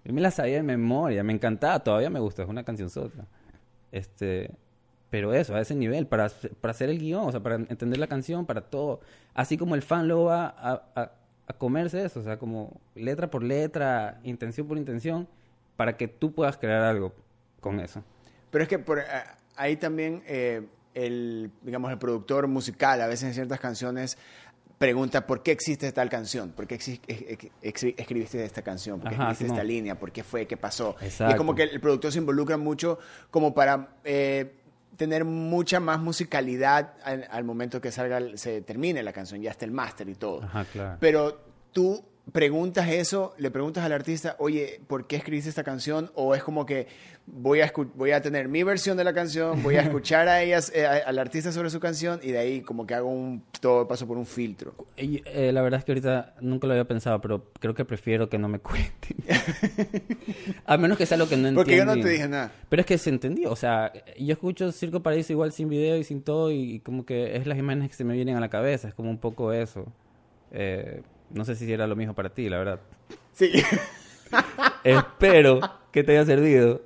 Yo 0.04 0.12
me 0.12 0.20
la 0.20 0.30
sabía 0.30 0.56
de 0.56 0.62
memoria, 0.62 1.22
me 1.22 1.32
encantaba, 1.32 1.80
todavía 1.80 2.08
me 2.10 2.20
gusta, 2.20 2.42
es 2.42 2.48
una 2.48 2.64
canción 2.64 2.88
sota. 2.88 3.26
Este, 3.92 4.50
pero 5.10 5.32
eso, 5.34 5.54
a 5.54 5.60
ese 5.60 5.74
nivel, 5.74 6.06
para, 6.06 6.30
para 6.60 6.70
hacer 6.72 6.88
el 6.90 6.98
guion, 6.98 7.24
o 7.26 7.30
sea, 7.30 7.40
para 7.42 7.56
entender 7.56 7.98
la 7.98 8.06
canción, 8.06 8.46
para 8.46 8.62
todo. 8.62 9.00
Así 9.34 9.56
como 9.56 9.74
el 9.74 9.82
fan 9.82 10.06
luego 10.08 10.24
va 10.24 10.46
a, 10.46 10.82
a- 10.94 11.12
a 11.46 11.52
comerse 11.54 12.04
eso, 12.04 12.20
o 12.20 12.22
sea, 12.22 12.38
como 12.38 12.78
letra 12.94 13.30
por 13.30 13.42
letra, 13.42 14.20
intención 14.22 14.66
por 14.68 14.76
intención, 14.76 15.26
para 15.76 15.96
que 15.96 16.06
tú 16.06 16.32
puedas 16.34 16.58
crear 16.58 16.82
algo 16.82 17.14
con 17.60 17.80
eso. 17.80 18.04
Pero 18.50 18.62
es 18.64 18.68
que 18.68 18.78
por, 18.78 19.00
ah, 19.00 19.36
ahí 19.56 19.76
también 19.76 20.22
eh, 20.26 20.66
el, 21.06 21.50
digamos, 21.62 21.90
el 21.90 21.98
productor 21.98 22.46
musical, 22.48 23.00
a 23.00 23.06
veces 23.06 23.28
en 23.28 23.34
ciertas 23.34 23.60
canciones, 23.60 24.18
pregunta 24.78 25.26
por 25.26 25.42
qué 25.42 25.50
existe 25.50 25.90
tal 25.92 26.08
canción, 26.08 26.50
por 26.50 26.66
qué 26.66 26.76
escribiste 26.76 28.44
esta 28.44 28.62
canción, 28.62 29.00
por 29.00 29.10
qué 29.10 29.16
Ajá, 29.16 29.32
escribiste 29.32 29.54
esta 29.54 29.64
línea, 29.64 29.98
por 29.98 30.12
qué 30.12 30.22
fue, 30.22 30.46
qué 30.46 30.56
pasó. 30.56 30.96
Y 31.00 31.06
es 31.06 31.12
Exacto. 31.12 31.36
como 31.36 31.54
que 31.54 31.64
el 31.64 31.80
productor 31.80 32.12
se 32.12 32.18
involucra 32.18 32.56
mucho 32.56 32.98
como 33.30 33.54
para 33.54 33.96
eh, 34.04 34.54
tener 34.96 35.24
mucha 35.24 35.80
más 35.80 36.00
musicalidad 36.00 36.94
al, 37.02 37.26
al 37.30 37.44
momento 37.44 37.80
que 37.80 37.90
salga, 37.90 38.20
se 38.36 38.62
termine 38.62 39.02
la 39.02 39.12
canción, 39.12 39.40
ya 39.40 39.50
está 39.50 39.64
el 39.64 39.72
máster 39.72 40.08
y 40.08 40.14
todo. 40.14 40.42
Ajá, 40.42 40.64
claro. 40.64 40.96
Pero 41.00 41.40
tú 41.72 42.04
preguntas 42.32 42.88
eso, 42.88 43.34
le 43.38 43.50
preguntas 43.50 43.84
al 43.84 43.92
artista, 43.92 44.36
oye, 44.38 44.80
¿por 44.86 45.06
qué 45.06 45.16
escribiste 45.16 45.48
esta 45.48 45.64
canción? 45.64 46.10
O 46.14 46.34
es 46.34 46.42
como 46.42 46.66
que 46.66 46.86
voy 47.26 47.60
a, 47.60 47.72
voy 47.94 48.12
a 48.12 48.22
tener 48.22 48.48
mi 48.48 48.62
versión 48.62 48.96
de 48.96 49.04
la 49.04 49.12
canción, 49.12 49.62
voy 49.62 49.76
a 49.76 49.80
escuchar 49.82 50.28
a 50.28 50.42
ellas, 50.42 50.72
eh, 50.74 50.86
a- 50.86 51.08
al 51.08 51.18
artista 51.18 51.52
sobre 51.52 51.70
su 51.70 51.78
canción 51.80 52.20
y 52.22 52.32
de 52.32 52.38
ahí 52.38 52.60
como 52.62 52.86
que 52.86 52.94
hago 52.94 53.08
un, 53.08 53.42
todo 53.60 53.86
paso 53.88 54.06
por 54.06 54.16
un 54.18 54.26
filtro. 54.26 54.74
Y, 54.96 55.22
eh, 55.26 55.52
la 55.52 55.62
verdad 55.62 55.78
es 55.78 55.84
que 55.84 55.92
ahorita 55.92 56.34
nunca 56.40 56.66
lo 56.66 56.72
había 56.74 56.86
pensado, 56.86 57.20
pero 57.20 57.50
creo 57.60 57.74
que 57.74 57.84
prefiero 57.84 58.28
que 58.28 58.38
no 58.38 58.48
me 58.48 58.58
cuenten. 58.60 59.16
a 60.66 60.76
menos 60.76 60.98
que 60.98 61.06
sea 61.06 61.16
lo 61.18 61.28
que 61.28 61.36
no 61.36 61.48
entiendo. 61.48 61.60
Porque 61.60 61.76
yo 61.76 61.84
no 61.84 61.94
te 61.94 62.08
dije 62.08 62.28
nada. 62.28 62.52
Pero 62.68 62.80
es 62.80 62.86
que 62.86 62.98
se 62.98 63.10
entendió, 63.10 63.50
o 63.50 63.56
sea, 63.56 63.92
yo 64.18 64.32
escucho 64.32 64.70
Circo 64.72 65.02
Paraíso 65.02 65.32
igual 65.32 65.52
sin 65.52 65.68
video 65.68 65.96
y 65.96 66.04
sin 66.04 66.22
todo 66.22 66.50
y 66.52 66.80
como 66.80 67.04
que 67.04 67.36
es 67.36 67.46
las 67.46 67.58
imágenes 67.58 67.88
que 67.90 67.96
se 67.96 68.04
me 68.04 68.14
vienen 68.14 68.36
a 68.36 68.40
la 68.40 68.48
cabeza, 68.50 68.88
es 68.88 68.94
como 68.94 69.10
un 69.10 69.18
poco 69.18 69.52
eso. 69.52 69.86
Eh, 70.52 71.02
no 71.30 71.44
sé 71.44 71.54
si 71.56 71.72
era 71.72 71.86
lo 71.86 71.96
mismo 71.96 72.14
para 72.14 72.30
ti, 72.30 72.48
la 72.48 72.58
verdad. 72.58 72.80
Sí. 73.34 73.50
Espero 74.84 75.60
que 75.92 76.04
te 76.04 76.12
haya 76.12 76.24
servido 76.26 76.82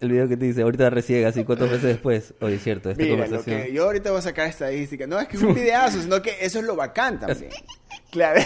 el 0.00 0.10
video 0.10 0.28
que 0.28 0.36
te 0.36 0.46
dice, 0.46 0.62
ahorita 0.62 0.88
recién, 0.90 1.26
así 1.26 1.44
cuatro 1.44 1.66
meses 1.66 1.82
después. 1.82 2.34
Oye, 2.40 2.54
es 2.56 2.62
cierto, 2.62 2.90
esta 2.90 3.02
Mira, 3.02 3.16
lo 3.16 3.22
conversación. 3.24 3.62
que 3.62 3.72
yo 3.72 3.84
ahorita 3.84 4.10
voy 4.10 4.18
a 4.18 4.22
sacar 4.22 4.46
estadística. 4.46 5.06
No 5.06 5.20
es 5.20 5.28
que 5.28 5.36
es 5.36 5.42
un 5.42 5.54
videazo, 5.54 6.00
sino 6.00 6.22
que 6.22 6.32
eso 6.40 6.58
es 6.58 6.64
lo 6.64 6.76
bacán 6.76 7.20
también. 7.20 7.50
Claro. 8.10 8.40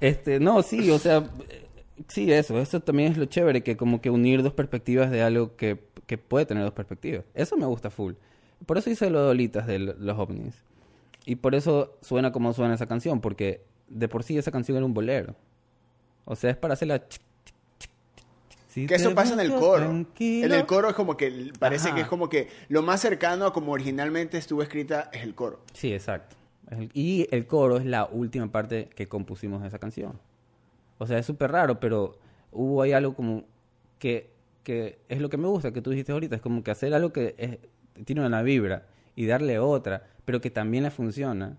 Este, 0.00 0.40
no, 0.40 0.62
sí, 0.62 0.90
o 0.90 0.98
sea, 0.98 1.24
sí, 2.08 2.32
eso, 2.32 2.58
eso 2.60 2.80
también 2.80 3.12
es 3.12 3.18
lo 3.18 3.26
chévere, 3.26 3.62
que 3.62 3.76
como 3.76 4.00
que 4.00 4.10
unir 4.10 4.42
dos 4.42 4.52
perspectivas 4.52 5.10
de 5.10 5.22
algo 5.22 5.54
que, 5.56 5.78
que 6.06 6.18
puede 6.18 6.46
tener 6.46 6.64
dos 6.64 6.72
perspectivas. 6.72 7.24
Eso 7.34 7.56
me 7.56 7.66
gusta 7.66 7.90
full. 7.90 8.14
Por 8.66 8.78
eso 8.78 8.90
hice 8.90 9.10
lo 9.10 9.20
de 9.20 9.26
Dolitas 9.26 9.66
de 9.66 9.78
lo- 9.78 9.94
los 9.94 10.18
ovnis. 10.18 10.54
Y 11.28 11.36
por 11.36 11.54
eso 11.54 11.98
suena 12.00 12.32
como 12.32 12.54
suena 12.54 12.72
esa 12.74 12.86
canción, 12.86 13.20
porque 13.20 13.62
de 13.86 14.08
por 14.08 14.22
sí 14.22 14.38
esa 14.38 14.50
canción 14.50 14.78
era 14.78 14.86
un 14.86 14.94
bolero. 14.94 15.34
O 16.24 16.34
sea, 16.34 16.48
es 16.50 16.56
para 16.56 16.74
chic, 16.74 17.20
chic. 17.78 17.90
Si 18.68 18.86
Que 18.86 18.94
eso 18.94 19.14
pasa 19.14 19.34
en 19.34 19.40
el 19.40 19.50
coro. 19.54 19.84
tranquilo. 19.84 20.46
En 20.46 20.52
el 20.52 20.64
coro 20.64 20.88
es 20.88 20.94
como 20.94 21.18
que 21.18 21.52
parece 21.58 21.88
Ajá. 21.88 21.96
que 21.96 22.00
es 22.00 22.08
como 22.08 22.30
que 22.30 22.48
lo 22.70 22.80
más 22.80 23.02
cercano 23.02 23.44
a 23.44 23.52
como 23.52 23.72
originalmente 23.72 24.38
estuvo 24.38 24.62
escrita 24.62 25.10
es 25.12 25.22
el 25.22 25.34
coro. 25.34 25.60
Sí, 25.74 25.92
exacto. 25.92 26.34
Y 26.94 27.28
el 27.30 27.46
coro 27.46 27.76
es 27.76 27.84
la 27.84 28.06
última 28.06 28.50
parte 28.50 28.88
que 28.96 29.06
compusimos 29.06 29.60
de 29.60 29.68
esa 29.68 29.78
canción. 29.78 30.18
O 30.96 31.06
sea, 31.06 31.18
es 31.18 31.26
súper 31.26 31.52
raro, 31.52 31.78
pero 31.78 32.16
hubo 32.52 32.80
ahí 32.80 32.92
algo 32.92 33.14
como 33.14 33.44
que, 33.98 34.30
que 34.62 34.98
es 35.10 35.20
lo 35.20 35.28
que 35.28 35.36
me 35.36 35.48
gusta, 35.48 35.72
que 35.72 35.82
tú 35.82 35.90
dijiste 35.90 36.12
ahorita, 36.12 36.36
es 36.36 36.42
como 36.42 36.62
que 36.64 36.70
hacer 36.70 36.94
algo 36.94 37.12
que 37.12 37.34
es- 37.36 37.58
tiene 38.06 38.24
una 38.24 38.40
vibra 38.40 38.86
y 39.14 39.26
darle 39.26 39.58
otra, 39.58 40.06
pero 40.28 40.42
que 40.42 40.50
también 40.50 40.84
le 40.84 40.90
funciona, 40.90 41.56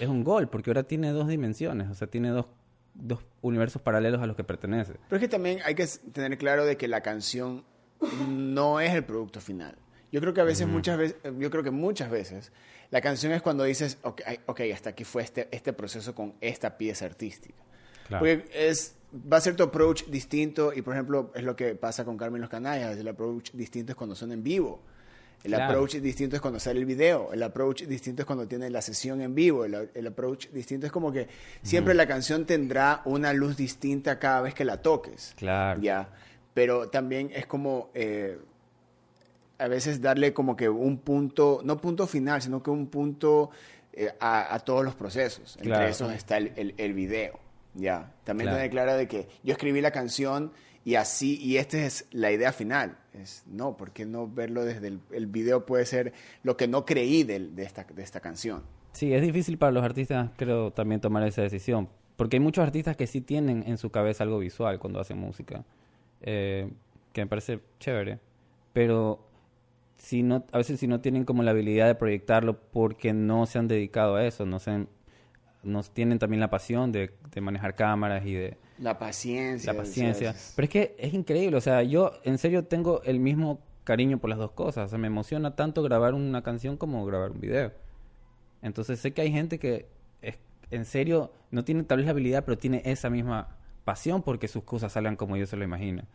es 0.00 0.08
un 0.08 0.24
gol, 0.24 0.48
porque 0.48 0.70
ahora 0.70 0.84
tiene 0.84 1.12
dos 1.12 1.28
dimensiones, 1.28 1.90
o 1.90 1.94
sea, 1.94 2.06
tiene 2.08 2.30
dos, 2.30 2.46
dos 2.94 3.20
universos 3.42 3.82
paralelos 3.82 4.22
a 4.22 4.26
los 4.26 4.34
que 4.34 4.44
pertenece. 4.44 4.94
Pero 5.10 5.16
es 5.18 5.20
que 5.20 5.28
también 5.28 5.58
hay 5.62 5.74
que 5.74 5.86
tener 6.14 6.38
claro 6.38 6.64
de 6.64 6.78
que 6.78 6.88
la 6.88 7.02
canción 7.02 7.66
no 8.26 8.80
es 8.80 8.94
el 8.94 9.04
producto 9.04 9.42
final. 9.42 9.76
Yo 10.10 10.22
creo 10.22 10.32
que 10.32 10.40
a 10.40 10.44
veces, 10.44 10.66
muchas 10.66 10.96
veces, 10.96 11.16
yo 11.38 11.50
creo 11.50 11.62
que 11.62 11.70
muchas 11.70 12.10
veces, 12.10 12.50
la 12.90 13.02
canción 13.02 13.30
es 13.32 13.42
cuando 13.42 13.64
dices, 13.64 13.98
ok, 14.00 14.22
ay, 14.24 14.40
ok, 14.46 14.62
hasta 14.72 14.88
aquí 14.88 15.04
fue 15.04 15.22
este, 15.22 15.46
este 15.50 15.74
proceso 15.74 16.14
con 16.14 16.32
esta 16.40 16.78
pieza 16.78 17.04
artística. 17.04 17.62
Claro. 18.06 18.20
Porque 18.20 18.48
es, 18.54 18.96
va 19.30 19.36
a 19.36 19.42
ser 19.42 19.54
tu 19.54 19.64
approach 19.64 20.06
distinto 20.06 20.72
y, 20.74 20.80
por 20.80 20.94
ejemplo, 20.94 21.30
es 21.34 21.44
lo 21.44 21.54
que 21.56 21.74
pasa 21.74 22.06
con 22.06 22.16
Carmen 22.16 22.40
Los 22.40 22.48
Canallas. 22.48 22.96
El 22.96 23.08
approach 23.08 23.50
distinto 23.52 23.92
es 23.92 23.96
cuando 23.96 24.16
son 24.16 24.32
en 24.32 24.42
vivo. 24.42 24.80
El 25.44 25.52
Claro. 25.52 25.64
approach 25.66 25.94
distinto 25.96 26.34
es 26.36 26.42
cuando 26.42 26.58
sale 26.58 26.80
el 26.80 26.84
video. 26.84 27.32
El 27.32 27.42
approach 27.42 27.84
distinto 27.84 28.22
es 28.22 28.26
cuando 28.26 28.46
tiene 28.48 28.68
la 28.70 28.82
sesión 28.82 29.20
en 29.20 29.34
vivo. 29.34 29.64
El, 29.64 29.88
el 29.94 30.06
approach 30.08 30.48
distinto 30.50 30.86
es 30.86 30.92
como 30.92 31.12
que 31.12 31.28
siempre 31.62 31.94
la 31.94 32.06
canción 32.08 32.44
tendrá 32.44 33.02
una 33.04 33.32
luz 33.32 33.56
distinta 33.56 34.18
cada 34.18 34.40
vez 34.40 34.54
que 34.54 34.64
la 34.64 34.82
toques. 34.82 35.34
Claro. 35.36 35.80
Ya. 35.80 36.08
Pero 36.54 36.88
también 36.88 37.30
es 37.32 37.46
como 37.46 37.90
eh, 37.94 38.36
a 39.58 39.68
veces 39.68 40.00
darle 40.00 40.32
como 40.32 40.56
que 40.56 40.68
un 40.68 40.98
punto, 40.98 41.60
no 41.64 41.80
punto 41.80 42.06
final, 42.08 42.42
sino 42.42 42.60
que 42.62 42.70
un 42.70 42.88
punto 42.88 43.50
eh, 43.92 44.10
a, 44.18 44.52
a 44.54 44.58
todos 44.58 44.84
los 44.84 44.94
procesos. 44.96 45.54
Entre 45.56 45.70
Claro. 45.70 45.86
esos 45.86 46.12
está 46.12 46.36
el, 46.36 46.52
el, 46.56 46.74
el 46.76 46.92
video. 46.94 47.38
Ya. 47.74 48.12
También 48.24 48.46
Claro. 48.46 48.56
tener 48.58 48.70
claro 48.70 48.94
de 48.96 49.06
que 49.08 49.28
yo 49.42 49.52
escribí 49.52 49.80
la 49.80 49.90
canción 49.90 50.52
y 50.84 50.94
así, 50.94 51.38
y 51.42 51.58
esta 51.58 51.78
es 51.78 52.06
la 52.12 52.30
idea 52.32 52.52
final. 52.52 52.96
Es, 53.12 53.44
no, 53.46 53.76
¿por 53.76 53.92
qué 53.92 54.06
no 54.06 54.26
verlo 54.28 54.64
desde 54.64 54.88
el, 54.88 55.00
el 55.10 55.26
video? 55.26 55.66
Puede 55.66 55.84
ser 55.86 56.12
lo 56.42 56.56
que 56.56 56.66
no 56.68 56.84
creí 56.86 57.24
del- 57.24 57.54
de, 57.54 57.64
esta, 57.64 57.84
de 57.84 58.02
esta 58.02 58.20
canción. 58.20 58.62
Sí, 58.92 59.12
es 59.12 59.20
difícil 59.22 59.58
para 59.58 59.70
los 59.72 59.84
artistas, 59.84 60.30
creo, 60.36 60.72
también 60.72 61.00
tomar 61.00 61.22
esa 61.24 61.42
decisión. 61.42 61.88
Porque 62.16 62.36
hay 62.36 62.40
muchos 62.40 62.62
artistas 62.64 62.96
que 62.96 63.06
sí 63.06 63.20
tienen 63.20 63.62
en 63.66 63.78
su 63.78 63.90
cabeza 63.90 64.24
algo 64.24 64.38
visual 64.38 64.78
cuando 64.78 64.98
hacen 65.00 65.18
música. 65.18 65.64
eh, 66.20 66.68
que 67.12 67.20
me 67.22 67.26
parece 67.28 67.60
chévere. 67.78 68.18
Pero 68.72 69.20
si 69.98 70.22
no, 70.22 70.44
a 70.52 70.58
veces 70.58 70.80
si 70.80 70.86
no 70.88 71.00
tienen 71.00 71.24
como 71.24 71.42
la 71.42 71.50
habilidad 71.52 71.86
de 71.86 71.94
proyectarlo 71.94 72.58
porque 72.58 73.12
no 73.12 73.46
se 73.46 73.58
han 73.58 73.68
dedicado 73.68 74.16
a 74.16 74.24
eso, 74.26 74.46
no 74.46 74.58
se 74.58 74.70
han- 74.72 74.88
no 75.62 75.82
tienen 75.82 76.18
también 76.18 76.40
la 76.40 76.50
pasión 76.50 76.92
de, 76.92 77.14
de 77.32 77.40
manejar 77.40 77.74
cámaras 77.74 78.24
y 78.24 78.34
de, 78.34 78.56
La 78.78 78.98
paciencia. 78.98 79.72
la 79.72 79.78
paciencia. 79.78 80.32
¿sabes? 80.32 80.52
Pero 80.56 80.64
es 80.64 80.70
que 80.70 80.96
es 80.98 81.14
increíble, 81.14 81.56
o 81.56 81.60
sea, 81.60 81.82
yo 81.82 82.12
en 82.24 82.38
serio 82.38 82.64
tengo 82.64 83.02
el 83.02 83.18
mismo 83.20 83.60
cariño 83.84 84.18
por 84.18 84.30
las 84.30 84.38
dos 84.38 84.52
cosas. 84.52 84.86
O 84.86 84.88
sea, 84.90 84.98
me 84.98 85.06
emociona 85.06 85.56
tanto 85.56 85.82
grabar 85.82 86.14
una 86.14 86.42
canción 86.42 86.76
como 86.76 87.04
grabar 87.06 87.30
un 87.32 87.40
video. 87.40 87.72
Entonces 88.62 89.00
sé 89.00 89.12
que 89.12 89.22
hay 89.22 89.32
gente 89.32 89.58
que 89.58 89.88
es, 90.22 90.36
en 90.70 90.84
serio 90.84 91.32
no 91.50 91.64
tiene 91.64 91.82
tal 91.84 91.98
vez 91.98 92.06
la 92.06 92.10
habilidad, 92.12 92.44
pero 92.44 92.58
tiene 92.58 92.82
esa 92.84 93.08
misma 93.10 93.56
pasión 93.84 94.22
porque 94.22 94.48
sus 94.48 94.64
cosas 94.64 94.92
salgan 94.92 95.16
como 95.16 95.36
ellos 95.36 95.48
se 95.48 95.56
lo 95.56 95.64
imaginan. 95.64 96.06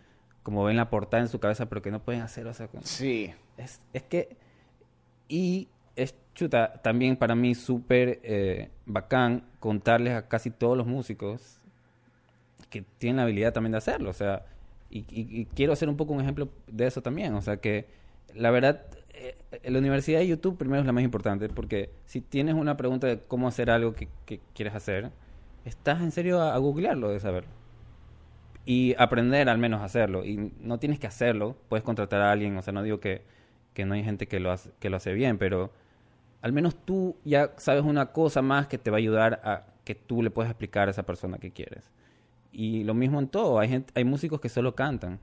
Como 0.43 0.63
ven 0.63 0.75
la 0.77 0.89
portada 0.89 1.23
en 1.23 1.29
su 1.29 1.39
cabeza, 1.39 1.67
pero 1.69 1.82
que 1.82 1.89
no 1.89 2.03
pueden 2.03 2.21
hacer, 2.21 2.45
o 2.47 2.53
sea, 2.53 2.67
como- 2.67 2.84
Sí. 2.84 3.34
es, 3.58 3.82
es 3.93 4.03
que. 4.03 4.36
Y 5.27 5.69
es 5.95 6.15
chuta, 6.33 6.81
también 6.81 7.15
para 7.15 7.35
mí 7.35 7.55
súper 7.55 8.19
eh, 8.23 8.69
bacán 8.85 9.43
contarles 9.59 10.13
a 10.13 10.27
casi 10.27 10.49
todos 10.51 10.77
los 10.77 10.87
músicos 10.87 11.59
que 12.69 12.83
tienen 12.97 13.17
la 13.17 13.23
habilidad 13.23 13.53
también 13.53 13.71
de 13.71 13.77
hacerlo. 13.77 14.09
O 14.09 14.13
sea, 14.13 14.45
y, 14.89 15.45
quiero 15.55 15.73
hacer 15.73 15.89
un 15.89 15.97
poco 15.97 16.13
un 16.13 16.21
ejemplo 16.21 16.49
de 16.67 16.87
eso 16.87 17.01
también. 17.01 17.33
O 17.35 17.41
sea, 17.41 17.57
que 17.57 17.87
la 18.35 18.51
verdad, 18.51 18.85
eh, 19.13 19.35
la 19.63 19.79
universidad 19.79 20.19
de 20.19 20.27
YouTube 20.27 20.57
primero 20.57 20.81
es 20.81 20.85
la 20.85 20.93
más 20.93 21.03
importante, 21.03 21.49
porque 21.49 21.89
si 22.05 22.21
tienes 22.21 22.55
una 22.55 22.77
pregunta 22.77 23.07
de 23.07 23.19
cómo 23.19 23.47
hacer 23.47 23.69
algo 23.69 23.93
que, 23.93 24.09
quieres 24.53 24.75
hacer, 24.75 25.11
estás 25.65 26.01
en 26.01 26.11
serio 26.11 26.41
a, 26.41 26.55
a 26.55 26.57
googlearlo 26.57 27.09
de 27.09 27.19
saberlo 27.19 27.63
y 28.65 28.95
aprender 28.97 29.49
al 29.49 29.57
menos 29.57 29.81
a 29.81 29.85
hacerlo. 29.85 30.25
Y 30.25 30.51
no 30.59 30.79
tienes 30.79 30.99
que 30.99 31.07
hacerlo, 31.07 31.55
puedes 31.69 31.83
contratar 31.83 32.21
a 32.21 32.31
alguien, 32.31 32.57
o 32.57 32.61
sea, 32.61 32.73
no 32.73 32.83
digo 32.83 32.99
que, 32.99 33.21
que 33.73 33.85
no 33.85 33.93
hay 33.93 34.03
gente 34.03 34.27
que 34.27 34.39
lo, 34.39 34.51
hace, 34.51 34.71
que 34.79 34.89
lo 34.89 34.97
hace 34.97 35.13
bien, 35.13 35.37
pero 35.37 35.71
al 36.43 36.51
menos 36.51 36.75
tú 36.75 37.15
ya 37.23 37.53
sabes 37.56 37.84
una 37.84 38.08
cosa 38.08 38.41
más 38.41 38.67
que 38.67 38.77
te 38.77 38.91
va 38.91 38.97
a 38.97 38.99
ayudar 38.99 39.41
a 39.45 39.65
que 39.86 39.95
tú 39.95 40.21
le 40.21 40.29
puedas 40.29 40.51
explicar 40.51 40.89
a 40.89 40.91
esa 40.91 41.03
persona 41.03 41.38
que 41.38 41.51
quieres. 41.51 41.89
Y 42.51 42.84
lo 42.84 42.93
mismo 42.93 43.17
en 43.19 43.29
todo. 43.29 43.60
Hay, 43.60 43.69
gente, 43.69 43.93
hay 43.95 44.03
músicos 44.03 44.41
que 44.41 44.49
solo 44.49 44.75
cantan. 44.75 45.19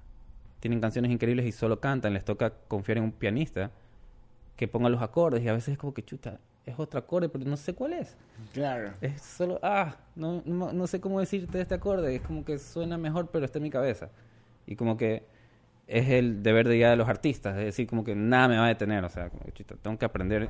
Tienen 0.60 0.80
canciones 0.80 1.12
increíbles 1.12 1.44
y 1.44 1.52
solo 1.52 1.78
cantan. 1.78 2.14
Les 2.14 2.24
toca 2.24 2.54
confiar 2.68 2.98
en 2.98 3.04
un 3.04 3.12
pianista 3.12 3.70
que 4.56 4.66
ponga 4.66 4.88
los 4.88 5.02
acordes. 5.02 5.42
Y 5.42 5.48
a 5.48 5.52
veces 5.52 5.72
es 5.72 5.78
como 5.78 5.92
que 5.92 6.02
chuta, 6.02 6.40
es 6.64 6.78
otro 6.78 6.98
acorde, 6.98 7.28
pero 7.28 7.44
no 7.44 7.58
sé 7.58 7.74
cuál 7.74 7.92
es. 7.92 8.16
Claro. 8.54 8.94
Es 9.02 9.20
solo, 9.20 9.60
ah, 9.62 9.96
no, 10.16 10.42
no, 10.46 10.72
no 10.72 10.86
sé 10.86 11.02
cómo 11.02 11.20
decirte 11.20 11.60
este 11.60 11.74
acorde. 11.74 12.16
Es 12.16 12.22
como 12.22 12.46
que 12.46 12.58
suena 12.58 12.96
mejor, 12.96 13.28
pero 13.30 13.44
está 13.44 13.58
en 13.58 13.64
mi 13.64 13.70
cabeza. 13.70 14.08
Y 14.66 14.74
como 14.74 14.96
que 14.96 15.26
es 15.86 16.08
el 16.08 16.42
deber 16.42 16.66
de 16.66 16.78
ya 16.78 16.88
de 16.88 16.96
los 16.96 17.10
artistas. 17.10 17.58
Es 17.58 17.64
decir, 17.66 17.86
como 17.86 18.04
que 18.04 18.14
nada 18.14 18.48
me 18.48 18.56
va 18.56 18.64
a 18.64 18.68
detener. 18.68 19.04
O 19.04 19.10
sea, 19.10 19.28
como 19.28 19.44
que 19.44 19.52
chuta, 19.52 19.76
tengo 19.82 19.98
que 19.98 20.06
aprender. 20.06 20.48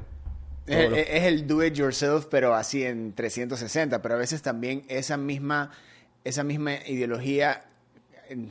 Es, 0.73 1.25
el 1.25 1.47
do 1.47 1.65
it 1.65 1.75
yourself, 1.75 2.27
pero 2.31 2.55
así 2.55 2.85
en 2.85 3.13
360. 3.13 4.01
Pero 4.03 4.15
a 4.15 4.19
veces 4.19 4.43
también 4.43 4.85
esa 4.89 5.17
misma, 5.17 5.71
esa 6.25 6.45
misma 6.45 6.75
ideología 6.87 7.65
en- 8.29 8.51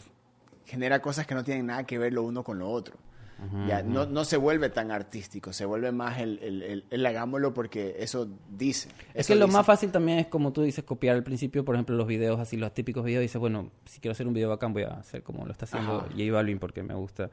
genera 0.66 1.02
cosas 1.02 1.26
que 1.26 1.34
no 1.36 1.44
tienen 1.44 1.66
nada 1.68 1.86
que 1.86 1.98
ver 1.98 2.14
lo 2.14 2.24
uno 2.24 2.44
con 2.44 2.60
lo 2.60 2.70
otro. 2.70 2.96
Ya, 3.70 3.82
no, 3.84 4.06
no 4.06 4.26
se 4.26 4.36
vuelve 4.36 4.70
tan 4.70 4.92
artístico, 4.92 5.54
se 5.54 5.64
vuelve 5.64 5.94
más 5.94 6.20
el, 6.20 6.40
el, 6.44 6.62
el- 6.62 6.86
el 6.90 7.06
hagámoslo 7.06 7.54
porque 7.54 7.96
eso 8.00 8.28
dice. 8.50 8.90
Es 9.14 9.22
eso 9.22 9.28
que 9.34 9.40
lo 9.40 9.46
dice. 9.46 9.58
más 9.58 9.66
fácil 9.66 9.92
también 9.94 10.20
es, 10.20 10.28
como 10.28 10.52
tú 10.52 10.62
dices, 10.62 10.84
copiar 10.84 11.16
al 11.16 11.24
principio, 11.24 11.64
por 11.64 11.76
ejemplo, 11.76 11.96
los 11.96 12.06
videos, 12.06 12.38
así 12.42 12.58
los 12.58 12.74
típicos 12.74 13.06
videos. 13.06 13.22
Dices, 13.22 13.40
bueno, 13.40 13.72
si 13.86 14.02
quiero 14.02 14.12
hacer 14.12 14.28
un 14.28 14.34
video 14.34 14.50
bacán, 14.50 14.74
voy 14.74 14.84
a 14.84 14.90
hacer 14.96 15.24
como 15.24 15.46
lo 15.46 15.54
está 15.54 15.64
haciendo. 15.64 16.02
J 16.18 16.32
Balvin 16.34 16.60
porque 16.60 16.84
me 16.84 16.94
gusta. 16.96 17.32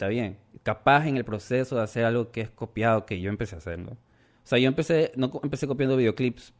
Está 0.00 0.08
bien. 0.08 0.38
Capaz 0.62 1.06
en 1.08 1.18
el 1.18 1.26
proceso 1.26 1.76
de 1.76 1.82
hacer 1.82 2.06
algo 2.06 2.30
que 2.30 2.40
es 2.40 2.48
copiado, 2.48 3.04
que 3.04 3.20
yo 3.20 3.28
empecé 3.28 3.56
a 3.56 3.58
hacerlo. 3.58 3.92
O 3.92 4.46
sea, 4.46 4.58
yo 4.58 4.66
empecé, 4.66 5.12
no 5.14 5.30
empecé 5.42 5.66
copiando 5.66 5.94
videoclips, 5.94 6.54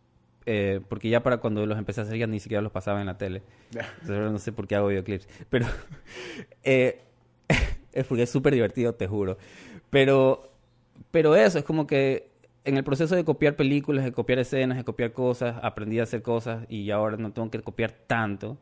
eh, 0.44 0.82
porque 0.90 1.08
ya 1.08 1.22
para 1.22 1.38
cuando 1.38 1.64
los 1.64 1.78
empecé 1.78 2.02
a 2.02 2.04
hacer 2.04 2.18
ya 2.18 2.26
ni 2.26 2.38
siquiera 2.38 2.60
los 2.60 2.70
pasaba 2.70 3.00
en 3.00 3.06
la 3.06 3.16
tele. 3.16 3.40
Entonces, 3.72 4.30
no 4.30 4.38
sé 4.38 4.52
por 4.52 4.68
qué 4.68 4.74
hago 4.74 4.88
videoclips. 4.88 5.26
Pero 5.48 5.64
eh, 6.64 7.00
es 7.94 8.06
porque 8.06 8.24
es 8.24 8.30
súper 8.30 8.52
divertido, 8.52 8.94
te 8.94 9.06
juro. 9.06 9.38
Pero, 9.88 10.52
pero 11.10 11.34
eso, 11.34 11.58
es 11.58 11.64
como 11.64 11.86
que 11.86 12.28
en 12.66 12.76
el 12.76 12.84
proceso 12.84 13.16
de 13.16 13.24
copiar 13.24 13.56
películas, 13.56 14.04
de 14.04 14.12
copiar 14.12 14.38
escenas, 14.38 14.76
de 14.76 14.84
copiar 14.84 15.14
cosas, 15.14 15.56
aprendí 15.62 15.98
a 15.98 16.02
hacer 16.02 16.20
cosas 16.20 16.66
y 16.68 16.90
ahora 16.90 17.16
no 17.16 17.32
tengo 17.32 17.50
que 17.50 17.62
copiar 17.62 17.92
tanto. 18.06 18.58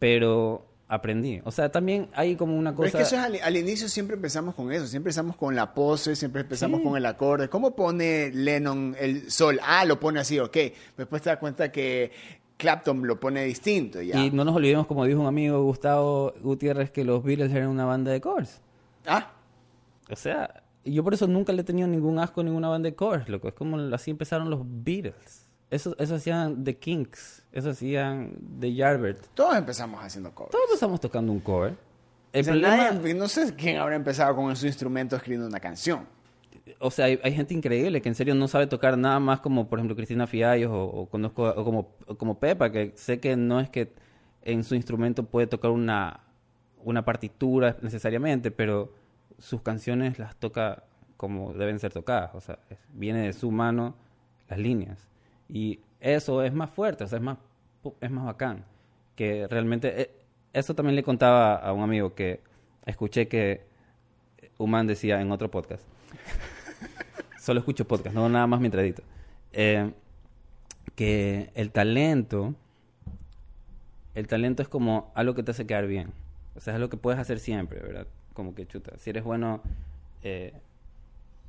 Pero 0.00 0.73
aprendí. 0.88 1.40
O 1.44 1.50
sea, 1.50 1.70
también 1.70 2.08
hay 2.14 2.36
como 2.36 2.56
una 2.56 2.72
Pero 2.72 2.84
es 2.86 2.92
cosa... 2.92 2.98
que 3.02 3.04
eso 3.06 3.16
es 3.16 3.22
al, 3.22 3.46
al 3.46 3.56
inicio 3.56 3.88
siempre 3.88 4.16
empezamos 4.16 4.54
con 4.54 4.70
eso, 4.72 4.86
siempre 4.86 5.10
empezamos 5.10 5.36
con 5.36 5.54
la 5.56 5.72
pose, 5.74 6.14
siempre 6.16 6.42
empezamos 6.42 6.80
Sí. 6.80 6.84
con 6.86 6.96
el 6.96 7.06
acorde. 7.06 7.48
¿Cómo 7.48 7.74
pone 7.74 8.30
Lennon 8.32 8.94
el 8.98 9.30
sol? 9.30 9.58
Ah, 9.62 9.84
lo 9.84 9.98
pone 9.98 10.20
así, 10.20 10.38
ok. 10.38 10.56
Después 10.96 11.22
te 11.22 11.30
das 11.30 11.38
cuenta 11.38 11.72
que 11.72 12.12
Clapton 12.56 13.06
lo 13.06 13.18
pone 13.18 13.44
distinto. 13.44 14.00
Ya. 14.02 14.18
Y 14.24 14.30
no 14.30 14.44
nos 14.44 14.54
olvidemos, 14.54 14.86
como 14.86 15.04
dijo 15.04 15.20
un 15.20 15.26
amigo 15.26 15.62
Gustavo 15.64 16.34
Gutiérrez, 16.40 16.90
que 16.90 17.04
los 17.04 17.22
Beatles 17.24 17.52
eran 17.52 17.68
una 17.68 17.84
banda 17.84 18.12
de 18.12 18.20
covers. 18.20 18.60
Ah, 19.06 19.32
O 20.10 20.16
sea, 20.16 20.62
yo 20.84 21.02
por 21.02 21.14
eso 21.14 21.26
nunca 21.26 21.52
le 21.54 21.62
he 21.62 21.64
tenido 21.64 21.88
ningún 21.88 22.18
asco 22.18 22.42
a 22.42 22.44
ninguna 22.44 22.68
banda 22.68 22.88
de 22.90 22.94
covers, 22.94 23.28
loco. 23.28 23.48
Es 23.48 23.54
como 23.54 23.78
así 23.94 24.10
empezaron 24.10 24.50
los 24.50 24.60
Beatles. 24.64 25.43
Eso, 25.74 25.96
eso 25.98 26.14
hacían 26.14 26.62
The 26.64 26.76
Kinks, 26.76 27.44
eso 27.52 27.70
hacían 27.70 28.32
The 28.60 28.72
Yardbirds. 28.74 29.28
todos 29.34 29.56
empezamos 29.56 30.02
haciendo 30.02 30.32
covers. 30.34 30.52
Todos 30.52 30.64
empezamos 30.70 31.00
tocando 31.00 31.32
un 31.32 31.40
cover. 31.40 31.72
O 31.72 31.76
El 32.32 32.44
sea, 32.44 32.52
problema, 32.52 32.90
nadie- 32.92 33.14
no 33.14 33.28
sé 33.28 33.54
quién 33.56 33.78
habrá 33.78 33.96
empezado 33.96 34.36
con 34.36 34.54
su 34.56 34.66
instrumento 34.66 35.16
escribiendo 35.16 35.46
una 35.48 35.60
canción. 35.60 36.06
o 36.78 36.90
sea, 36.90 37.06
hay, 37.06 37.18
hay 37.22 37.32
gente 37.34 37.54
increíble 37.54 38.00
que 38.00 38.08
en 38.08 38.14
serio 38.14 38.34
no 38.34 38.46
sabe 38.48 38.66
tocar 38.66 38.96
nada 38.96 39.18
más 39.20 39.40
como, 39.40 39.68
por 39.68 39.78
ejemplo, 39.78 39.96
Cristina 39.96 40.26
Fiallos 40.26 40.70
o, 40.70 40.82
o 40.84 41.06
conozco, 41.08 41.44
o 41.48 41.64
como, 41.64 41.88
o 42.06 42.14
como 42.16 42.38
Pepa, 42.38 42.70
que 42.70 42.92
sé 42.96 43.18
que 43.20 43.36
no 43.36 43.60
es 43.60 43.68
que 43.68 43.92
en 44.42 44.62
su 44.64 44.74
instrumento 44.74 45.24
puede 45.24 45.46
tocar 45.46 45.70
una, 45.72 46.20
una 46.84 47.04
partitura 47.04 47.76
necesariamente, 47.82 48.50
pero 48.50 48.92
sus 49.38 49.60
canciones 49.62 50.18
las 50.18 50.36
toca 50.36 50.84
como 51.16 51.52
deben 51.54 51.78
ser 51.78 51.92
tocadas. 51.92 52.34
O 52.34 52.40
sea, 52.40 52.58
viene 52.92 53.20
de 53.26 53.32
su 53.32 53.50
mano 53.50 53.94
las 54.48 54.58
líneas. 54.58 55.08
Y 55.48 55.80
eso 56.00 56.42
es 56.42 56.52
más 56.52 56.70
fuerte, 56.70 57.04
o 57.04 57.08
sea, 57.08 57.18
es 57.18 57.24
más, 57.24 57.38
es 58.00 58.10
más 58.10 58.24
bacán. 58.24 58.64
Que 59.16 59.46
realmente, 59.48 60.02
eh, 60.02 60.10
eso 60.52 60.74
también 60.74 60.96
le 60.96 61.02
contaba 61.02 61.54
a 61.54 61.72
un 61.72 61.82
amigo 61.82 62.14
que 62.14 62.40
escuché 62.86 63.28
que 63.28 63.62
Human 64.58 64.86
decía 64.86 65.20
en 65.20 65.30
otro 65.32 65.50
podcast. 65.50 65.82
Solo 67.38 67.60
escucho 67.60 67.86
podcast, 67.86 68.14
no 68.14 68.28
nada 68.28 68.46
más 68.46 68.60
mientras 68.60 68.82
edito. 68.84 69.02
Eh, 69.52 69.92
que 70.94 71.50
el 71.54 71.70
talento, 71.70 72.54
el 74.14 74.26
talento 74.26 74.62
es 74.62 74.68
como 74.68 75.12
algo 75.14 75.34
que 75.34 75.42
te 75.42 75.50
hace 75.50 75.66
quedar 75.66 75.86
bien. 75.86 76.12
O 76.56 76.60
sea, 76.60 76.72
es 76.72 76.76
algo 76.76 76.88
que 76.88 76.96
puedes 76.96 77.20
hacer 77.20 77.38
siempre, 77.38 77.80
¿verdad? 77.80 78.06
Como 78.32 78.54
que 78.54 78.66
chuta. 78.66 78.92
Si 78.98 79.10
eres 79.10 79.24
bueno 79.24 79.60
eh, 80.22 80.52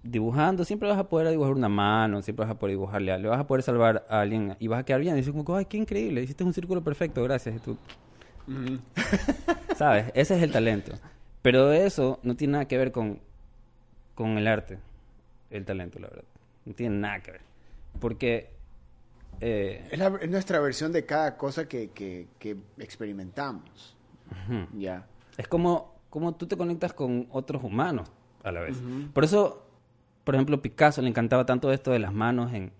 dibujando, 0.07 0.63
siempre 0.65 0.87
vas 0.87 0.99
a 0.99 1.09
poder 1.09 1.27
dibujar 1.29 1.53
una 1.53 1.67
mano, 1.67 2.21
siempre 2.21 2.45
vas 2.45 2.55
a 2.55 2.59
poder 2.59 2.75
dibujarle, 2.75 3.11
a- 3.11 3.17
le 3.17 3.27
vas 3.27 3.39
a 3.39 3.47
poder 3.47 3.63
salvar 3.63 4.05
a 4.07 4.21
alguien 4.21 4.55
y 4.59 4.67
vas 4.67 4.79
a 4.79 4.85
quedar 4.85 5.01
bien. 5.01 5.15
Y 5.15 5.17
dices 5.17 5.33
como, 5.33 5.55
ay, 5.55 5.65
qué 5.65 5.77
increíble, 5.77 6.21
hiciste 6.21 6.43
un 6.43 6.53
círculo 6.53 6.83
perfecto, 6.83 7.23
gracias. 7.23 7.55
Y 7.55 7.59
tú, 7.59 7.77
¿Sabes? 9.77 10.11
Ese 10.13 10.35
es 10.37 10.43
el 10.43 10.51
talento. 10.51 10.93
Pero 11.41 11.71
eso 11.71 12.19
no 12.23 12.35
tiene 12.35 12.53
nada 12.53 12.65
que 12.65 12.77
ver 12.77 12.91
con, 12.91 13.19
con 14.15 14.37
el 14.37 14.47
arte, 14.47 14.79
el 15.49 15.65
talento, 15.65 15.99
la 15.99 16.07
verdad. 16.07 16.23
No 16.65 16.73
tiene 16.73 16.97
nada 16.97 17.19
que 17.21 17.31
ver. 17.31 17.41
Porque 17.99 18.49
eh, 19.41 19.87
Es, 19.91 19.99
la- 19.99 20.17
es 20.21 20.29
nuestra 20.29 20.59
versión 20.59 20.91
de 20.91 21.05
cada 21.05 21.37
cosa 21.37 21.67
que, 21.67 21.89
que- 21.91 22.27
que 22.39 22.57
experimentamos. 22.77 23.95
Ya. 24.75 25.05
es 25.37 25.47
como, 25.47 25.93
como 26.09 26.33
tú 26.33 26.47
te 26.47 26.57
conectas 26.57 26.93
con 26.93 27.27
otros 27.31 27.63
humanos 27.63 28.09
a 28.43 28.51
la 28.51 28.61
vez. 28.61 28.77
Por 29.13 29.23
eso, 29.23 29.64
por 30.25 30.35
ejemplo, 30.35 30.61
Picasso 30.61 31.01
le 31.01 31.07
encantaba 31.07 31.45
tanto 31.45 31.71
esto 31.71 31.91
de 31.91 31.99
las 31.99 32.13
manos 32.13 32.51
en, 32.53 32.71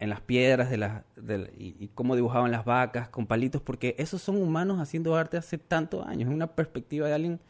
en 0.00 0.10
las 0.10 0.20
piedras 0.20 0.68
de 0.68 0.76
las, 0.76 1.02
de 1.16 1.50
y, 1.58 1.74
y 1.78 1.88
cómo 1.94 2.14
dibujaban 2.16 2.50
las 2.50 2.66
vacas 2.66 3.08
con 3.08 3.26
palitos, 3.26 3.62
porque 3.62 3.94
esos 3.98 4.20
son 4.20 4.36
humanos 4.42 4.78
haciendo 4.80 5.16
arte 5.16 5.38
hace 5.38 5.56
tantos 5.56 6.06
años, 6.06 6.28
es 6.28 6.34
una 6.34 6.48
perspectiva 6.48 7.06
de 7.08 7.14
alguien 7.14 7.40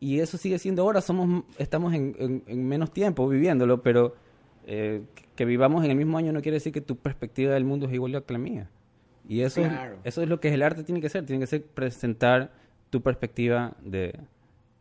y 0.00 0.20
eso 0.20 0.38
sigue 0.38 0.58
siendo 0.58 0.82
ahora, 0.82 1.00
somos, 1.00 1.44
estamos 1.58 1.92
en, 1.94 2.14
en- 2.18 2.42
en 2.46 2.66
menos 2.68 2.90
tiempo 2.92 3.28
viviéndolo, 3.28 3.82
pero 3.82 4.14
eh, 4.66 5.02
que 5.36 5.44
vivamos 5.44 5.84
en 5.84 5.90
el 5.90 5.96
mismo 5.96 6.16
año 6.16 6.32
no 6.32 6.40
quiere 6.42 6.56
decir 6.56 6.72
que 6.72 6.80
tu 6.80 6.96
perspectiva 6.96 7.52
del 7.54 7.64
mundo 7.64 7.86
es 7.86 7.92
igual 7.92 8.14
a 8.14 8.22
la 8.26 8.38
mía. 8.38 8.70
Y 9.28 9.40
eso, 9.40 9.62
Claro. 9.62 9.96
eso 10.04 10.22
es 10.22 10.28
lo 10.28 10.40
que 10.40 10.52
el 10.52 10.62
arte 10.62 10.84
tiene 10.84 11.00
que 11.00 11.08
ser, 11.08 11.24
tiene 11.26 11.40
que 11.40 11.46
ser 11.46 11.64
presentar 11.64 12.50
tu 12.90 13.00
perspectiva 13.02 13.72
de, 13.82 14.20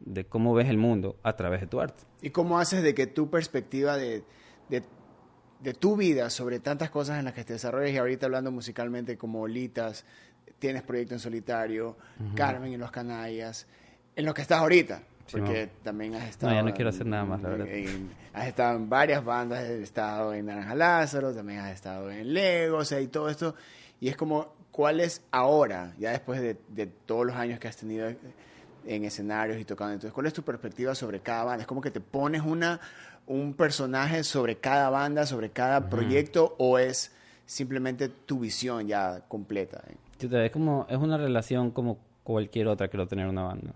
de 0.05 0.25
cómo 0.25 0.53
ves 0.53 0.69
el 0.69 0.77
mundo 0.77 1.17
a 1.23 1.35
través 1.35 1.61
de 1.61 1.67
tu 1.67 1.79
arte. 1.81 2.03
¿Y 2.21 2.29
cómo 2.29 2.59
haces 2.59 2.83
de 2.83 2.93
que 2.93 3.07
tu 3.07 3.29
perspectiva 3.29 3.97
de, 3.97 4.23
de, 4.69 4.83
de 5.61 5.73
tu 5.73 5.95
vida 5.95 6.29
sobre 6.29 6.59
tantas 6.59 6.89
cosas 6.89 7.19
en 7.19 7.25
las 7.25 7.33
que 7.33 7.43
te 7.43 7.53
desarrollas 7.53 7.91
y 7.91 7.97
ahorita 7.97 8.25
hablando 8.25 8.51
musicalmente 8.51 9.17
como 9.17 9.41
Olitas, 9.41 10.05
tienes 10.59 10.81
proyecto 10.83 11.13
en 11.13 11.19
solitario, 11.19 11.97
Carmen 12.35 12.71
y 12.73 12.77
los 12.77 12.91
Canallas, 12.91 13.67
en 14.15 14.25
lo 14.25 14.33
que 14.33 14.41
estás 14.41 14.59
ahorita? 14.59 15.03
Sí, 15.25 15.37
Porque 15.37 15.67
mo. 15.67 15.71
también 15.83 16.15
has 16.15 16.27
estado... 16.29 16.53
ya 16.53 16.61
no 16.63 16.73
quiero 16.73 16.89
en- 16.89 16.95
hacer 16.95 17.07
nada 17.07 17.23
más, 17.25 17.41
la 17.41 17.49
verdad. 17.49 17.67
en- 17.69 18.09
has 18.33 18.47
estado 18.47 18.75
en 18.75 18.89
varias 18.89 19.23
bandas, 19.23 19.59
has 19.59 19.69
estado 19.69 20.33
en 20.33 20.45
Naranja 20.47 20.75
Lázaro, 20.75 21.33
también 21.33 21.59
has 21.59 21.71
estado 21.73 22.11
en 22.11 22.33
Lego, 22.33 22.77
o 22.79 22.85
sea, 22.85 22.99
y 22.99 23.07
todo 23.07 23.29
esto. 23.29 23.55
Y 24.01 24.09
es 24.09 24.17
como, 24.17 24.53
¿cuál 24.71 24.99
es 24.99 25.21
ahora, 25.31 25.93
ya 25.97 26.11
después 26.11 26.41
de, 26.41 26.57
de 26.69 26.87
todos 26.87 27.25
los 27.25 27.35
años 27.37 27.57
que 27.59 27.69
has 27.69 27.77
tenido 27.77 28.11
en 28.85 29.05
escenarios 29.05 29.59
y 29.59 29.65
tocando? 29.65 29.93
Entonces, 29.93 30.13
¿cuál 30.13 30.27
es 30.27 30.33
tu 30.33 30.43
perspectiva 30.43 30.95
sobre 30.95 31.19
cada 31.19 31.43
banda? 31.43 31.61
¿Es 31.61 31.67
como 31.67 31.81
que 31.81 31.91
te 31.91 32.01
pones 32.01 32.41
una, 32.41 32.79
un 33.27 33.53
personaje 33.53 34.23
sobre 34.23 34.57
cada 34.57 34.89
banda, 34.89 35.25
sobre 35.25 35.49
cada 35.49 35.89
proyecto, 35.89 36.55
o 36.57 36.77
es 36.77 37.11
simplemente 37.45 38.09
tu 38.09 38.39
visión 38.39 38.87
ya 38.87 39.21
completa? 39.27 39.83
Es 40.19 40.51
como, 40.51 40.85
es 40.89 40.97
una 40.97 41.17
relación 41.17 41.71
como 41.71 41.99
cualquier 42.23 42.67
otra 42.67 42.89
que 42.89 42.97
lo 42.97 43.07
tener 43.07 43.27
una 43.27 43.43
banda. 43.43 43.73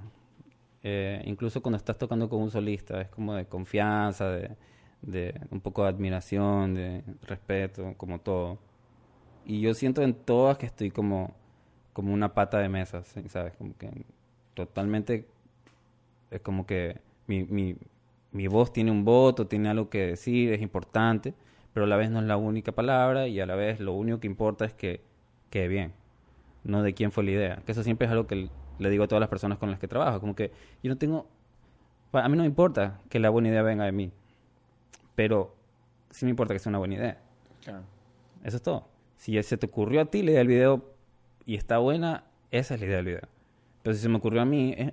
Eh, 0.83 1.21
incluso 1.25 1.61
cuando 1.61 1.77
estás 1.77 1.97
tocando 1.97 2.29
con 2.29 2.41
un 2.41 2.49
solista, 2.49 3.01
es 3.01 3.09
como 3.09 3.33
de 3.33 3.45
confianza, 3.45 4.29
de, 4.29 4.55
de 5.01 5.39
un 5.51 5.59
poco 5.59 5.83
de 5.83 5.89
admiración, 5.89 6.73
de 6.73 7.03
respeto, 7.23 7.93
como 7.97 8.19
todo. 8.19 8.57
Y 9.45 9.61
yo 9.61 9.73
siento 9.73 10.01
en 10.01 10.13
todas 10.13 10.57
que 10.57 10.65
estoy 10.65 10.91
como, 10.91 11.33
como 11.93 12.13
una 12.13 12.33
pata 12.33 12.59
de 12.59 12.69
mesa. 12.69 13.03
¿sabes? 13.29 13.53
Como 13.57 13.75
que 13.77 13.89
totalmente 14.65 15.25
es 16.31 16.41
como 16.41 16.65
que 16.65 16.99
mi, 17.27 17.43
mi, 17.43 17.75
mi 18.31 18.47
voz 18.47 18.73
tiene 18.73 18.91
un 18.91 19.05
voto, 19.05 19.47
tiene 19.47 19.69
algo 19.69 19.89
que 19.89 20.07
decir, 20.07 20.53
es 20.53 20.61
importante, 20.61 21.33
pero 21.73 21.85
a 21.85 21.89
la 21.89 21.95
vez 21.95 22.09
no 22.09 22.19
es 22.19 22.25
la 22.25 22.37
única 22.37 22.71
palabra 22.71 23.27
y 23.27 23.39
a 23.39 23.45
la 23.45 23.55
vez 23.55 23.79
lo 23.79 23.93
único 23.93 24.19
que 24.19 24.27
importa 24.27 24.65
es 24.65 24.73
que 24.73 25.01
quede 25.49 25.67
bien, 25.67 25.93
no 26.63 26.83
de 26.83 26.93
quién 26.93 27.11
fue 27.11 27.23
la 27.23 27.31
idea. 27.31 27.61
Que 27.65 27.71
eso 27.71 27.83
siempre 27.83 28.05
es 28.05 28.11
algo 28.11 28.27
que 28.27 28.49
le 28.79 28.89
digo 28.89 29.03
a 29.03 29.07
todas 29.07 29.19
las 29.19 29.29
personas 29.29 29.57
con 29.57 29.71
las 29.71 29.79
que 29.79 29.87
trabajo, 29.87 30.19
como 30.19 30.35
que 30.35 30.51
yo 30.83 30.89
no 30.89 30.97
tengo, 30.97 31.27
a 32.11 32.27
mí 32.29 32.37
no 32.37 32.43
me 32.43 32.49
importa 32.49 32.99
que 33.09 33.19
la 33.19 33.29
buena 33.29 33.49
idea 33.49 33.61
venga 33.61 33.85
de 33.85 33.91
mí, 33.91 34.11
pero 35.15 35.55
sí 36.09 36.25
me 36.25 36.31
importa 36.31 36.53
que 36.53 36.59
sea 36.59 36.69
una 36.69 36.79
buena 36.79 36.95
idea. 36.95 37.21
Claro. 37.63 37.83
Eso 38.43 38.57
es 38.57 38.63
todo. 38.63 38.87
Si 39.17 39.33
ya 39.33 39.43
se 39.43 39.57
te 39.57 39.65
ocurrió 39.65 40.01
a 40.01 40.05
ti 40.05 40.21
la 40.21 40.31
idea 40.31 40.39
del 40.39 40.47
video 40.47 40.85
y 41.45 41.55
está 41.55 41.79
buena, 41.79 42.25
esa 42.51 42.75
es 42.75 42.79
la 42.79 42.85
idea 42.85 42.97
del 42.97 43.05
video. 43.05 43.36
Pero 43.87 43.95
si 43.95 44.01
se 44.01 44.09
me 44.09 44.17
ocurrió 44.17 44.41
a 44.41 44.45
mí, 44.45 44.73
eh, 44.77 44.91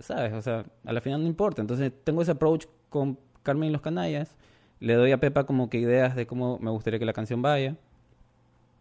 ¿sabes? 0.00 0.32
O 0.32 0.42
sea, 0.42 0.64
a 0.84 0.92
la 0.92 1.00
final 1.00 1.22
no 1.22 1.28
importa. 1.28 1.60
Entonces 1.60 1.92
tengo 2.02 2.20
ese 2.20 2.32
approach 2.32 2.66
con 2.88 3.16
Carmen 3.44 3.68
y 3.68 3.72
los 3.72 3.80
Canallas. 3.80 4.34
Le 4.80 4.94
doy 4.94 5.12
a 5.12 5.20
Pepa 5.20 5.46
como 5.46 5.70
que 5.70 5.78
ideas 5.78 6.16
de 6.16 6.26
cómo 6.26 6.58
me 6.58 6.72
gustaría 6.72 6.98
que 6.98 7.04
la 7.04 7.12
canción 7.12 7.42
vaya. 7.42 7.76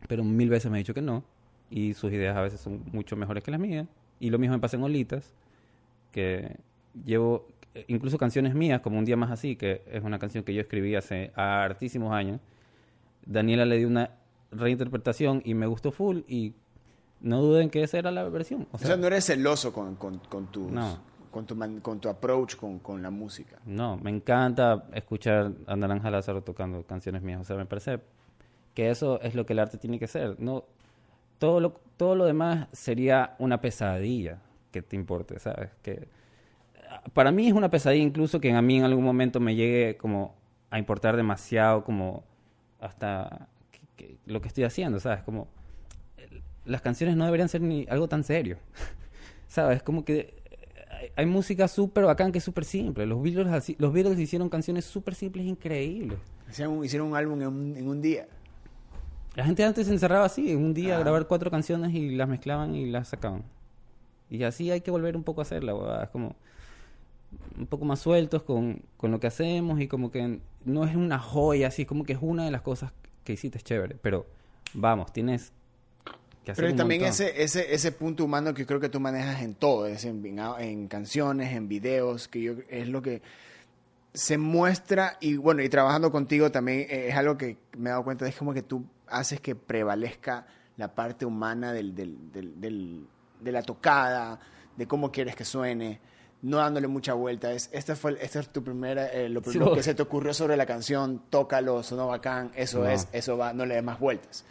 Pero 0.07 0.23
mil 0.23 0.49
veces 0.49 0.71
me 0.71 0.77
ha 0.77 0.79
dicho 0.79 0.95
que 0.95 1.03
no. 1.03 1.23
Y 1.69 1.93
sus 1.93 2.11
ideas 2.11 2.35
a 2.35 2.41
veces 2.41 2.61
son 2.61 2.83
mucho 2.91 3.15
mejores 3.15 3.43
que 3.43 3.51
las 3.51 3.59
mías. 3.59 3.85
Y 4.19 4.31
lo 4.31 4.39
mismo 4.39 4.55
me 4.55 4.59
pasa 4.59 4.75
en 4.75 4.81
Olitas. 4.85 5.35
Que 6.11 6.57
llevo 7.05 7.45
eh, 7.75 7.85
incluso 7.89 8.17
canciones 8.17 8.55
mías, 8.55 8.81
como 8.81 8.97
Un 8.97 9.05
Día 9.05 9.17
Más 9.17 9.29
Así, 9.29 9.55
que 9.55 9.83
es 9.85 10.03
una 10.03 10.17
canción 10.17 10.43
que 10.43 10.55
yo 10.55 10.61
escribí 10.61 10.95
hace 10.95 11.31
hartísimos 11.35 12.11
años. 12.11 12.41
Daniela 13.23 13.65
le 13.65 13.77
dio 13.77 13.87
una 13.87 14.09
reinterpretación 14.49 15.43
y 15.45 15.53
me 15.53 15.67
gustó 15.67 15.91
full 15.91 16.21
y 16.27 16.53
no 17.23 17.41
duden 17.41 17.69
que 17.69 17.81
esa 17.81 17.97
era 17.97 18.11
la 18.11 18.23
versión. 18.25 18.67
O 18.71 18.77
sea, 18.77 18.97
no 18.97 19.07
eres 19.07 19.25
celoso 19.25 19.73
con, 19.73 19.95
con, 19.95 20.19
con, 20.19 20.47
tus, 20.47 20.69
con, 21.31 21.45
tu, 21.45 21.57
con 21.81 21.99
tu 21.99 22.09
approach 22.09 22.55
con, 22.57 22.79
con, 22.79 23.01
la 23.01 23.09
música. 23.09 23.57
No, 23.65 23.97
me 23.97 24.11
encanta 24.11 24.85
escuchar 24.93 25.53
a 25.65 25.75
Naranja 25.75 26.11
Lázaro 26.11 26.43
tocando 26.43 26.83
canciones 26.83 27.21
mías. 27.23 27.39
O 27.41 27.43
sea, 27.45 27.55
me 27.55 27.65
parece 27.65 28.01
que 28.73 28.89
eso 28.89 29.21
es 29.21 29.35
lo 29.35 29.45
que 29.45 29.53
el 29.53 29.59
arte 29.59 29.77
tiene 29.77 29.97
que 29.99 30.07
ser. 30.07 30.35
No, 30.39 30.65
todo, 31.39 31.61
lo, 31.61 31.71
todo 31.95 32.15
lo 32.15 32.25
demás 32.25 32.67
sería 32.73 33.35
una 33.39 33.61
pesadilla 33.61 34.39
que 34.71 34.81
te 34.81 34.97
importe, 34.97 35.39
¿sabes? 35.39 35.69
Que 35.81 36.09
para 37.13 37.31
mí 37.31 37.47
es 37.47 37.53
una 37.53 37.69
pesadilla 37.69 38.03
incluso 38.03 38.41
que 38.41 38.51
a 38.51 38.61
mí 38.61 38.77
en 38.77 38.83
algún 38.83 39.05
momento 39.05 39.39
me 39.39 39.55
llegue 39.55 39.95
como 39.95 40.35
a 40.69 40.77
importar 40.77 41.15
demasiado 41.15 41.85
como 41.85 42.25
hasta 42.81 43.47
lo 44.25 44.41
que 44.41 44.49
estoy 44.49 44.65
haciendo, 44.65 44.99
¿sabes? 44.99 45.23
Como 45.23 45.47
las 46.65 46.81
canciones 46.81 47.15
no 47.15 47.25
deberían 47.25 47.49
ser 47.49 47.61
ni 47.61 47.85
algo 47.89 48.07
tan 48.07 48.23
serio. 48.23 48.57
¿Sabes? 49.47 49.83
Como 49.83 50.03
que 50.05 50.43
hay, 51.15 51.25
música 51.25 51.67
súper 51.67 52.05
bacán 52.05 52.31
que 52.31 52.37
es 52.37 52.43
súper 52.43 52.65
simple. 52.65 53.05
Los 53.05 53.21
Beatles, 53.21 53.75
los 53.77 53.93
Beatles 53.93 54.19
hicieron 54.19 54.49
canciones 54.49 54.85
súper 54.85 55.15
simples, 55.15 55.45
increíbles. 55.45 56.17
Hicieron, 56.49 56.83
hicieron 56.83 57.09
un 57.09 57.15
álbum 57.15 57.41
en 57.41 57.87
un, 57.87 58.01
día. 58.01 58.27
La 59.35 59.45
gente 59.45 59.63
antes 59.63 59.87
se 59.87 59.93
encerraba 59.93 60.25
así, 60.25 60.51
en 60.51 60.63
un 60.63 60.73
día 60.73 60.97
a 60.97 60.99
grabar 60.99 61.27
cuatro 61.27 61.49
canciones 61.49 61.93
y 61.93 62.15
las 62.15 62.27
mezclaban 62.27 62.75
y 62.75 62.89
las 62.89 63.09
sacaban. 63.09 63.43
Y 64.29 64.43
así 64.43 64.71
hay 64.71 64.81
que 64.81 64.91
volver 64.91 65.15
un 65.15 65.23
poco 65.23 65.41
a 65.41 65.43
hacerla, 65.43 65.73
Es 66.03 66.09
como 66.09 66.35
un 67.57 67.65
poco 67.65 67.85
más 67.85 67.99
sueltos 67.99 68.43
con, 68.43 68.81
con 68.97 69.11
lo 69.11 69.19
que 69.19 69.27
hacemos 69.27 69.79
y 69.79 69.87
como 69.87 70.11
que 70.11 70.39
no 70.65 70.85
es 70.85 70.95
una 70.95 71.19
joya, 71.19 71.67
así 71.67 71.85
como 71.85 72.03
que 72.03 72.13
es 72.13 72.19
una 72.21 72.45
de 72.45 72.51
las 72.51 72.61
cosas 72.61 72.93
que 73.23 73.33
hiciste 73.33 73.57
es 73.57 73.63
chévere. 73.63 73.95
Pero 74.01 74.27
vamos, 74.73 75.11
tienes 75.11 75.51
pero 76.45 76.75
también 76.75 77.05
ese, 77.05 77.41
ese, 77.41 77.73
ese 77.73 77.91
punto 77.91 78.25
humano 78.25 78.53
que 78.53 78.65
creo 78.65 78.79
que 78.79 78.89
tú 78.89 78.99
manejas 78.99 79.41
en 79.41 79.55
todo, 79.55 79.87
es 79.87 80.03
en, 80.03 80.23
en, 80.59 80.87
canciones, 80.87 81.53
en 81.53 81.67
videos, 81.67 82.27
que 82.27 82.41
yo, 82.41 82.53
es 82.69 82.87
lo 82.87 83.01
que 83.01 83.21
se 84.13 84.37
muestra 84.37 85.17
y 85.21 85.37
bueno, 85.37 85.63
y 85.63 85.69
trabajando 85.69 86.11
contigo 86.11 86.51
también 86.51 86.81
eh, 86.81 87.07
es 87.09 87.15
algo 87.15 87.37
que 87.37 87.57
me 87.77 87.89
he 87.89 87.91
dado 87.91 88.03
cuenta, 88.03 88.27
es 88.27 88.35
como 88.35 88.53
que 88.53 88.61
tú 88.61 88.85
haces 89.07 89.39
que 89.39 89.55
prevalezca 89.55 90.45
la 90.77 90.93
parte 90.93 91.25
humana 91.25 91.71
del, 91.71 91.95
del, 91.95 92.31
del, 92.31 93.05
de 93.39 93.51
la 93.51 93.61
tocada, 93.61 94.39
de 94.75 94.87
cómo 94.87 95.11
quieres 95.11 95.35
que 95.35 95.45
suene, 95.45 95.99
no 96.41 96.57
dándole 96.57 96.87
mucha 96.87 97.13
vuelta. 97.13 97.53
Es, 97.53 97.69
esta 97.71 97.95
fue, 97.95 98.17
esta 98.21 98.39
es 98.39 98.49
tu 98.49 98.63
primera, 98.63 99.07
eh, 99.07 99.29
lo 99.29 99.41
que 99.41 99.83
se 99.83 99.95
te 99.95 100.01
ocurrió 100.01 100.33
sobre 100.33 100.57
la 100.57 100.65
canción, 100.65 101.23
tócalo, 101.29 101.83
sonó 101.83 102.07
bacán, 102.07 102.51
eso 102.55 102.87
es, 102.87 103.07
eso 103.13 103.37
va, 103.37 103.53
no 103.53 103.65
le 103.65 103.75
des 103.75 103.83
más 103.83 103.99
vueltas 103.99 104.43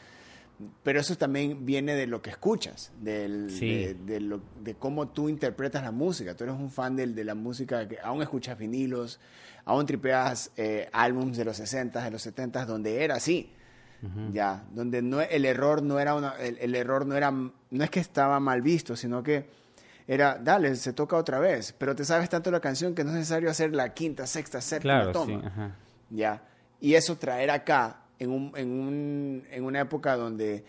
pero 0.82 1.00
eso 1.00 1.16
también 1.16 1.64
viene 1.64 1.94
de 1.94 2.06
lo 2.06 2.22
que 2.22 2.30
escuchas, 2.30 2.92
del, 3.00 3.58
de, 4.06 4.20
lo, 4.20 4.40
de, 4.60 4.74
cómo 4.74 5.08
tú 5.08 5.28
interpretas 5.28 5.82
la 5.82 5.92
música. 5.92 6.34
Tú 6.34 6.44
eres 6.44 6.56
un 6.56 6.70
fan 6.70 6.96
de, 6.96 7.06
de 7.06 7.24
la 7.24 7.34
música 7.34 7.86
que 7.88 7.98
aún 8.00 8.22
escuchas 8.22 8.58
vinilos, 8.58 9.20
aún 9.64 9.86
tripeas 9.86 10.50
eh, 10.56 10.88
álbums 10.92 11.36
de 11.36 11.44
los 11.44 11.56
60 11.56 12.02
de 12.02 12.10
los 12.10 12.22
70 12.22 12.66
donde 12.66 13.04
era 13.04 13.16
así. 13.16 13.52
Ya, 14.32 14.64
donde 14.72 15.00
no, 15.00 15.20
el 15.20 15.44
error 15.44 15.80
no 15.80 16.00
era 16.00 16.16
una, 16.16 16.34
el, 16.40 16.74
error 16.74 17.06
no 17.06 17.14
era, 17.14 17.30
no 17.30 17.84
es 17.84 17.88
que 17.88 18.00
estaba 18.00 18.40
mal 18.40 18.60
visto, 18.60 18.96
sino 18.96 19.22
que 19.22 19.48
era, 20.08 20.40
dale, 20.42 20.74
se 20.74 20.92
toca 20.92 21.16
otra 21.16 21.38
vez, 21.38 21.72
pero 21.78 21.94
te 21.94 22.04
sabes 22.04 22.28
tanto 22.28 22.50
la 22.50 22.58
canción 22.58 22.96
que 22.96 23.04
no 23.04 23.10
es 23.10 23.18
necesario 23.18 23.48
hacer 23.48 23.72
la 23.72 23.94
quinta, 23.94 24.26
sexta, 24.26 24.60
séptima 24.60 25.12
toma. 25.12 25.76
Ya, 26.10 26.42
y 26.80 26.94
eso 26.94 27.16
traer 27.16 27.52
acá 27.52 28.01
en, 28.22 28.30
un, 28.30 28.52
en, 28.56 28.70
un, 28.70 29.44
en 29.50 29.64
una 29.64 29.80
época 29.80 30.16
donde 30.16 30.64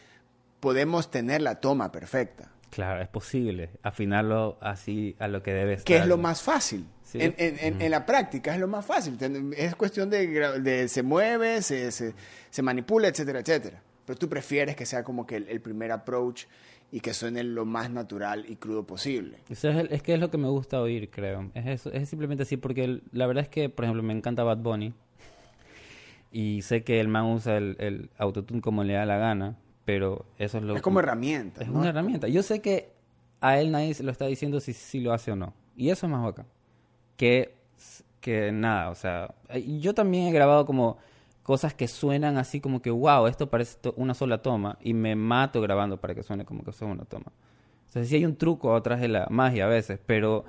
podemos 0.60 1.12
tener 1.12 1.42
la 1.42 1.60
toma 1.60 1.92
perfecta. 1.92 2.52
Claro, 2.72 3.02
es 3.02 3.08
posible 3.08 3.70
afinarlo 3.84 4.58
así 4.60 5.16
a 5.20 5.28
lo 5.28 5.44
que 5.44 5.54
debe 5.54 5.74
estar. 5.74 5.86
Que 5.86 5.98
es 5.98 6.08
lo 6.08 6.18
más 6.18 6.42
fácil. 6.42 6.88
En, 7.14 7.36
en, 7.38 7.80
en, 7.80 7.92
la 7.92 8.08
práctica 8.08 8.56
es 8.56 8.60
lo 8.60 8.68
más 8.68 8.84
fácil. 8.84 9.16
Es 9.56 9.76
cuestión 9.76 10.10
de, 10.10 10.26
de 10.62 10.88
se 10.88 11.04
mueve, 11.04 11.62
se, 11.62 11.92
se, 11.92 12.16
se, 12.50 12.62
manipula, 12.64 13.08
etcétera, 13.08 13.42
etcétera. 13.42 13.84
Pero 14.04 14.18
tú 14.18 14.28
prefieres 14.28 14.76
que 14.76 14.88
sea 14.88 15.04
como 15.04 15.28
que 15.28 15.36
el, 15.36 15.62
primer 15.62 15.92
approach 15.92 16.46
y 16.92 17.02
que 17.02 17.14
suene 17.14 17.44
lo 17.44 17.66
más 17.66 17.92
natural 17.92 18.46
y 18.48 18.56
crudo 18.56 18.88
posible. 18.88 19.38
Eso 19.48 19.70
es, 19.70 19.92
es, 19.92 20.02
que 20.02 20.16
es 20.16 20.20
lo 20.20 20.32
que 20.32 20.40
me 20.40 20.48
gusta 20.48 20.82
oír, 20.82 21.12
creo. 21.12 21.52
Es, 21.54 21.68
eso, 21.68 21.92
es 21.92 22.10
simplemente 22.10 22.42
así, 22.42 22.58
porque 22.58 23.02
la 23.12 23.28
verdad 23.28 23.44
es 23.44 23.50
que, 23.50 23.70
por 23.70 23.86
ejemplo, 23.86 24.02
me 24.02 24.14
encanta 24.14 24.44
Bad 24.44 24.58
Bunny. 24.58 24.96
Y 26.34 26.64
sé 26.64 26.84
que 26.84 27.00
el 27.00 27.08
man 27.08 27.26
usa 27.26 27.58
el, 27.58 27.78
el 27.80 28.10
autotune 28.18 28.60
como 28.60 28.84
le 28.84 28.94
da 28.94 29.06
la 29.06 29.18
gana, 29.18 29.56
pero 29.86 30.26
eso 30.40 30.58
es 30.58 30.64
lo 30.64 30.76
Es 30.76 30.82
como 30.82 31.00
herramienta. 31.00 31.62
Es 31.62 31.70
una 31.70 31.90
herramienta. 31.90 32.28
Yo 32.28 32.42
sé 32.42 32.60
que 32.60 32.92
a 33.40 33.60
él 33.60 33.72
nadie 33.72 33.94
se 33.94 34.04
lo 34.04 34.12
está 34.12 34.26
diciendo 34.26 34.60
si, 34.60 34.74
si 34.74 35.00
lo 35.00 35.14
hace 35.14 35.32
o 35.32 35.36
no. 35.36 35.54
Y 35.78 35.90
eso 35.90 36.08
es 36.08 36.12
más 36.12 36.24
bacán. 36.24 36.48
Que, 37.18 37.54
que 38.20 38.52
nada, 38.52 38.90
o 38.90 38.96
sea, 38.96 39.34
yo 39.80 39.94
también 39.94 40.28
he 40.28 40.32
grabado 40.32 40.66
como 40.66 40.98
cosas 41.44 41.74
que 41.74 41.88
suenan 41.88 42.38
así 42.38 42.60
como 42.60 42.82
que, 42.82 42.90
wow, 42.90 43.28
esto 43.28 43.50
parece 43.50 43.78
una 43.96 44.14
sola 44.14 44.42
toma 44.42 44.78
y 44.82 44.94
me 44.94 45.16
mato 45.16 45.62
grabando 45.62 45.98
para 45.98 46.16
que 46.16 46.24
suene 46.24 46.46
como 46.46 46.64
que 46.64 46.72
son 46.72 46.90
una 46.90 47.06
toma. 47.06 47.32
O 47.90 47.92
sea, 47.92 48.04
sí 48.06 48.16
hay 48.16 48.26
un 48.26 48.36
truco 48.36 48.76
atrás 48.76 49.02
de 49.02 49.10
la 49.10 49.28
magia 49.30 49.66
a 49.66 49.68
veces, 49.68 50.00
pero, 50.06 50.46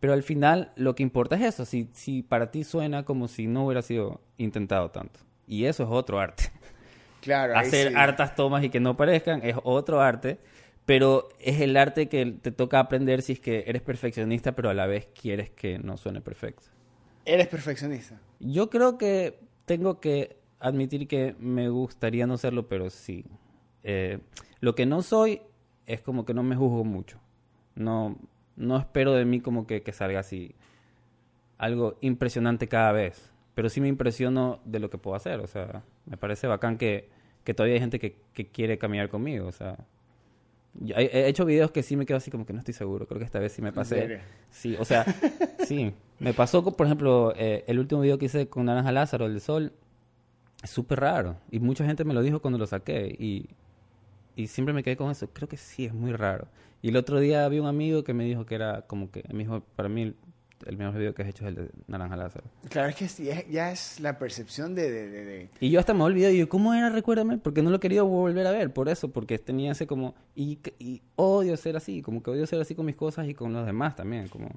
pero 0.00 0.12
al 0.12 0.22
final 0.22 0.72
lo 0.76 0.94
que 0.94 1.02
importa 1.02 1.36
es 1.36 1.42
eso, 1.42 1.64
si, 1.64 1.88
si 1.92 2.22
para 2.22 2.50
ti 2.50 2.64
suena 2.64 3.04
como 3.04 3.28
si 3.28 3.46
no 3.46 3.66
hubiera 3.66 3.82
sido 3.82 4.20
intentado 4.36 4.90
tanto. 4.90 5.20
Y 5.46 5.64
eso 5.64 5.84
es 5.84 5.88
otro 5.90 6.20
arte. 6.20 6.50
Claro. 7.22 7.56
Hacer 7.56 7.96
hartas 7.96 8.36
tomas 8.36 8.62
y 8.62 8.70
que 8.70 8.78
no 8.78 8.96
parezcan 8.96 9.40
es 9.42 9.56
otro 9.64 10.00
arte, 10.00 10.38
pero 10.84 11.28
es 11.40 11.60
el 11.60 11.76
arte 11.76 12.08
que 12.08 12.24
te 12.24 12.52
toca 12.52 12.78
aprender 12.78 13.20
si 13.22 13.32
es 13.32 13.40
que 13.40 13.64
eres 13.66 13.82
perfeccionista, 13.82 14.52
pero 14.52 14.70
a 14.70 14.74
la 14.74 14.86
vez 14.86 15.08
quieres 15.20 15.50
que 15.50 15.80
no 15.80 15.96
suene 15.96 16.20
perfecto. 16.20 16.68
¿Eres 17.24 17.48
perfeccionista? 17.48 18.20
Yo 18.38 18.70
creo 18.70 18.96
que 18.96 19.40
tengo 19.64 19.98
que 19.98 20.36
admitir 20.60 21.08
que 21.08 21.34
me 21.40 21.68
gustaría 21.68 22.26
no 22.28 22.38
serlo, 22.38 22.68
pero 22.68 22.90
sí. 22.90 23.24
Eh, 23.82 24.20
lo 24.60 24.76
que 24.76 24.86
no 24.86 25.02
soy 25.02 25.42
es 25.86 26.00
como 26.00 26.24
que 26.24 26.34
no 26.34 26.44
me 26.44 26.54
juzgo 26.54 26.84
mucho. 26.84 27.18
No, 27.74 28.16
no 28.56 28.76
espero 28.78 29.12
de 29.14 29.24
mí 29.24 29.40
como 29.40 29.66
que, 29.66 29.82
que 29.82 29.92
salga 29.92 30.20
así 30.20 30.54
algo 31.58 31.96
impresionante 32.00 32.68
cada 32.68 32.92
vez 32.92 33.32
pero 33.56 33.70
sí 33.70 33.80
me 33.80 33.88
impresiono 33.88 34.60
de 34.66 34.80
lo 34.80 34.90
que 34.90 34.98
puedo 34.98 35.16
hacer. 35.16 35.40
O 35.40 35.46
sea, 35.46 35.82
me 36.04 36.18
parece 36.18 36.46
bacán 36.46 36.76
que, 36.76 37.08
que 37.42 37.54
todavía 37.54 37.76
hay 37.76 37.80
gente 37.80 37.98
que, 37.98 38.18
que 38.34 38.48
quiere 38.48 38.76
caminar 38.76 39.08
conmigo. 39.08 39.46
O 39.46 39.52
sea, 39.52 39.78
he 40.84 41.26
hecho 41.26 41.46
videos 41.46 41.70
que 41.70 41.82
sí 41.82 41.96
me 41.96 42.04
quedo 42.04 42.18
así 42.18 42.30
como 42.30 42.44
que 42.44 42.52
no 42.52 42.58
estoy 42.58 42.74
seguro. 42.74 43.06
Creo 43.06 43.18
que 43.18 43.24
esta 43.24 43.38
vez 43.38 43.52
sí 43.52 43.62
me 43.62 43.72
pasé. 43.72 44.20
Sí, 44.50 44.76
o 44.78 44.84
sea, 44.84 45.06
sí. 45.66 45.94
Me 46.18 46.34
pasó, 46.34 46.62
por 46.62 46.86
ejemplo, 46.86 47.32
eh, 47.34 47.64
el 47.66 47.78
último 47.78 48.02
video 48.02 48.18
que 48.18 48.26
hice 48.26 48.46
con 48.46 48.66
Naranja 48.66 48.92
Lázaro, 48.92 49.24
el 49.24 49.40
Sol. 49.40 49.72
Es 50.62 50.68
súper 50.68 51.00
raro. 51.00 51.38
Y 51.50 51.58
mucha 51.58 51.86
gente 51.86 52.04
me 52.04 52.12
lo 52.12 52.20
dijo 52.20 52.40
cuando 52.40 52.58
lo 52.58 52.66
saqué. 52.66 53.06
Y, 53.18 53.48
y 54.36 54.46
siempre 54.48 54.72
me 54.72 54.82
quedé 54.82 54.96
con 54.96 55.10
eso. 55.10 55.28
Creo 55.32 55.48
que 55.48 55.56
sí, 55.56 55.86
es 55.86 55.94
muy 55.94 56.12
raro. 56.12 56.46
Y 56.82 56.90
el 56.90 56.96
otro 56.96 57.18
día 57.18 57.48
vi 57.48 57.58
un 57.58 57.66
amigo 57.66 58.04
que 58.04 58.14
me 58.14 58.24
dijo 58.24 58.46
que 58.46 58.54
era 58.54 58.82
como 58.82 59.10
que, 59.10 59.24
me 59.32 59.40
dijo, 59.40 59.62
para 59.74 59.88
mí 59.88 60.14
el 60.64 60.76
mejor 60.76 60.96
video 60.98 61.14
que 61.14 61.22
has 61.22 61.28
hecho 61.28 61.44
es 61.44 61.48
el 61.48 61.54
de 61.54 61.70
Naranja 61.86 62.16
Lázaro. 62.16 62.44
Claro, 62.68 62.88
es 62.88 62.96
que 63.16 63.44
ya, 63.50 63.72
es 63.72 64.00
la 64.00 64.18
percepción 64.18 64.74
de, 64.74 64.90
de, 64.90 65.48
Y 65.60 65.70
yo 65.70 65.80
hasta 65.80 65.94
me 65.94 66.02
olvidé, 66.02 66.36
yo, 66.36 66.48
¿cómo 66.48 66.74
era? 66.74 66.90
Recuérdame, 66.90 67.38
porque 67.38 67.62
no 67.62 67.70
lo 67.70 67.80
quería 67.80 68.02
volver 68.02 68.46
a 68.46 68.50
ver, 68.50 68.72
por 68.72 68.88
eso, 68.88 69.10
porque 69.10 69.38
tenía 69.38 69.72
ese 69.72 69.86
como... 69.86 70.14
Y, 70.34 70.58
y 70.78 71.02
odio 71.16 71.56
ser 71.56 71.76
así, 71.76 72.02
como 72.02 72.22
que 72.22 72.30
odio 72.30 72.46
ser 72.46 72.60
así 72.60 72.74
con 72.74 72.86
mis 72.86 72.96
cosas 72.96 73.28
y 73.28 73.34
con 73.34 73.52
los 73.52 73.66
demás 73.66 73.96
también, 73.96 74.28
como... 74.28 74.50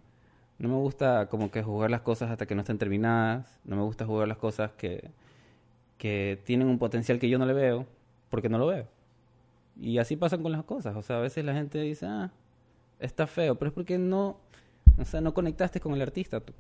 No 0.58 0.68
me 0.68 0.76
gusta 0.76 1.28
como 1.28 1.49
que 1.51 1.64
jugar 1.64 1.89
las 1.89 2.01
cosas 2.01 2.30
hasta 2.30 2.45
que 2.45 2.54
no 2.54 2.62
estén 2.62 2.78
terminadas, 2.78 3.60
no 3.64 3.78
me 3.78 3.84
gusta 3.84 4.06
jugar 4.06 4.28
las 4.28 4.38
cosas 4.38 4.72
que, 4.74 5.10
que 5.97 6.38
tienen 6.43 6.68
un 6.68 6.78
potencial 6.78 7.18
que 7.18 7.30
yo 7.30 7.39
no 7.39 7.45
le 7.45 7.54
veo, 7.54 7.86
porque 8.30 8.49
no 8.49 8.58
lo 8.58 8.68
veo. 8.68 8.86
Y 9.80 9.98
así 9.98 10.16
pasan 10.16 10.44
con 10.44 10.52
las 10.52 10.64
cosas, 10.64 10.96
o 10.96 11.02
sea, 11.02 11.18
a 11.18 11.22
veces 11.22 11.46
la 11.46 11.54
gente 11.54 11.80
dice, 11.80 12.06
ah, 12.06 12.32
está 13.00 13.28
feo, 13.28 13.56
pero 13.56 13.70
es 13.70 13.74
porque 13.74 13.98
no 13.98 14.38
o 15.00 15.06
sea, 15.06 15.22
no 15.22 15.34
conectaste 15.34 15.80
con 15.80 15.94
el 15.94 16.02
artista 16.02 16.40
tú. 16.40 16.54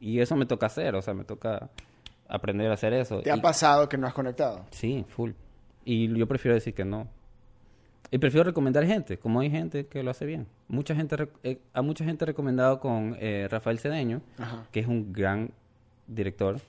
Y 0.00 0.20
eso 0.20 0.36
me 0.36 0.46
toca 0.46 0.66
hacer, 0.66 0.94
o 0.94 1.02
sea, 1.02 1.14
me 1.14 1.24
toca 1.24 1.70
aprender 2.28 2.70
a 2.70 2.74
hacer 2.74 2.92
eso. 2.92 3.20
¿Te 3.20 3.30
ha 3.30 3.36
pasado 3.36 3.88
que 3.88 3.98
no 3.98 4.06
has 4.06 4.14
conectado? 4.14 4.64
Sí, 4.70 5.04
full. 5.08 5.32
Y 5.84 6.08
yo 6.16 6.26
prefiero 6.26 6.54
decir 6.54 6.74
que 6.74 6.84
no. 6.84 7.08
y 8.10 8.18
prefiero 8.18 8.44
recomendar 8.44 8.86
gente, 8.86 9.18
como 9.18 9.40
hay 9.40 9.50
gente 9.50 9.86
que 9.86 10.02
lo 10.02 10.10
hace 10.10 10.24
bien. 10.24 10.46
Mucha 10.68 10.94
gente, 10.94 11.28
eh, 11.42 11.58
a 11.72 11.82
mucha 11.82 12.04
gente 12.04 12.24
he 12.24 12.26
recomendado 12.26 12.80
con 12.80 13.16
eh, 13.18 13.48
Rafael 13.50 13.78
Cedeño, 13.78 14.22
Ajá. 14.38 14.66
que 14.72 14.80
es 14.80 14.86
un 14.86 15.12
gran 15.12 15.50
director. 16.06 16.60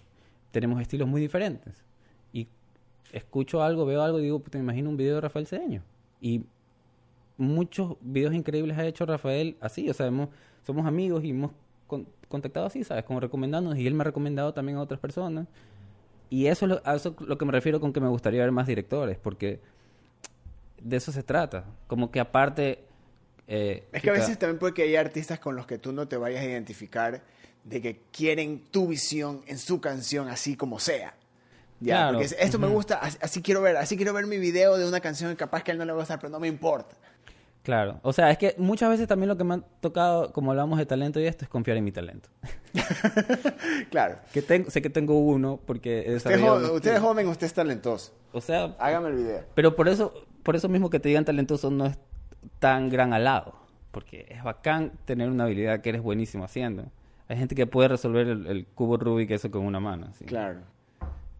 Tenemos 0.51 0.81
estilos 0.81 1.07
muy 1.07 1.21
diferentes. 1.21 1.83
Escucho 3.15 3.63
algo, 3.63 3.85
veo 3.85 4.01
algo 4.03 4.19
y 4.19 4.23
digo, 4.23 4.41
te 4.41 4.57
imagino 4.57 4.89
un 4.89 4.97
video 4.97 5.15
de 5.15 5.21
Rafael 5.21 5.47
Cedeño. 5.47 5.81
Y 6.19 6.43
muchos 7.37 7.95
videos 8.01 8.33
increíbles 8.33 8.77
ha 8.77 8.85
hecho 8.85 9.05
Rafael 9.05 9.55
así. 9.61 9.89
O 9.89 9.93
sea, 9.93 10.07
hemos- 10.07 10.29
somos 10.65 10.85
amigos 10.85 11.23
y 11.23 11.29
hemos 11.29 11.51
con- 11.87 12.07
contactado 12.27 12.65
así, 12.65 12.83
¿sabes? 12.83 13.03
Como 13.05 13.19
recomendándonos. 13.19 13.79
Y 13.79 13.87
él 13.87 13.93
me 13.93 14.01
ha 14.01 14.05
recomendado 14.05 14.53
también 14.53 14.77
a 14.77 14.81
otras 14.81 14.99
personas. 14.99 15.47
Y 16.29 16.47
eso 16.47 16.65
es 16.65 16.69
lo, 16.71 16.81
a 16.83 16.95
eso 16.95 17.15
es 17.19 17.27
lo 17.27 17.37
que 17.37 17.45
me 17.45 17.51
refiero 17.51 17.79
con 17.79 17.93
que 17.93 17.99
me 18.01 18.07
gustaría 18.09 18.41
ver 18.41 18.51
más 18.51 18.67
directores, 18.67 19.17
porque 19.17 19.59
de 20.81 20.97
eso 20.97 21.11
se 21.11 21.23
trata. 21.23 21.65
Como 21.87 22.11
que 22.11 22.19
aparte... 22.19 22.83
eh, 23.47 23.85
Es 23.93 24.01
que 24.01 24.09
a 24.09 24.13
veces 24.13 24.37
también 24.39 24.59
puede 24.59 24.73
que 24.73 24.83
haya 24.83 24.99
artistas 24.99 25.39
con 25.39 25.55
los 25.55 25.65
que 25.67 25.77
tú 25.77 25.91
no 25.93 26.07
te 26.07 26.17
vayas 26.17 26.41
a 26.41 26.45
identificar 26.45 27.21
de 27.63 27.81
que 27.81 28.01
quieren 28.11 28.63
tu 28.71 28.87
visión 28.87 29.41
en 29.47 29.57
su 29.57 29.79
canción 29.79 30.27
así 30.27 30.55
como 30.55 30.79
sea. 30.79 31.15
Ya, 31.81 31.95
Claro. 31.97 32.11
porque 32.13 32.25
es- 32.25 32.35
esto 32.39 32.57
me 32.59 32.67
gusta, 32.67 32.95
así, 32.95 33.17
así 33.21 33.41
quiero 33.41 33.61
ver, 33.61 33.77
así 33.77 33.95
quiero 33.97 34.13
ver 34.13 34.25
mi 34.27 34.37
video 34.37 34.77
de 34.77 34.87
una 34.87 34.99
canción 35.01 35.29
que 35.31 35.37
capaz 35.37 35.63
que 35.63 35.71
a 35.71 35.73
él 35.73 35.77
no 35.77 35.85
le 35.85 35.91
va 35.91 35.97
a 35.97 36.01
gustar, 36.01 36.19
pero 36.19 36.29
no 36.31 36.39
me 36.39 36.47
importa. 36.47 36.95
Claro, 37.63 37.99
o 38.03 38.13
sea, 38.13 38.29
es 38.29 38.37
que 38.37 38.53
muchas 38.59 38.89
veces 38.89 39.07
también 39.07 39.27
lo 39.27 39.37
que 39.37 39.43
me 39.43 39.55
ha 39.55 39.59
tocado, 39.81 40.31
como 40.31 40.51
hablamos 40.51 40.77
de 40.77 40.85
talento 40.85 41.19
y 41.19 41.25
esto, 41.25 41.45
es 41.45 41.49
confiar 41.49 41.77
en 41.77 41.83
mi 41.83 41.91
talento. 41.91 42.29
Claro. 43.89 44.17
Que 44.33 44.41
tengo, 44.41 44.69
sé 44.69 44.81
que 44.81 44.89
tengo 44.89 45.19
uno 45.19 45.59
porque 45.65 45.99
Usted 46.01 46.13
es, 46.15 46.23
desarrollado 46.23 46.59
jo- 46.59 46.69
un 46.71 46.75
usted 46.77 46.93
es 46.95 46.99
joven, 46.99 47.27
usted 47.27 47.47
es 47.47 47.53
talentoso. 47.53 48.13
O 48.33 48.41
sea, 48.41 48.75
Hágame 48.79 49.09
el 49.09 49.15
video. 49.15 49.43
pero 49.55 49.75
por 49.75 49.87
eso, 49.87 50.13
por 50.43 50.55
eso 50.55 50.69
mismo 50.69 50.89
que 50.89 50.99
te 50.99 51.09
digan 51.09 51.25
talentoso 51.25 51.71
no 51.71 51.85
es 51.87 51.97
tan 52.59 52.89
gran 52.89 53.13
halago. 53.13 53.53
Porque 53.91 54.25
es 54.29 54.43
bacán 54.43 54.91
tener 55.05 55.29
una 55.29 55.45
habilidad 55.45 55.79
que 55.81 55.89
eres 55.89 56.01
buenísimo 56.01 56.43
haciendo. 56.43 56.85
Hay 57.29 57.37
gente 57.37 57.55
que 57.55 57.65
puede 57.65 57.87
resolver 57.87 58.27
el, 58.27 58.45
el 58.47 58.65
cubo 58.67 58.97
Rubik 58.97 59.31
eso 59.31 59.49
con 59.49 59.65
una 59.65 59.79
mano. 59.79 60.07
¿sí? 60.19 60.25
Claro. 60.25 60.59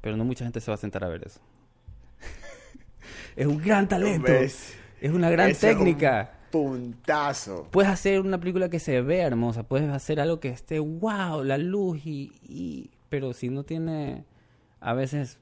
Pero 0.06 0.18
no 0.18 0.24
mucha 0.24 0.46
gente 0.46 0.62
se 0.62 0.70
va 0.70 0.76
a 0.76 0.78
sentar 0.78 1.04
a 1.04 1.08
ver 1.08 1.24
eso. 1.26 1.40
es 3.36 3.48
un 3.48 3.58
gran 3.58 3.88
talento. 3.88 4.32
¿Ves? 4.32 4.76
Es 5.02 5.12
una 5.12 5.32
gran 5.32 5.50
Ese 5.50 5.72
es 5.72 5.74
un 5.74 5.80
técnica. 5.84 6.32
puntazo. 6.52 7.68
Puedes 7.72 7.90
hacer 7.90 8.20
una 8.22 8.40
película 8.40 8.70
que 8.70 8.78
se 8.80 9.02
vea 9.02 9.26
hermosa, 9.26 9.64
puedes 9.64 9.90
hacer 9.90 10.20
algo 10.20 10.40
que 10.40 10.50
esté 10.50 10.78
wow, 10.78 11.44
la 11.44 11.58
luz 11.58 12.06
y, 12.06 12.32
y- 12.44 12.92
pero 13.10 13.34
si 13.34 13.50
no 13.50 13.64
tiene 13.64 14.26
a 14.80 14.94
veces 14.94 15.40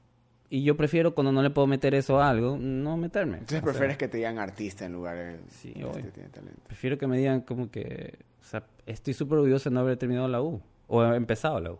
y 0.48 0.62
yo 0.62 0.78
prefiero 0.78 1.14
cuando 1.14 1.30
no 1.30 1.42
le 1.42 1.50
puedo 1.50 1.66
meter 1.66 1.94
eso 1.94 2.18
a 2.18 2.30
algo, 2.30 2.56
no 2.58 2.96
meterme. 2.96 3.34
Entonces 3.38 3.58
O 3.58 3.64
sea, 3.64 3.70
prefieres 3.72 3.98
que 3.98 4.08
te 4.08 4.16
digan 4.16 4.38
artista 4.38 4.86
en 4.86 4.94
lugar 4.94 5.16
de 5.18 5.40
Sí, 5.50 5.74
este 5.76 6.10
tiene 6.10 6.30
talento. 6.30 6.62
prefiero 6.66 6.96
que 6.96 7.06
me 7.06 7.18
digan 7.18 7.42
como 7.42 7.70
que, 7.70 8.14
o 8.40 8.44
sea, 8.46 8.64
estoy 8.86 9.12
súper 9.12 9.36
orgulloso 9.40 9.68
de 9.68 9.74
no 9.74 9.80
haber 9.80 9.98
terminado 9.98 10.26
la 10.26 10.40
U 10.40 10.62
o 10.88 11.02
haber 11.02 11.16
empezado 11.18 11.60
la 11.60 11.72
U. 11.72 11.78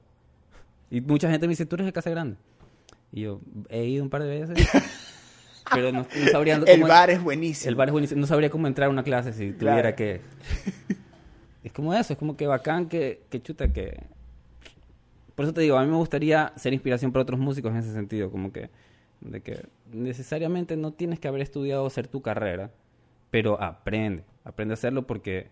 Y 0.91 1.01
mucha 1.01 1.30
gente 1.30 1.47
me 1.47 1.53
dice, 1.53 1.66
"Tú 1.66 1.76
eres 1.76 1.87
de 1.87 1.93
Casa 1.95 2.11
Grande." 2.11 2.37
Y 3.16 3.20
yo 3.22 3.40
he 3.68 3.84
ido 3.84 4.02
un 4.02 4.10
par 4.10 4.24
de 4.24 4.40
veces. 4.40 4.68
pero 5.72 5.92
no, 5.92 6.00
no 6.00 6.28
sabría 6.32 6.56
El 6.56 6.64
cómo- 6.80 6.88
bar 6.88 7.10
es 7.10 7.22
buenísimo. 7.22 7.68
el 7.68 7.76
bar 7.76 7.88
es 7.88 7.92
buenísimo. 7.92 8.20
No 8.20 8.26
sabría 8.26 8.50
cómo 8.50 8.66
entrar 8.66 8.88
a 8.88 8.90
una 8.90 9.04
clase 9.04 9.32
si 9.32 9.52
Claro. 9.52 9.76
tuviera 9.76 9.94
que. 9.94 10.20
es 11.62 11.72
como 11.72 11.94
eso, 11.94 12.12
es 12.12 12.18
como 12.18 12.36
que 12.36 12.46
bacán 12.48 12.88
que, 12.88 13.22
que 13.30 13.40
chuta 13.40 13.72
que. 13.72 14.02
Por 15.34 15.44
eso 15.44 15.54
te 15.54 15.60
digo, 15.62 15.76
a 15.78 15.84
mí 15.84 15.90
me 15.90 15.96
gustaría 15.96 16.52
ser 16.56 16.72
inspiración 16.72 17.12
para 17.12 17.22
otros 17.22 17.38
músicos 17.40 17.72
en 17.72 17.78
ese 17.78 17.92
sentido, 17.92 18.30
como 18.30 18.52
que. 18.52 18.70
De 19.20 19.40
que 19.40 19.66
necesariamente 19.92 20.76
no 20.76 20.92
tienes 20.92 21.18
que 21.20 21.28
haber 21.28 21.40
estudiado 21.40 21.86
hacer 21.86 22.08
tu 22.08 22.20
carrera, 22.20 22.72
pero 23.30 23.60
aprende. 23.62 24.24
Aprende 24.44 24.72
a 24.72 24.74
hacerlo 24.74 25.06
porque 25.06 25.48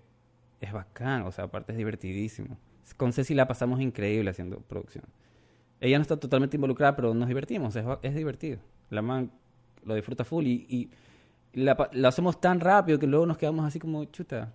es 0.61 0.73
bacán, 0.73 1.23
o 1.23 1.33
sea, 1.33 1.45
aparte 1.45 1.73
es 1.73 1.79
divertidísimo. 1.79 2.59
Con 2.99 3.13
Ceci 3.15 3.35
la 3.35 3.49
pasamos 3.49 3.81
increíble 3.81 4.29
haciendo 4.31 4.59
producción. 4.61 5.05
Ella 5.85 5.99
no 5.99 6.03
está 6.03 6.17
totalmente 6.17 6.57
involucrada, 6.57 6.95
pero 6.97 7.13
nos 7.13 7.27
divertimos, 7.29 7.75
es, 7.77 7.85
es 8.03 8.15
divertido. 8.15 8.59
La 8.91 9.03
man 9.03 9.31
lo 9.85 9.95
disfruta 9.97 10.25
full 10.25 10.47
y, 10.47 10.65
y 10.69 10.91
la, 11.61 11.89
lo 11.93 12.09
hacemos 12.09 12.41
tan 12.41 12.61
rápido 12.61 12.99
que 12.99 13.07
luego 13.09 13.27
nos 13.27 13.37
quedamos 13.37 13.67
así 13.67 13.79
como, 13.81 14.05
chuta. 14.07 14.53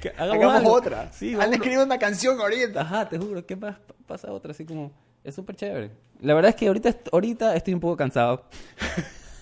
que 0.00 0.10
Hagamos 0.16 0.54
algo". 0.54 0.72
otra. 0.72 1.12
Sí, 1.12 1.34
Han 1.34 1.52
escrito 1.52 1.82
una 1.82 1.98
canción 1.98 2.40
ahorita. 2.40 2.80
Ajá, 2.82 3.08
te 3.08 3.18
juro, 3.18 3.44
¿qué 3.44 3.56
más 3.56 3.76
pa- 3.80 3.94
pasa 4.06 4.30
otra? 4.32 4.52
Así 4.52 4.64
como, 4.64 4.92
es 5.24 5.34
súper 5.34 5.56
chévere. 5.56 5.90
La 6.20 6.34
verdad 6.34 6.50
es 6.50 6.54
que 6.54 6.68
ahorita, 6.68 6.96
ahorita 7.12 7.56
estoy 7.56 7.74
un 7.74 7.80
poco 7.80 7.96
cansado. 7.96 8.44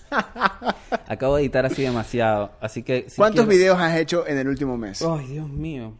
Acabo 1.07 1.35
de 1.35 1.43
editar 1.43 1.65
así 1.65 1.81
demasiado, 1.83 2.51
así 2.61 2.83
que... 2.83 3.09
si 3.09 3.17
¿Cuántos 3.17 3.45
quiero- 3.45 3.57
videos 3.59 3.79
has 3.79 3.95
hecho 3.97 4.25
en 4.27 4.37
el 4.37 4.47
último 4.47 4.77
mes? 4.77 5.01
Ay, 5.01 5.27
Dios 5.27 5.47
mío. 5.49 5.93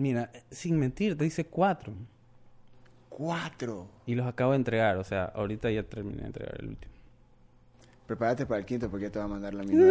Mira, 0.00 0.30
sin 0.50 0.78
mentir, 0.78 1.18
te 1.18 1.24
dice 1.24 1.44
cuatro. 1.44 1.92
Cuatro. 3.10 3.86
Y 4.06 4.14
los 4.14 4.26
acabo 4.26 4.52
de 4.52 4.56
entregar, 4.56 4.96
o 4.96 5.04
sea, 5.04 5.26
ahorita 5.26 5.70
ya 5.70 5.82
terminé 5.82 6.22
de 6.22 6.26
entregar 6.28 6.58
el 6.58 6.68
último. 6.68 6.94
Prepárate 8.06 8.46
para 8.46 8.60
el 8.60 8.64
quinto 8.64 8.88
porque 8.88 9.04
ya 9.04 9.12
te 9.12 9.18
va 9.18 9.26
a 9.26 9.28
mandar 9.28 9.52
la 9.52 9.62
misma. 9.62 9.84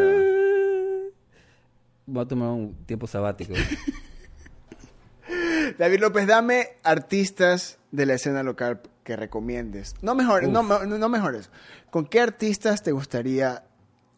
Voy 2.07 2.24
a 2.24 2.28
tomar 2.28 2.49
un 2.49 2.74
tiempo 2.88 3.05
sabático. 3.05 3.53
David 5.78 5.99
López, 5.99 6.26
dame 6.26 6.70
artistas 6.82 7.78
de 7.91 8.07
la 8.07 8.16
escena 8.16 8.41
local 8.41 8.82
que 9.03 9.16
recomiendes. 9.16 9.93
No 10.01 10.16
mejores, 10.16 10.49
no, 10.49 10.64
no, 10.64 10.86
no 10.86 11.10
mejores. 11.10 11.51
¿Con 11.91 12.07
qué 12.07 12.20
artistas 12.20 12.82
te 12.82 12.93
gustaría 12.93 13.64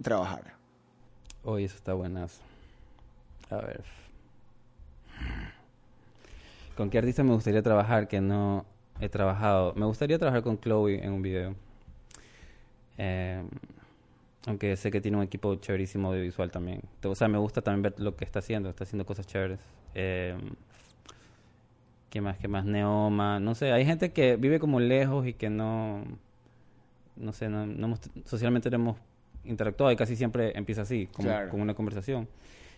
trabajar? 0.02 0.54
Oye, 1.44 1.66
eso 1.66 1.76
está 1.76 1.94
buenazo. 1.94 2.40
A 3.50 3.58
ver. 3.58 4.01
¿Con 6.82 6.90
qué 6.90 6.98
artista 6.98 7.24
me 7.24 7.36
gustaría 7.36 7.62
trabajar 7.62 8.08
que 8.08 8.22
no 8.22 8.66
he 9.00 9.08
trabajado? 9.08 9.72
Me 9.76 9.86
gustaría 9.86 10.18
trabajar 10.18 10.42
con 10.42 10.60
Chloe 10.60 10.96
en 11.06 11.12
un 11.14 11.22
video. 11.22 11.54
Eh, 12.98 13.44
aunque 14.48 14.76
sé 14.76 14.90
que 14.90 15.00
tiene 15.00 15.18
un 15.18 15.22
equipo 15.22 15.54
chéverísimo 15.58 16.08
audiovisual 16.10 16.50
también. 16.50 16.82
O 17.04 17.14
sea, 17.14 17.28
me 17.28 17.38
gusta 17.38 17.62
también 17.62 17.84
ver 17.84 18.00
lo 18.00 18.16
que 18.16 18.26
está 18.26 18.40
haciendo. 18.40 18.68
Está 18.68 18.86
haciendo 18.86 19.06
cosas 19.06 19.28
chéveres. 19.28 19.60
Eh, 19.94 20.36
¿Qué 22.10 22.20
más? 22.20 22.40
¿Qué 22.40 22.48
más? 22.48 22.66
Neoma. 22.66 23.40
No 23.40 23.54
sé, 23.54 23.72
hay 23.72 23.86
gente 23.86 24.12
que 24.12 24.36
vive 24.38 24.60
como 24.60 24.80
lejos 24.80 25.28
y 25.28 25.34
que 25.34 25.52
no... 25.52 26.04
No 27.16 27.32
sé, 27.32 27.48
no, 27.48 27.68
no 27.68 27.86
hemos- 27.90 28.10
socialmente 28.26 28.72
no 28.72 28.78
hemos 28.78 28.98
interactuado 29.44 29.92
y 29.92 29.96
casi 29.98 30.16
siempre 30.16 30.58
empieza 30.58 30.82
así, 30.82 31.08
como, 31.14 31.28
Claro. 31.28 31.50
como 31.52 31.62
una 31.62 31.76
conversación. 31.76 32.28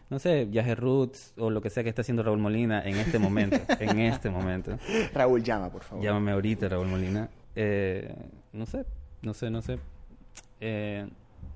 No 0.09 0.19
sé, 0.19 0.45
Viaje 0.45 0.75
Roots 0.75 1.33
o 1.37 1.49
lo 1.49 1.61
que 1.61 1.69
sea 1.69 1.81
que 1.83 1.89
está 1.89 2.01
haciendo 2.01 2.21
Raúl 2.23 2.37
Molina 2.39 2.83
en 2.83 2.97
este 2.97 3.17
momento. 3.19 3.57
en 3.79 3.99
este 3.99 4.29
momento. 4.29 4.77
Raúl 5.13 5.43
llama, 5.43 5.71
por 5.71 5.83
favor. 5.83 6.03
Llámame 6.03 6.31
ahorita, 6.31 6.69
Raúl 6.69 6.87
Molina. 6.87 7.29
Eh, 7.55 8.13
no 8.51 8.65
sé, 8.65 8.85
no 9.21 9.33
sé, 9.33 9.49
no 9.49 9.61
sé. 9.61 9.79
Eh, 10.59 11.07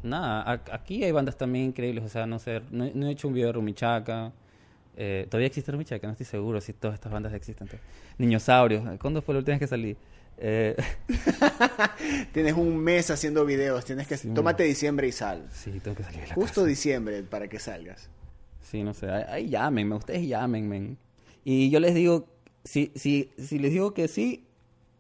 nada, 0.03 0.61
aquí 0.71 1.03
hay 1.03 1.11
bandas 1.11 1.37
también 1.37 1.65
increíbles. 1.65 2.03
O 2.03 2.09
sea, 2.09 2.25
no 2.25 2.39
sé, 2.39 2.61
no, 2.71 2.89
no 2.93 3.07
he 3.07 3.11
hecho 3.11 3.27
un 3.27 3.33
video 3.35 3.47
de 3.47 3.53
Rumichaca. 3.53 4.31
Eh, 4.95 5.27
Todavía 5.29 5.47
existe 5.47 5.71
Rumichaca, 5.71 6.07
no 6.07 6.13
estoy 6.13 6.25
seguro 6.25 6.59
si 6.59 6.73
todas 6.73 6.95
estas 6.95 7.11
bandas 7.11 7.33
existen. 7.33 7.69
Niñosaurios, 8.17 8.97
¿cuándo 8.99 9.21
fue 9.21 9.35
la 9.35 9.39
última 9.39 9.53
vez 9.53 9.59
que 9.59 9.67
salí? 9.67 9.95
Eh, 10.39 10.75
Tienes 12.33 12.53
un 12.53 12.77
mes 12.77 13.09
haciendo 13.11 13.45
videos. 13.45 13.85
Tienes 13.85 14.07
que 14.07 14.17
Sí, 14.17 14.29
tómate 14.33 14.63
diciembre 14.63 15.07
y 15.07 15.11
sal. 15.11 15.47
sí, 15.51 15.79
tengo 15.79 15.95
que 15.97 16.03
salir 16.03 16.21
de 16.21 16.27
la 16.27 16.33
Justo 16.35 16.61
casa. 16.61 16.67
diciembre 16.67 17.23
para 17.23 17.47
que 17.47 17.59
salgas. 17.59 18.09
Sí, 18.69 18.83
no 18.83 18.93
sé, 18.93 19.09
ahí, 19.09 19.47
llámenme, 19.47 19.95
ustedes 19.95 20.27
llámenme. 20.27 20.97
Y 21.45 21.69
yo 21.69 21.79
les 21.79 21.95
digo, 21.95 22.27
si, 22.65 22.91
si, 22.95 23.31
si 23.37 23.59
les 23.59 23.71
digo 23.71 23.93
que 23.93 24.09
sí, 24.09 24.45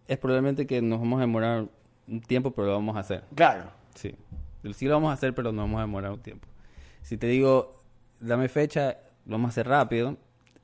es 0.07 0.17
probablemente 0.17 0.65
que 0.65 0.81
nos 0.81 0.99
vamos 0.99 1.17
a 1.17 1.21
demorar 1.21 1.67
un 2.07 2.21
tiempo, 2.21 2.51
pero 2.51 2.67
lo 2.67 2.73
vamos 2.75 2.95
a 2.95 3.01
hacer. 3.01 3.25
Claro. 3.35 3.69
Sí. 3.93 4.15
Sí 4.73 4.85
lo 4.85 4.93
vamos 4.93 5.09
a 5.11 5.13
hacer, 5.15 5.35
pero 5.35 5.51
nos 5.51 5.63
vamos 5.65 5.79
a 5.79 5.81
demorar 5.81 6.11
un 6.13 6.21
tiempo. 6.21 6.47
Si 7.01 7.17
te 7.17 7.27
digo, 7.27 7.75
dame 8.21 8.47
fecha, 8.47 8.97
lo 9.25 9.33
vamos 9.33 9.49
a 9.49 9.51
hacer 9.51 9.67
rápido 9.67 10.15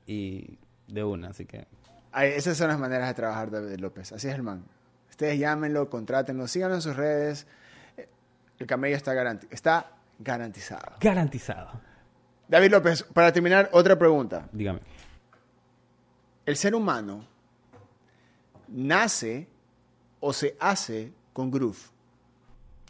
y 0.08 0.58
de 0.88 1.04
una, 1.04 1.30
así 1.32 1.45
que... 1.45 1.68
Ay, 2.14 2.30
esas 2.36 2.56
son 2.56 2.70
las 2.70 2.80
maneras 2.80 3.10
de 3.10 3.14
trabajar 3.16 3.51
David 3.51 3.80
López. 3.80 4.14
Así 4.14 4.30
es 4.30 4.36
el 4.36 4.43
man. 4.43 4.64
Ustedes 5.10 5.38
llámenlo, 5.39 5.89
contrátenlo, 5.89 6.47
síganlo 6.47 6.76
en 6.76 6.82
sus 6.82 6.95
redes. 6.95 7.47
El 8.60 8.66
camello 8.66 8.95
está, 8.95 9.14
garanti- 9.14 9.47
está 9.51 9.91
garantizado. 10.20 10.93
Garantizado. 11.01 11.82
David 12.54 12.70
López, 12.70 13.01
para 13.01 13.34
terminar, 13.34 13.68
otra 13.72 13.97
pregunta. 13.97 14.47
Dígame. 14.51 14.80
¿El 16.45 16.56
ser 16.56 16.76
humano 16.76 17.26
nace 18.68 19.47
o 20.20 20.32
se 20.32 20.56
hace 20.60 21.12
con 21.34 21.49
groove? 21.49 21.80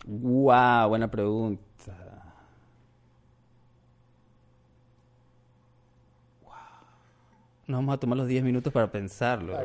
Wow, 0.06 0.90
buena 0.90 1.10
pregunta. 1.10 1.64
Wow. 6.42 6.52
Nos 7.68 7.78
vamos 7.78 7.96
a 7.96 8.00
tomar 8.02 8.18
los 8.18 8.28
10 8.28 8.44
minutos 8.44 8.74
para 8.74 8.92
pensarlo. 8.92 9.58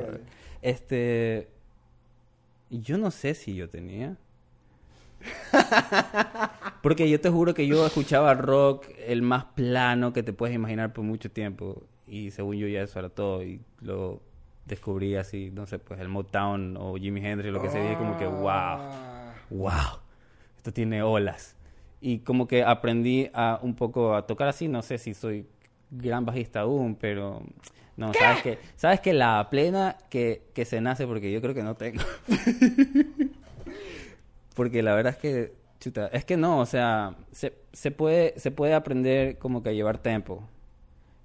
Este. 0.63 1.49
Yo 2.71 2.99
no 2.99 3.11
sé 3.11 3.35
si 3.35 3.57
yo 3.57 3.69
tenía. 3.69 4.17
Porque 6.83 7.09
yo 7.09 7.21
te 7.21 7.31
juro 7.31 7.55
que 7.55 7.67
yo 7.67 7.87
escuchaba 7.87 8.35
rock 8.35 8.87
el 9.07 9.23
más 9.23 9.45
plano 9.45 10.13
que 10.13 10.23
te 10.23 10.33
puedes 10.33 10.55
imaginar 10.55 10.93
por 10.93 11.05
mucho 11.05 11.31
tiempo. 11.31 11.83
Y 12.07 12.31
según 12.31 12.57
yo 12.57 12.69
ya 12.69 12.83
eso 12.83 12.99
era 12.99 13.09
todo. 13.09 13.43
Y 13.43 13.61
lo 13.81 14.21
descubrí 14.69 15.17
así, 15.17 15.51
no 15.51 15.67
sé, 15.67 15.79
pues 15.79 15.99
el 16.01 16.09
Motown 16.09 16.77
o 16.77 16.95
Jimi 16.97 17.25
Hendrix, 17.25 17.53
lo 17.53 17.63
que 17.63 17.71
se 17.71 17.81
dije 17.81 17.97
como 17.97 18.19
que 18.19 18.27
wow, 18.27 18.79
wow, 19.51 19.99
esto 20.57 20.73
tiene 20.73 21.03
olas. 21.03 21.57
Y 22.01 22.21
como 22.21 22.47
que 22.47 22.63
aprendí 22.63 23.31
a 23.33 23.59
un 23.63 23.75
poco 23.75 24.15
a 24.15 24.27
tocar 24.27 24.47
así, 24.49 24.69
no 24.69 24.83
sé 24.83 24.99
si 24.99 25.15
soy 25.15 25.47
gran 25.91 26.25
bajista 26.25 26.61
aún, 26.61 26.95
pero 26.95 27.43
no, 27.97 28.13
sabes 28.15 28.43
que 28.43 28.59
sabes 28.77 29.01
que 29.01 29.13
la 29.13 29.49
plena 29.51 29.97
que, 30.11 30.43
que 30.55 30.65
se 30.65 30.81
nace 30.81 31.07
porque 31.07 31.33
yo 31.33 31.41
creo 31.41 31.55
que 31.55 31.63
no 31.63 31.75
tengo. 31.75 32.03
porque 34.59 34.83
la 34.83 34.93
verdad 34.93 35.13
es 35.13 35.19
que 35.21 35.53
chuta, 35.79 36.09
es 36.09 36.25
que 36.25 36.37
no, 36.37 36.59
o 36.59 36.67
sea, 36.67 37.15
se, 37.31 37.55
se 37.73 37.93
puede 37.93 38.35
se 38.41 38.51
puede 38.51 38.75
aprender 38.75 39.39
como 39.39 39.63
que 39.63 39.69
a 39.69 39.73
llevar 39.73 39.99
tempo, 39.99 40.43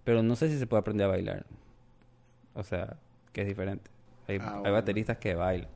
pero 0.03 0.21
no 0.21 0.35
sé 0.35 0.49
si 0.49 0.59
se 0.59 0.67
puede 0.67 0.81
aprender 0.81 1.07
a 1.07 1.09
bailar. 1.09 1.45
O 2.53 2.63
sea, 2.63 2.95
que 3.31 3.41
es 3.41 3.47
diferente. 3.47 3.89
Hay, 4.27 4.37
Ah, 4.39 4.61
hay 4.63 4.71
bateristas 4.71 5.17
que 5.17 5.33
bailan. 5.33 5.67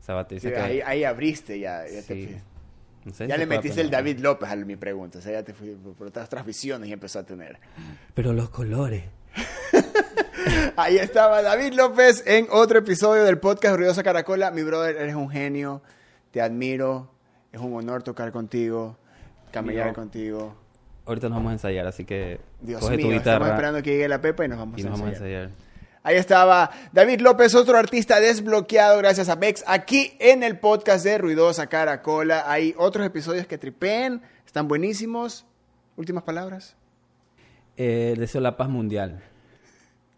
O 0.00 0.04
sea, 0.04 0.14
bateristas 0.14 0.52
Sí, 0.52 0.54
que 0.54 0.62
ahí, 0.62 0.80
ahí 0.82 1.02
abriste 1.02 1.58
ya. 1.58 1.84
Ya, 1.88 2.00
te 2.02 2.40
no 3.04 3.12
sé 3.12 3.26
le 3.26 3.46
metiste 3.46 3.80
el. 3.80 3.90
David 3.90 4.20
López 4.20 4.48
a 4.48 4.54
mi 4.54 4.76
pregunta. 4.76 5.18
O 5.18 5.20
sea, 5.20 5.32
ya 5.32 5.42
te 5.42 5.52
fui 5.52 5.70
por 5.98 6.06
otras 6.06 6.28
transmisiones 6.28 6.88
y 6.88 6.92
empezó 6.92 7.18
a 7.18 7.24
tener. 7.24 7.58
Pero 8.14 8.32
los 8.32 8.50
colores. 8.50 9.02
Ahí 10.76 10.96
estaba 10.96 11.42
David 11.42 11.72
López 11.72 12.22
en 12.24 12.46
otro 12.50 12.78
episodio 12.78 13.24
del 13.24 13.38
podcast 13.38 13.76
Ruidosa 13.76 14.04
Caracola. 14.04 14.52
Mi 14.52 14.62
brother, 14.62 14.96
eres 14.96 15.16
un 15.16 15.28
genio. 15.28 15.82
Te 16.30 16.40
admiro. 16.40 17.10
Es 17.52 17.60
un 17.60 17.74
honor 17.74 18.02
tocar 18.02 18.30
contigo. 18.32 18.96
Camellar 19.52 19.88
Yo- 19.88 19.94
contigo. 19.94 20.54
Ahorita 21.06 21.28
nos 21.28 21.38
vamos 21.38 21.50
a 21.50 21.52
ensayar, 21.54 21.86
así 21.88 22.04
que 22.04 22.40
Dios 22.60 22.80
coge 22.80 22.98
tu 22.98 23.06
mío, 23.08 23.16
estamos 23.16 23.38
guitarra 23.40 23.54
esperando 23.56 23.82
que 23.82 23.90
llegue 23.90 24.06
la 24.08 24.20
Pepa 24.20 24.44
y 24.44 24.48
nos 24.48 24.58
vamos 24.58 24.78
y 24.78 24.82
a 24.82 24.84
nos 24.84 24.92
vamos 24.92 25.08
a 25.08 25.16
ensayar. 25.16 25.42
ensayar. 25.44 25.70
Ahí 26.04 26.16
estaba 26.16 26.70
David 26.92 27.20
López, 27.20 27.54
otro 27.56 27.76
artista 27.76 28.20
desbloqueado 28.20 28.96
gracias 28.98 29.28
a 29.28 29.34
Bex, 29.34 29.64
aquí 29.66 30.12
en 30.20 30.42
el 30.44 30.58
podcast 30.58 31.04
de 31.04 31.18
Ruidosa 31.18 31.66
Caracola. 31.66 32.44
Hay 32.50 32.74
otros 32.78 33.04
episodios 33.04 33.46
que 33.46 33.58
tripen, 33.58 34.22
están 34.46 34.68
buenísimos. 34.68 35.46
Últimas 35.96 36.22
palabras. 36.22 36.76
Eh, 37.76 38.14
deseo 38.16 38.40
la 38.40 38.56
paz 38.56 38.68
mundial. 38.68 39.20